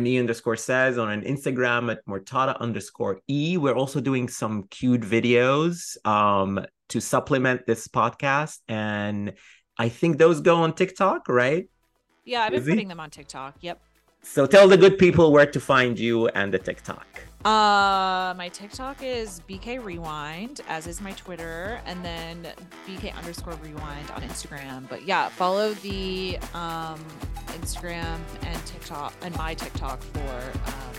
me 0.00 0.18
underscore 0.18 0.56
says 0.56 0.98
on 0.98 1.10
an 1.10 1.22
Instagram 1.22 1.90
at 1.90 2.04
Murtada 2.06 2.58
underscore 2.60 3.20
e. 3.28 3.56
We're 3.56 3.74
also 3.74 4.00
doing 4.00 4.28
some 4.28 4.64
cute 4.70 5.02
videos. 5.02 5.96
Um, 6.06 6.64
to 6.92 7.00
supplement 7.00 7.66
this 7.66 7.88
podcast. 7.88 8.58
And 8.68 9.32
I 9.78 9.88
think 9.88 10.18
those 10.18 10.42
go 10.42 10.56
on 10.56 10.74
TikTok, 10.74 11.26
right? 11.26 11.66
Yeah, 12.24 12.42
I've 12.42 12.50
been 12.50 12.60
Is 12.60 12.68
putting 12.68 12.86
it? 12.86 12.88
them 12.90 13.00
on 13.00 13.08
TikTok. 13.08 13.54
Yep. 13.60 13.80
So 14.22 14.46
tell 14.46 14.68
the 14.68 14.76
good 14.76 14.98
people 14.98 15.32
where 15.32 15.46
to 15.46 15.58
find 15.58 15.98
you 15.98 16.28
and 16.28 16.52
the 16.52 16.58
TikTok. 16.58 17.06
Uh, 17.44 18.34
my 18.36 18.48
TikTok 18.52 19.02
is 19.02 19.40
BK 19.48 19.82
Rewind, 19.82 20.60
as 20.68 20.86
is 20.86 21.00
my 21.00 21.10
Twitter, 21.12 21.80
and 21.86 22.04
then 22.04 22.46
BK 22.86 23.16
underscore 23.16 23.54
Rewind 23.54 24.10
on 24.12 24.22
Instagram. 24.22 24.88
But 24.88 25.02
yeah, 25.02 25.28
follow 25.28 25.74
the 25.74 26.38
um 26.54 27.04
Instagram 27.48 28.20
and 28.42 28.66
TikTok 28.66 29.12
and 29.22 29.36
my 29.36 29.54
TikTok 29.54 30.00
for 30.02 30.52
um 30.66 30.94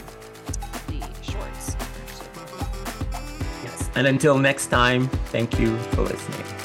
the 0.88 1.00
shorts. 1.22 1.78
Yes. 3.64 3.90
And 3.96 4.06
until 4.08 4.38
next 4.38 4.68
time, 4.68 5.08
thank 5.28 5.58
you 5.60 5.78
for 5.78 6.02
listening. 6.02 6.63